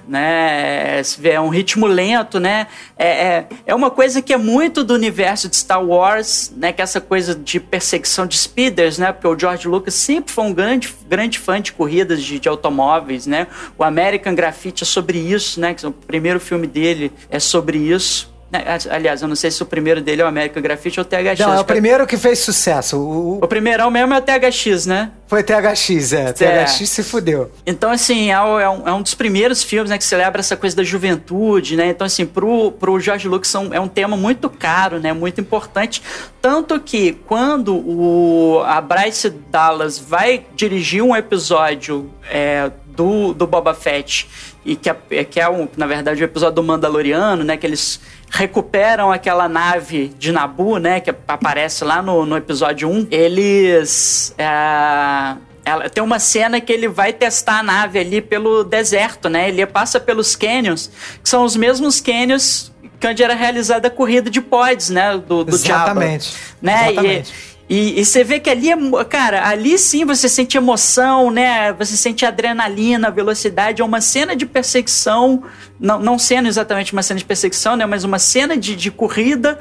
né? 0.07 1.01
Vê, 1.17 1.31
É 1.31 1.41
um 1.41 1.49
ritmo 1.49 1.87
lento, 1.87 2.39
né? 2.39 2.67
É, 2.97 3.07
é, 3.07 3.47
é 3.67 3.75
uma 3.75 3.89
coisa 3.89 4.21
que 4.21 4.33
é 4.33 4.37
muito 4.37 4.83
do 4.83 4.93
universo 4.93 5.47
de 5.47 5.55
Star 5.55 5.83
Wars, 5.83 6.51
né? 6.55 6.73
Que 6.73 6.81
é 6.81 6.83
essa 6.83 6.99
coisa 6.99 7.35
de 7.35 7.59
perseguição 7.59 8.25
de 8.25 8.37
speeders, 8.37 8.97
né? 8.97 9.11
Porque 9.11 9.27
o 9.27 9.37
George 9.37 9.67
Lucas 9.67 9.93
sempre 9.93 10.33
foi 10.33 10.43
um 10.43 10.53
grande, 10.53 10.93
grande 11.07 11.39
fã 11.39 11.61
de 11.61 11.71
corridas 11.71 12.21
de, 12.23 12.39
de 12.39 12.49
automóveis, 12.49 13.27
né? 13.27 13.47
O 13.77 13.83
American 13.83 14.35
Graffiti 14.35 14.83
é 14.83 14.85
sobre 14.85 15.17
isso, 15.17 15.59
né? 15.59 15.73
Que 15.73 15.85
o 15.85 15.91
primeiro 15.91 16.39
filme 16.39 16.67
dele 16.67 17.11
é 17.29 17.39
sobre 17.39 17.77
isso. 17.77 18.32
Né? 18.53 18.63
Aliás, 18.91 19.21
eu 19.21 19.27
não 19.27 19.35
sei 19.35 19.49
se 19.51 19.61
o 19.61 19.65
primeiro 19.65 19.99
dele 19.99 20.21
é 20.21 20.25
o 20.25 20.27
American 20.27 20.61
Graffiti 20.61 20.99
ou 20.99 21.05
o 21.05 21.07
THX. 21.07 21.39
Não, 21.39 21.53
é 21.55 21.59
o 21.59 21.65
primeiro 21.65 22.05
que 22.05 22.15
fez 22.17 22.39
sucesso. 22.39 22.97
O, 22.99 23.43
o- 23.43 23.47
primeirão 23.47 23.89
mesmo 23.91 24.13
é 24.13 24.17
o 24.19 24.21
THX, 24.21 24.85
né? 24.85 25.11
foi 25.25 25.41
THX, 25.41 26.13
é. 26.13 26.31
THX 26.31 26.87
se 26.89 27.01
fudeu. 27.01 27.51
Então, 27.65 27.89
assim, 27.89 28.29
é, 28.29 28.33
é 28.35 28.69
um, 28.69 28.87
é 28.87 28.93
um 28.93 29.01
dos 29.01 29.15
primeiros 29.15 29.63
filmes 29.63 29.89
né, 29.89 29.97
que 29.97 30.03
celebra 30.03 30.39
essa 30.41 30.55
coisa 30.55 30.75
da 30.75 30.83
juventude, 30.83 31.75
né? 31.75 31.87
Então, 31.87 32.05
assim, 32.05 32.23
pro, 32.23 32.71
pro 32.73 32.99
George 32.99 33.27
Lucas 33.27 33.47
são- 33.47 33.73
é 33.73 33.79
um 33.79 33.87
tema 33.87 34.15
muito 34.15 34.47
caro, 34.47 34.99
né? 34.99 35.11
Muito 35.11 35.41
importante. 35.41 36.03
Tanto 36.39 36.79
que 36.79 37.13
quando 37.25 37.73
o, 37.75 38.61
a 38.63 38.79
Bryce 38.79 39.31
Dallas 39.49 39.97
vai 39.97 40.45
dirigir 40.55 41.01
um 41.01 41.15
episódio 41.15 42.11
é, 42.29 42.69
do, 42.95 43.33
do 43.33 43.47
Boba 43.47 43.73
Fett, 43.73 44.29
e 44.63 44.75
que 44.75 44.87
é, 44.89 45.23
que 45.23 45.39
é 45.39 45.49
um, 45.49 45.67
na 45.75 45.87
verdade, 45.87 46.21
o 46.21 46.25
episódio 46.25 46.55
do 46.55 46.63
Mandaloriano, 46.63 47.43
né? 47.43 47.57
Que 47.57 47.65
eles 47.65 47.99
recuperam 48.33 49.11
aquela 49.11 49.47
nave 49.47 50.07
de 50.17 50.31
Nabu, 50.31 50.77
né? 50.79 50.99
Que 50.99 51.11
aparece 51.27 51.85
lá 51.85 52.01
no, 52.01 52.25
no 52.25 52.35
episódio 52.35 52.89
1. 52.89 53.07
Eles... 53.11 54.33
é, 54.37 55.35
ela, 55.63 55.87
tem 55.89 56.03
uma 56.03 56.19
cena 56.19 56.59
que 56.59 56.73
ele 56.73 56.87
vai 56.87 57.13
testar 57.13 57.59
a 57.59 57.63
nave 57.63 57.99
ali 57.99 58.21
pelo 58.21 58.63
deserto, 58.63 59.29
né? 59.29 59.49
Ele 59.49 59.65
passa 59.67 59.99
pelos 59.99 60.35
canyons, 60.35 60.91
que 61.21 61.29
são 61.29 61.43
os 61.43 61.55
mesmos 61.55 62.01
canyons 62.01 62.73
que 62.99 63.07
onde 63.07 63.21
era 63.21 63.35
realizada 63.35 63.87
a 63.89 63.91
corrida 63.91 64.29
de 64.29 64.41
pods, 64.41 64.89
né? 64.89 65.17
Do, 65.17 65.43
do 65.43 65.53
Exatamente. 65.53 66.35
né? 66.61 66.91
Exatamente. 66.91 67.31
E, 67.31 67.52
e, 67.69 67.99
e 67.99 68.05
você 68.05 68.23
vê 68.23 68.39
que 68.39 68.49
ali, 68.49 68.69
é, 68.71 68.75
cara, 69.07 69.47
ali 69.47 69.77
sim 69.77 70.03
você 70.05 70.27
sente 70.27 70.57
emoção, 70.57 71.31
né? 71.31 71.71
Você 71.73 71.95
sente 71.95 72.25
adrenalina, 72.25 73.09
velocidade. 73.09 73.81
É 73.81 73.85
uma 73.85 74.01
cena 74.01 74.35
de 74.35 74.45
perseguição, 74.45 75.43
não, 75.79 75.99
não 75.99 76.19
sendo 76.19 76.47
exatamente 76.47 76.91
uma 76.91 77.01
cena 77.01 77.17
de 77.17 77.25
perseguição, 77.25 77.75
né? 77.75 77.85
Mas 77.85 78.03
uma 78.03 78.19
cena 78.19 78.57
de, 78.57 78.75
de 78.75 78.91
corrida 78.91 79.59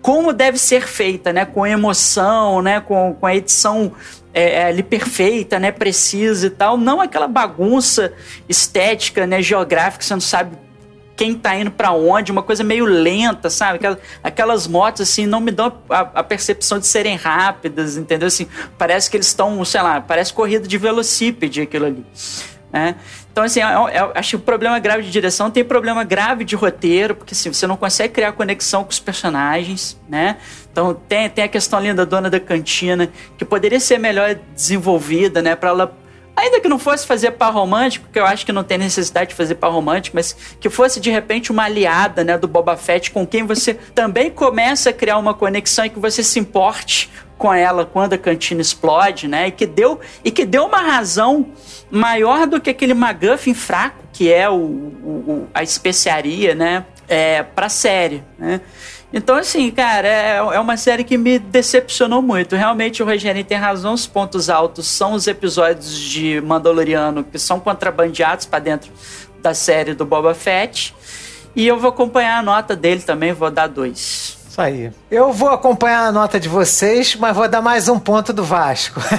como 0.00 0.32
deve 0.32 0.58
ser 0.58 0.86
feita, 0.86 1.32
né? 1.32 1.44
Com 1.44 1.66
emoção, 1.66 2.60
né? 2.60 2.80
Com, 2.80 3.14
com 3.14 3.26
a 3.26 3.36
edição 3.36 3.92
é, 4.34 4.60
é, 4.60 4.64
ali 4.64 4.82
perfeita, 4.82 5.58
né? 5.58 5.70
Precisa 5.70 6.46
e 6.46 6.50
tal. 6.50 6.76
Não 6.76 7.00
aquela 7.00 7.28
bagunça 7.28 8.12
estética, 8.48 9.26
né? 9.26 9.40
Geográfica, 9.40 10.02
você 10.02 10.14
não 10.14 10.20
sabe 10.20 10.56
quem 11.22 11.34
tá 11.34 11.56
indo 11.56 11.70
pra 11.70 11.92
onde, 11.92 12.32
uma 12.32 12.42
coisa 12.42 12.64
meio 12.64 12.84
lenta, 12.84 13.48
sabe? 13.48 13.76
Aquelas, 13.76 13.98
aquelas 14.24 14.66
motos, 14.66 15.02
assim, 15.02 15.24
não 15.24 15.38
me 15.38 15.52
dão 15.52 15.72
a, 15.88 16.00
a 16.00 16.24
percepção 16.24 16.80
de 16.80 16.86
serem 16.88 17.14
rápidas, 17.14 17.96
entendeu? 17.96 18.26
Assim, 18.26 18.48
parece 18.76 19.08
que 19.08 19.16
eles 19.16 19.28
estão, 19.28 19.64
sei 19.64 19.82
lá, 19.82 20.00
parece 20.00 20.32
corrida 20.32 20.66
de 20.66 20.76
velocípede 20.76 21.60
aquilo 21.60 21.86
ali. 21.86 22.04
Né? 22.72 22.96
Então, 23.30 23.44
assim, 23.44 23.60
eu, 23.60 23.88
eu 23.88 24.12
acho 24.16 24.30
que 24.30 24.36
o 24.36 24.40
problema 24.40 24.80
grave 24.80 25.04
de 25.04 25.12
direção 25.12 25.48
tem 25.48 25.62
problema 25.62 26.02
grave 26.02 26.44
de 26.44 26.56
roteiro, 26.56 27.14
porque 27.14 27.34
assim, 27.34 27.52
você 27.52 27.68
não 27.68 27.76
consegue 27.76 28.14
criar 28.14 28.32
conexão 28.32 28.82
com 28.82 28.90
os 28.90 28.98
personagens, 28.98 29.96
né? 30.08 30.38
Então, 30.72 30.92
tem, 30.92 31.30
tem 31.30 31.44
a 31.44 31.48
questão 31.48 31.78
ali 31.78 31.94
da 31.94 32.04
dona 32.04 32.28
da 32.28 32.40
cantina, 32.40 33.08
que 33.38 33.44
poderia 33.44 33.78
ser 33.78 33.98
melhor 33.98 34.36
desenvolvida, 34.56 35.40
né? 35.40 35.54
Pra 35.54 35.70
ela 35.70 35.96
Ainda 36.34 36.60
que 36.60 36.68
não 36.68 36.78
fosse 36.78 37.06
fazer 37.06 37.32
par 37.32 37.52
romântico, 37.52 38.06
porque 38.06 38.18
eu 38.18 38.24
acho 38.26 38.44
que 38.46 38.52
não 38.52 38.64
tem 38.64 38.78
necessidade 38.78 39.30
de 39.30 39.34
fazer 39.36 39.54
par 39.56 39.70
romântico, 39.70 40.16
mas 40.16 40.34
que 40.58 40.70
fosse 40.70 40.98
de 40.98 41.10
repente 41.10 41.52
uma 41.52 41.64
aliada, 41.64 42.24
né, 42.24 42.38
do 42.38 42.48
Boba 42.48 42.76
Fett 42.76 43.10
com 43.10 43.26
quem 43.26 43.44
você 43.44 43.74
também 43.74 44.30
começa 44.30 44.90
a 44.90 44.92
criar 44.92 45.18
uma 45.18 45.34
conexão 45.34 45.84
e 45.84 45.90
que 45.90 45.98
você 45.98 46.22
se 46.22 46.38
importe 46.40 47.10
com 47.36 47.52
ela 47.52 47.84
quando 47.84 48.14
a 48.14 48.18
cantina 48.18 48.60
explode, 48.62 49.26
né? 49.28 49.48
E 49.48 49.50
que 49.50 49.66
deu 49.66 50.00
e 50.24 50.30
que 50.30 50.44
deu 50.44 50.64
uma 50.64 50.78
razão 50.80 51.46
maior 51.90 52.46
do 52.46 52.60
que 52.60 52.70
aquele 52.70 52.94
MacGuffin 52.94 53.52
fraco 53.52 53.96
que 54.12 54.32
é 54.32 54.48
o, 54.48 54.54
o- 54.54 55.48
a 55.52 55.62
especiaria, 55.62 56.54
né? 56.54 56.84
É, 57.08 57.42
pra 57.42 57.68
série, 57.68 58.22
né? 58.38 58.60
Então, 59.12 59.36
assim, 59.36 59.70
cara, 59.70 60.08
é, 60.08 60.36
é 60.36 60.58
uma 60.60 60.76
série 60.76 61.04
que 61.04 61.18
me 61.18 61.38
decepcionou 61.38 62.22
muito. 62.22 62.56
Realmente, 62.56 63.02
o 63.02 63.06
Rogério 63.06 63.44
tem 63.44 63.58
razão. 63.58 63.92
Os 63.92 64.06
pontos 64.06 64.48
altos 64.48 64.86
são 64.86 65.12
os 65.12 65.26
episódios 65.26 65.98
de 65.98 66.40
Mandaloriano 66.40 67.22
que 67.22 67.38
são 67.38 67.60
contrabandeados 67.60 68.46
pra 68.46 68.58
dentro 68.58 68.90
da 69.42 69.52
série 69.52 69.92
do 69.92 70.06
Boba 70.06 70.34
Fett. 70.34 70.94
E 71.54 71.66
eu 71.66 71.78
vou 71.78 71.90
acompanhar 71.90 72.38
a 72.38 72.42
nota 72.42 72.74
dele 72.74 73.02
também, 73.02 73.34
vou 73.34 73.50
dar 73.50 73.66
dois. 73.66 74.38
Isso 74.48 74.60
aí. 74.60 74.90
Eu 75.10 75.32
vou 75.32 75.48
acompanhar 75.50 76.06
a 76.06 76.12
nota 76.12 76.38
de 76.40 76.48
vocês, 76.48 77.14
mas 77.16 77.34
vou 77.36 77.48
dar 77.48 77.60
mais 77.60 77.88
um 77.88 77.98
ponto 77.98 78.32
do 78.32 78.44
Vasco. 78.44 79.00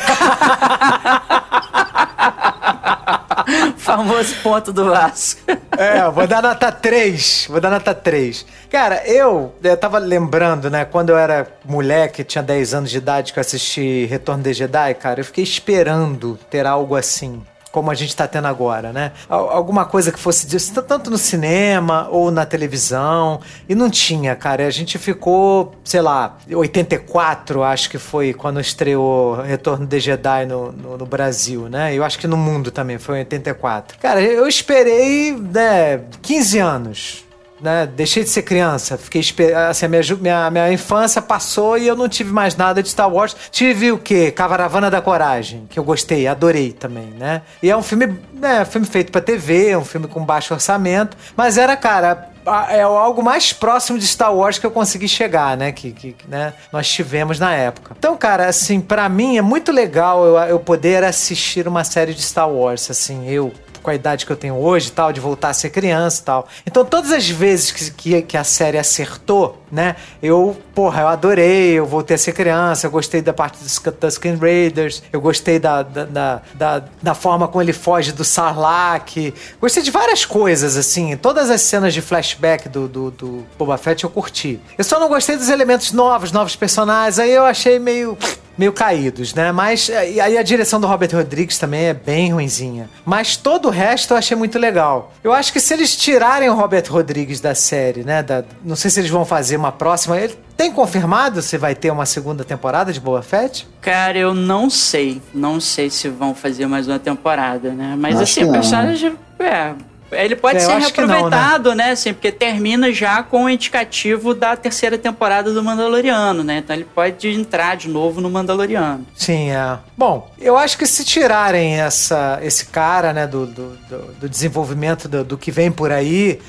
Famoso 3.77 4.35
ponto 4.41 4.71
do 4.71 4.85
Vasco. 4.85 5.41
É, 5.84 6.09
vou 6.09 6.27
dar 6.27 6.41
nota 6.41 6.71
3. 6.71 7.47
Vou 7.49 7.59
dar 7.59 7.69
nota 7.69 7.93
3. 7.93 8.45
Cara, 8.69 9.03
eu, 9.05 9.53
eu 9.63 9.77
tava 9.77 9.97
lembrando, 9.97 10.69
né, 10.69 10.86
quando 10.86 11.09
eu 11.09 11.17
era 11.17 11.47
moleque, 11.65 12.23
tinha 12.23 12.43
10 12.43 12.73
anos 12.73 12.89
de 12.89 12.97
idade, 12.97 13.34
que 13.34 13.39
eu 13.39 13.41
assisti 13.41 14.05
Retorno 14.05 14.43
de 14.43 14.53
Jedi, 14.53 14.93
cara, 14.95 15.19
eu 15.19 15.25
fiquei 15.25 15.43
esperando 15.43 16.39
ter 16.49 16.65
algo 16.65 16.95
assim. 16.95 17.43
Como 17.74 17.89
a 17.89 17.95
gente 17.95 18.15
tá 18.15 18.28
tendo 18.28 18.45
agora, 18.47 18.93
né? 18.93 19.11
Al- 19.28 19.49
Alguma 19.49 19.84
coisa 19.84 20.11
que 20.11 20.19
fosse 20.19 20.45
disso, 20.45 20.80
tanto 20.84 21.09
no 21.09 21.17
cinema 21.17 22.07
ou 22.11 22.30
na 22.30 22.45
televisão. 22.45 23.41
E 23.67 23.74
não 23.74 23.89
tinha, 23.89 24.36
cara. 24.36 24.67
A 24.67 24.69
gente 24.69 24.99
ficou, 24.99 25.74
sei 25.84 25.99
lá, 25.99 26.38
84, 26.53 27.63
acho 27.63 27.89
que 27.89 27.97
foi 27.97 28.32
quando 28.32 28.59
estreou 28.59 29.41
Retorno 29.41 29.88
de 29.88 29.99
Jedi 29.99 30.45
no, 30.45 30.71
no, 30.71 30.97
no 30.99 31.05
Brasil, 31.07 31.67
né? 31.67 31.95
Eu 31.95 32.03
acho 32.03 32.19
que 32.19 32.28
no 32.28 32.38
mundo 32.38 32.69
também, 32.69 32.99
foi 32.99 33.15
em 33.15 33.19
84. 33.19 33.97
Cara, 33.97 34.21
eu 34.21 34.47
esperei, 34.47 35.32
né, 35.36 36.01
15 36.21 36.59
anos. 36.59 37.26
Né? 37.64 37.88
Deixei 37.88 38.24
de 38.24 38.30
ser 38.30 38.41
criança. 38.41 38.97
Fiquei 38.97 39.22
assim, 39.70 39.86
a 39.86 39.89
minha, 39.89 40.03
minha, 40.20 40.51
minha 40.51 40.74
infância 40.74 41.22
passou 41.22 41.78
e 41.78 41.88
eu 41.88 41.95
não 41.95 42.09
tive 42.09 42.34
mais 42.34 42.57
nada 42.57 42.84
de 42.84 42.89
Star 42.89 43.09
Wars. 43.09 43.36
Tive 43.49 43.93
o 43.93 43.97
quê? 43.97 44.32
Caravana 44.32 44.91
da 44.91 45.01
Coragem, 45.01 45.66
que 45.70 45.80
eu 45.80 45.84
gostei, 45.84 46.28
adorei 46.28 46.74
também, 46.74 47.07
né? 47.18 47.41
E 47.61 47.72
é 47.72 47.78
um 47.78 47.82
filme, 47.82 48.20
né, 48.34 48.66
filme 48.66 48.86
feito 48.86 49.14
pra 49.14 49.22
TV, 49.22 49.70
é 49.70 49.78
um 49.78 49.86
filme 49.86 50.07
com 50.07 50.26
baixo 50.26 50.53
orçamento, 50.53 51.16
mas 51.38 51.57
era, 51.57 51.78
cara, 51.78 52.30
é 52.70 52.82
algo 52.82 53.24
mais 53.24 53.53
próximo 53.53 53.97
de 53.97 54.05
Star 54.05 54.36
Wars 54.36 54.59
que 54.59 54.66
eu 54.66 54.72
consegui 54.72 55.07
chegar, 55.07 55.55
né? 55.55 55.72
Que, 55.72 55.91
que 55.91 56.16
né, 56.28 56.53
nós 56.72 56.89
tivemos 56.89 57.39
na 57.39 57.53
época. 57.53 57.95
Então, 57.97 58.18
cara, 58.18 58.47
assim, 58.47 58.82
pra 58.82 59.07
mim 59.07 59.38
é 59.38 59.41
muito 59.41 59.72
legal 59.72 60.26
eu, 60.26 60.38
eu 60.39 60.59
poder 60.59 61.03
assistir 61.03 61.66
uma 61.66 61.86
série 61.86 62.14
de 62.14 62.22
Star 62.22 62.49
Wars, 62.49 62.91
assim, 62.91 63.30
eu 63.30 63.53
com 63.84 63.89
a 63.89 63.95
idade 63.95 64.25
que 64.25 64.31
eu 64.31 64.38
tenho 64.38 64.55
hoje 64.55 64.91
tal, 64.91 65.11
de 65.11 65.19
voltar 65.19 65.49
a 65.49 65.53
ser 65.53 65.69
criança 65.69 66.21
e 66.21 66.25
tal. 66.25 66.47
Então, 66.65 66.86
todas 66.86 67.11
as 67.11 67.29
vezes 67.29 67.71
que, 67.71 67.91
que, 67.91 68.21
que 68.21 68.38
a 68.38 68.43
série 68.43 68.77
acertou, 68.77 69.61
né, 69.71 69.95
eu, 70.21 70.57
porra, 70.73 71.01
eu 71.01 71.07
adorei, 71.07 71.73
eu 71.73 71.86
voltei 71.86 72.15
a 72.15 72.17
ser 72.17 72.31
criança, 72.31 72.88
eu 72.88 72.91
gostei 72.91 73.21
da 73.21 73.34
parte 73.34 73.61
dos 73.61 73.79
Tusken 73.99 74.38
Raiders, 74.38 75.03
eu 75.11 75.19
gostei 75.19 75.59
da, 75.59 75.84
da, 75.84 76.05
da, 76.05 76.41
da, 76.53 76.84
da 77.01 77.13
forma 77.13 77.47
como 77.47 77.61
ele 77.61 77.73
foge 77.73 78.11
do 78.11 78.23
Sarlacc, 78.23 79.34
gostei 79.59 79.84
de 79.84 79.91
várias 79.91 80.25
coisas, 80.25 80.77
assim, 80.77 81.15
todas 81.17 81.49
as 81.49 81.61
cenas 81.61 81.93
de 81.93 82.01
flashback 82.01 82.69
do, 82.69 82.88
do, 82.88 83.11
do 83.11 83.45
Boba 83.57 83.77
Fett 83.77 84.03
eu 84.03 84.09
curti. 84.09 84.59
Eu 84.77 84.84
só 84.84 84.99
não 84.99 85.09
gostei 85.09 85.36
dos 85.36 85.49
elementos 85.49 85.91
novos, 85.91 86.31
novos 86.31 86.55
personagens, 86.55 87.19
aí 87.19 87.31
eu 87.31 87.43
achei 87.43 87.77
meio 87.79 88.17
meio 88.57 88.71
caídos, 88.73 89.33
né? 89.33 89.51
Mas 89.51 89.89
e 89.89 90.19
aí 90.19 90.37
a 90.37 90.43
direção 90.43 90.79
do 90.79 90.87
Robert 90.87 91.09
Rodrigues 91.13 91.57
também 91.57 91.85
é 91.85 91.93
bem 91.93 92.31
ruinzinha. 92.33 92.89
Mas 93.05 93.35
todo 93.35 93.67
o 93.67 93.71
resto 93.71 94.13
eu 94.13 94.17
achei 94.17 94.35
muito 94.37 94.59
legal. 94.59 95.11
Eu 95.23 95.33
acho 95.33 95.51
que 95.51 95.59
se 95.59 95.73
eles 95.73 95.95
tirarem 95.95 96.49
o 96.49 96.53
Robert 96.53 96.85
Rodrigues 96.89 97.39
da 97.39 97.55
série, 97.55 98.03
né? 98.03 98.21
da- 98.23 98.43
não 98.63 98.75
sei 98.75 98.91
se 98.91 98.99
eles 98.99 99.09
vão 99.09 99.25
fazer 99.25 99.57
uma 99.57 99.71
próxima. 99.71 100.17
Ele 100.19 100.37
tem 100.55 100.71
confirmado 100.71 101.41
se 101.41 101.57
vai 101.57 101.73
ter 101.73 101.91
uma 101.91 102.05
segunda 102.05 102.43
temporada 102.43 102.93
de 102.93 102.99
Boba 102.99 103.21
Fett? 103.23 103.67
Cara, 103.81 104.17
eu 104.17 104.33
não 104.33 104.69
sei. 104.69 105.21
Não 105.33 105.59
sei 105.59 105.89
se 105.89 106.07
vão 106.09 106.35
fazer 106.35 106.67
mais 106.67 106.87
uma 106.87 106.99
temporada, 106.99 107.71
né? 107.71 107.95
Mas 107.97 108.15
Acho 108.15 108.23
assim, 108.23 108.39
que 108.41 108.45
o 108.45 108.47
não. 108.47 108.53
personagem. 108.53 109.15
É. 109.39 109.73
Ele 110.14 110.36
pode 110.36 110.57
É, 110.57 110.59
ser 110.59 110.91
que 110.91 111.01
não, 111.01 111.07
né? 111.07 111.14
reaproveitado, 111.16 111.76
né? 111.76 111.91
Assim, 111.91 112.14
porque 112.14 112.32
termina 112.32 112.91
já 112.91 113.22
com 113.24 113.45
o 113.45 113.49
indicativo 113.49 114.34
da 114.34 114.55
terceira 114.55 114.97
temporada 114.97 115.53
do 115.53 115.64
Mandaloriano, 115.64 116.43
né? 116.43 116.57
Então 116.59 116.76
ele 116.76 116.86
pode 116.93 117.28
entrar 117.30 117.76
de 117.78 117.89
novo 117.89 118.22
no 118.22 118.30
Mandaloriano. 118.30 119.05
Sim, 119.16 119.51
é. 119.51 119.78
Bom, 119.97 120.32
eu 120.39 120.57
acho 120.57 120.78
que 120.78 120.86
se 120.86 121.03
tirarem 121.03 121.80
essa, 121.80 122.39
esse 122.41 122.66
cara, 122.68 123.14
né, 123.14 123.26
do, 123.28 123.45
do, 123.45 123.70
do- 123.89 124.14
do 124.22 124.30
desenvolvimento 124.30 125.07
do, 125.07 125.24
do 125.24 125.38
que 125.38 125.51
vem 125.51 125.72
por 125.72 125.91
aí 125.91 126.39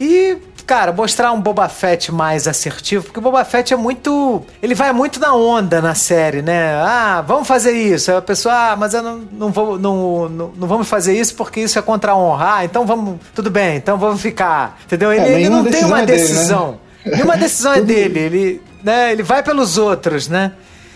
e, 0.00 0.36
cara, 0.66 0.92
mostrar 0.92 1.32
um 1.32 1.40
Boba 1.40 1.68
Fett 1.68 2.10
mais 2.12 2.46
assertivo, 2.48 3.04
porque 3.04 3.18
o 3.18 3.22
Boba 3.22 3.44
Fett 3.44 3.72
é 3.72 3.76
muito. 3.76 4.42
Ele 4.62 4.74
vai 4.74 4.92
muito 4.92 5.18
na 5.20 5.34
onda 5.34 5.80
na 5.82 5.94
série, 5.94 6.42
né? 6.42 6.74
Ah, 6.82 7.22
vamos 7.26 7.46
fazer 7.48 7.72
isso. 7.72 8.10
Aí 8.10 8.16
a 8.16 8.22
pessoa, 8.22 8.54
ah, 8.54 8.76
mas 8.76 8.94
eu 8.94 9.02
não, 9.02 9.18
não 9.32 9.50
vou. 9.50 9.78
Não, 9.78 10.28
não, 10.28 10.52
não 10.56 10.68
vamos 10.68 10.88
fazer 10.88 11.18
isso 11.18 11.34
porque 11.34 11.60
isso 11.60 11.78
é 11.78 11.82
contra 11.82 12.12
a 12.12 12.16
honra. 12.16 12.56
Ah, 12.56 12.64
então 12.64 12.86
vamos. 12.86 13.18
Tudo 13.34 13.50
bem, 13.50 13.76
então 13.76 13.98
vamos 13.98 14.20
ficar. 14.20 14.78
Entendeu? 14.86 15.12
Ele, 15.12 15.24
ele 15.24 15.34
nenhuma 15.34 15.56
não 15.56 15.62
tem 15.64 15.72
decisão 15.72 15.88
uma 15.90 16.02
é 16.02 16.06
dele, 16.06 16.18
né? 16.22 16.26
decisão. 16.28 16.80
Nenhuma 17.04 17.36
decisão 17.36 17.72
é 17.74 17.80
dele. 17.80 18.18
Ele, 18.18 18.62
né, 18.82 19.12
ele 19.12 19.22
vai 19.22 19.42
pelos 19.42 19.76
outros, 19.78 20.28
né? 20.28 20.52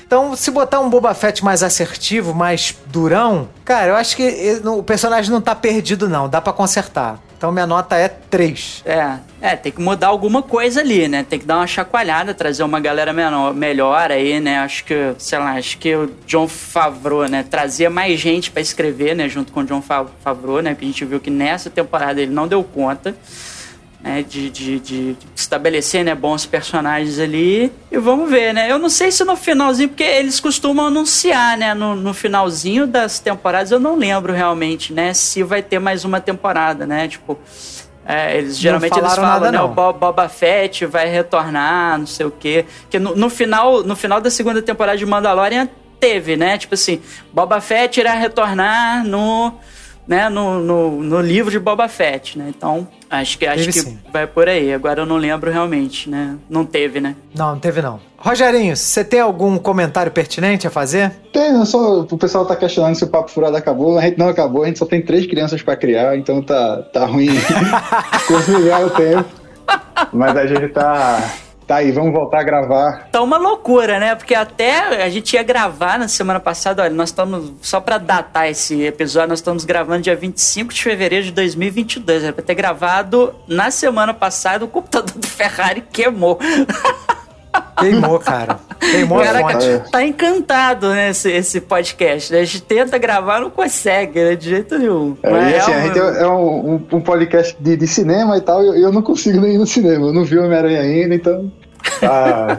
Então, 0.06 0.36
se 0.36 0.52
botar 0.52 0.78
um 0.78 0.88
Boba 0.88 1.12
Fett 1.14 1.44
mais 1.44 1.64
assertivo, 1.64 2.32
mais 2.32 2.76
durão, 2.86 3.48
cara, 3.64 3.88
eu 3.88 3.96
acho 3.96 4.14
que 4.14 4.22
ele- 4.22 4.68
o 4.68 4.80
personagem 4.80 5.32
não 5.32 5.40
tá 5.40 5.52
perdido, 5.52 6.08
não. 6.08 6.28
Dá 6.28 6.40
pra 6.40 6.52
consertar. 6.52 7.18
Então, 7.36 7.52
minha 7.52 7.66
nota 7.66 7.96
é 7.96 8.08
3. 8.08 8.82
É, 8.86 9.18
é, 9.42 9.56
tem 9.56 9.70
que 9.70 9.80
mudar 9.80 10.06
alguma 10.06 10.42
coisa 10.42 10.80
ali, 10.80 11.06
né? 11.06 11.22
Tem 11.28 11.38
que 11.38 11.44
dar 11.44 11.58
uma 11.58 11.66
chacoalhada, 11.66 12.32
trazer 12.32 12.62
uma 12.62 12.80
galera 12.80 13.12
menor, 13.12 13.52
melhor 13.52 14.10
aí, 14.10 14.40
né? 14.40 14.58
Acho 14.60 14.82
que, 14.84 14.94
sei 15.18 15.38
lá, 15.38 15.52
acho 15.52 15.76
que 15.76 15.94
o 15.94 16.10
John 16.26 16.48
Favreau, 16.48 17.28
né? 17.28 17.44
Trazia 17.48 17.90
mais 17.90 18.18
gente 18.18 18.50
pra 18.50 18.62
escrever, 18.62 19.14
né? 19.14 19.28
Junto 19.28 19.52
com 19.52 19.60
o 19.60 19.64
John 19.64 19.82
Fa- 19.82 20.06
Favreau, 20.24 20.62
né? 20.62 20.74
Que 20.74 20.84
a 20.84 20.88
gente 20.88 21.04
viu 21.04 21.20
que 21.20 21.28
nessa 21.30 21.68
temporada 21.68 22.20
ele 22.22 22.32
não 22.32 22.48
deu 22.48 22.64
conta. 22.64 23.14
Né, 24.06 24.22
de, 24.22 24.48
de, 24.50 24.78
de 24.78 25.16
estabelecer 25.34 26.04
né, 26.04 26.14
bons 26.14 26.46
personagens 26.46 27.18
ali 27.18 27.72
e 27.90 27.98
vamos 27.98 28.30
ver, 28.30 28.54
né? 28.54 28.70
Eu 28.70 28.78
não 28.78 28.88
sei 28.88 29.10
se 29.10 29.24
no 29.24 29.34
finalzinho, 29.34 29.88
porque 29.88 30.04
eles 30.04 30.38
costumam 30.38 30.86
anunciar, 30.86 31.58
né? 31.58 31.74
No, 31.74 31.96
no 31.96 32.14
finalzinho 32.14 32.86
das 32.86 33.18
temporadas, 33.18 33.72
eu 33.72 33.80
não 33.80 33.96
lembro 33.96 34.32
realmente, 34.32 34.92
né? 34.92 35.12
Se 35.12 35.42
vai 35.42 35.60
ter 35.60 35.80
mais 35.80 36.04
uma 36.04 36.20
temporada, 36.20 36.86
né? 36.86 37.08
Tipo, 37.08 37.36
é, 38.06 38.38
eles 38.38 38.56
geralmente 38.56 38.92
eles 38.96 39.12
falaram 39.12 39.22
falam, 39.22 39.40
nada, 39.40 39.50
né? 39.50 39.58
não. 39.58 39.64
O 39.64 39.74
Bo- 39.74 39.92
Boba 39.94 40.28
Fett 40.28 40.86
vai 40.86 41.08
retornar, 41.08 41.98
não 41.98 42.06
sei 42.06 42.26
o 42.26 42.30
quê. 42.30 42.64
Que 42.88 43.00
no, 43.00 43.16
no 43.16 43.28
final, 43.28 43.82
no 43.82 43.96
final 43.96 44.20
da 44.20 44.30
segunda 44.30 44.62
temporada 44.62 44.96
de 44.96 45.04
Mandalorian 45.04 45.68
teve, 45.98 46.36
né? 46.36 46.56
Tipo 46.58 46.74
assim, 46.74 47.00
Boba 47.32 47.60
Fett 47.60 47.98
irá 47.98 48.12
retornar 48.14 49.04
no, 49.04 49.52
né? 50.06 50.28
No, 50.28 50.60
no, 50.60 51.02
no 51.02 51.20
livro 51.20 51.50
de 51.50 51.58
Boba 51.58 51.88
Fett, 51.88 52.38
né? 52.38 52.52
Então 52.56 52.86
acho 53.10 53.38
que 53.38 53.46
acho 53.46 53.64
Teve 53.64 53.72
que 53.72 53.80
sim. 53.80 53.98
vai 54.12 54.26
por 54.26 54.48
aí. 54.48 54.72
Agora 54.72 55.02
eu 55.02 55.06
não 55.06 55.16
lembro 55.16 55.50
realmente, 55.50 56.08
né? 56.08 56.36
Não 56.48 56.64
teve, 56.64 57.00
né? 57.00 57.16
Não, 57.34 57.52
não 57.52 57.58
teve 57.58 57.82
não. 57.82 58.00
Rogerinho, 58.18 58.76
você 58.76 59.04
tem 59.04 59.20
algum 59.20 59.58
comentário 59.58 60.10
pertinente 60.10 60.66
a 60.66 60.70
fazer? 60.70 61.12
Tem, 61.32 61.52
não 61.52 61.66
só 61.66 62.00
o 62.00 62.18
pessoal 62.18 62.46
tá 62.46 62.56
questionando 62.56 62.94
se 62.94 63.04
o 63.04 63.08
papo 63.08 63.30
furado 63.30 63.56
acabou. 63.56 63.98
A 63.98 64.02
gente 64.02 64.18
não 64.18 64.28
acabou, 64.28 64.64
a 64.64 64.66
gente 64.66 64.78
só 64.78 64.86
tem 64.86 65.02
três 65.02 65.26
crianças 65.26 65.62
pra 65.62 65.76
criar, 65.76 66.16
então 66.16 66.42
tá, 66.42 66.82
tá 66.92 67.06
ruim 67.06 67.28
conciliar 68.26 68.84
o 68.84 68.90
tempo. 68.90 69.28
Mas 70.12 70.36
a 70.36 70.46
gente 70.46 70.68
tá, 70.68 71.22
tá 71.66 71.76
aí, 71.76 71.90
vamos 71.90 72.12
voltar 72.12 72.40
a 72.40 72.42
gravar. 72.42 73.08
Tá 73.10 73.20
uma 73.22 73.36
loucura, 73.36 73.98
né? 73.98 74.14
Porque 74.14 74.34
até 74.34 75.02
a 75.02 75.08
gente 75.08 75.34
ia 75.34 75.42
gravar 75.42 75.98
na 75.98 76.08
semana 76.08 76.38
passada, 76.38 76.82
olha, 76.82 76.94
nós 76.94 77.08
estamos, 77.08 77.52
só 77.60 77.80
pra 77.80 77.98
datar 77.98 78.48
esse 78.48 78.82
episódio, 78.82 79.30
nós 79.30 79.40
estamos 79.40 79.64
gravando 79.64 80.02
dia 80.02 80.16
25 80.16 80.72
de 80.72 80.82
fevereiro 80.82 81.24
de 81.24 81.32
2022. 81.32 82.24
Era 82.24 82.32
pra 82.32 82.44
ter 82.44 82.54
gravado 82.54 83.34
na 83.48 83.70
semana 83.70 84.14
passada, 84.14 84.64
o 84.64 84.68
computador 84.68 85.16
do 85.16 85.26
Ferrari 85.26 85.82
queimou. 85.92 86.38
Queimou, 87.78 88.18
cara. 88.18 88.58
Queimou 88.80 89.20
a 89.20 89.24
Caraca, 89.24 89.60
fonte. 89.60 89.90
tá 89.90 90.04
encantado, 90.04 90.88
né, 90.90 91.10
esse, 91.10 91.30
esse 91.30 91.60
podcast. 91.60 92.32
né? 92.32 92.40
A 92.40 92.44
gente 92.44 92.62
tenta 92.62 92.98
gravar, 92.98 93.40
não 93.40 93.50
consegue, 93.50 94.18
né, 94.22 94.34
de 94.36 94.48
jeito 94.48 94.78
nenhum. 94.78 95.16
É, 95.22 95.30
Mas 95.30 95.50
e 95.52 95.54
assim, 95.56 95.70
é 95.72 95.74
a 95.74 95.78
um- 95.78 95.82
gente 95.82 95.98
é, 95.98 96.22
é 96.22 96.26
um, 96.28 96.74
um- 96.74 96.86
um 96.96 97.00
podcast 97.00 97.56
de, 97.60 97.76
de 97.76 97.86
cinema 97.86 98.36
e 98.36 98.40
tal, 98.40 98.62
e 98.62 98.66
eu, 98.68 98.74
eu 98.76 98.92
não 98.92 99.02
consigo 99.02 99.40
nem 99.40 99.54
ir 99.54 99.58
no 99.58 99.66
cinema. 99.66 100.06
Eu 100.06 100.12
não 100.12 100.24
vi 100.24 100.38
o 100.38 100.44
Homem-Aranha 100.44 100.80
ainda, 100.80 101.14
então. 101.14 101.50
Ah, 102.02 102.58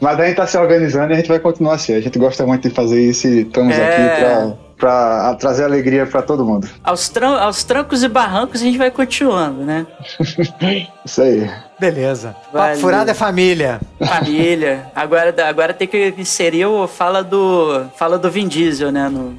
mas 0.00 0.18
a 0.18 0.26
gente 0.26 0.36
tá 0.36 0.46
se 0.46 0.58
organizando 0.58 1.12
e 1.12 1.14
a 1.14 1.16
gente 1.16 1.28
vai 1.28 1.38
continuar 1.38 1.74
assim. 1.74 1.94
A 1.94 2.00
gente 2.00 2.18
gosta 2.18 2.44
muito 2.44 2.68
de 2.68 2.74
fazer 2.74 3.00
isso 3.00 3.26
e 3.28 3.42
estamos 3.42 3.74
É. 3.74 3.86
aqui 3.86 4.20
pra, 4.20 4.52
pra 4.78 5.34
trazer 5.34 5.64
alegria 5.64 6.06
pra 6.06 6.22
todo 6.22 6.44
mundo. 6.44 6.68
aos, 6.84 7.08
tran- 7.08 7.38
aos 7.40 7.64
trancos 7.64 8.02
e 8.02 8.08
barrancos 8.08 8.60
a 8.60 8.64
gente 8.64 8.78
vai 8.78 8.90
continuando, 8.90 9.64
né? 9.64 9.86
Isso 11.04 11.20
aí. 11.22 11.50
Beleza. 11.80 12.34
Valeu. 12.52 12.68
Papo 12.70 12.80
furado 12.80 13.10
é 13.10 13.14
família. 13.14 13.80
Família. 14.04 14.86
Agora, 14.96 15.34
agora 15.48 15.72
tem 15.72 15.86
que 15.86 16.12
inserir 16.18 16.66
o 16.66 16.88
fala 16.88 17.22
do 17.22 17.84
fala 17.96 18.18
do 18.18 18.28
Vin 18.30 18.48
Diesel, 18.48 18.90
né? 18.90 19.08
No 19.08 19.38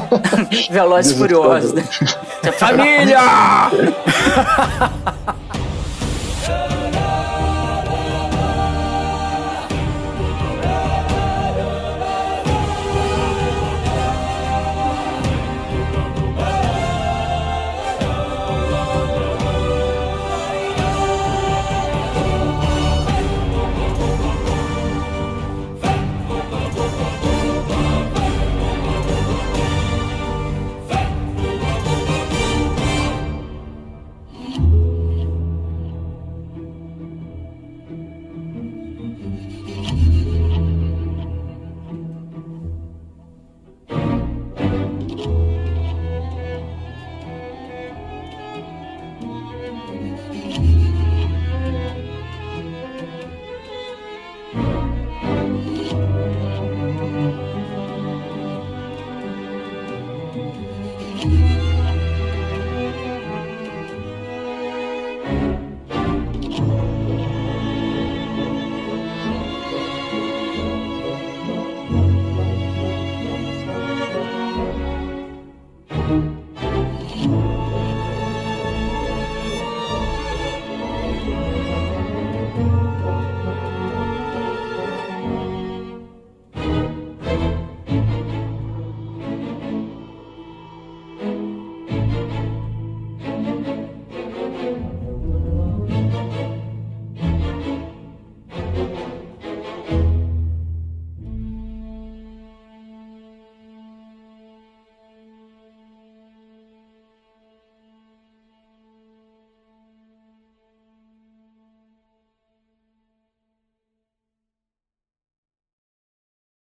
Velozes 0.70 1.12
e 1.12 1.18
Furiosos, 1.18 1.72
né? 1.74 1.82
Família! 2.58 3.18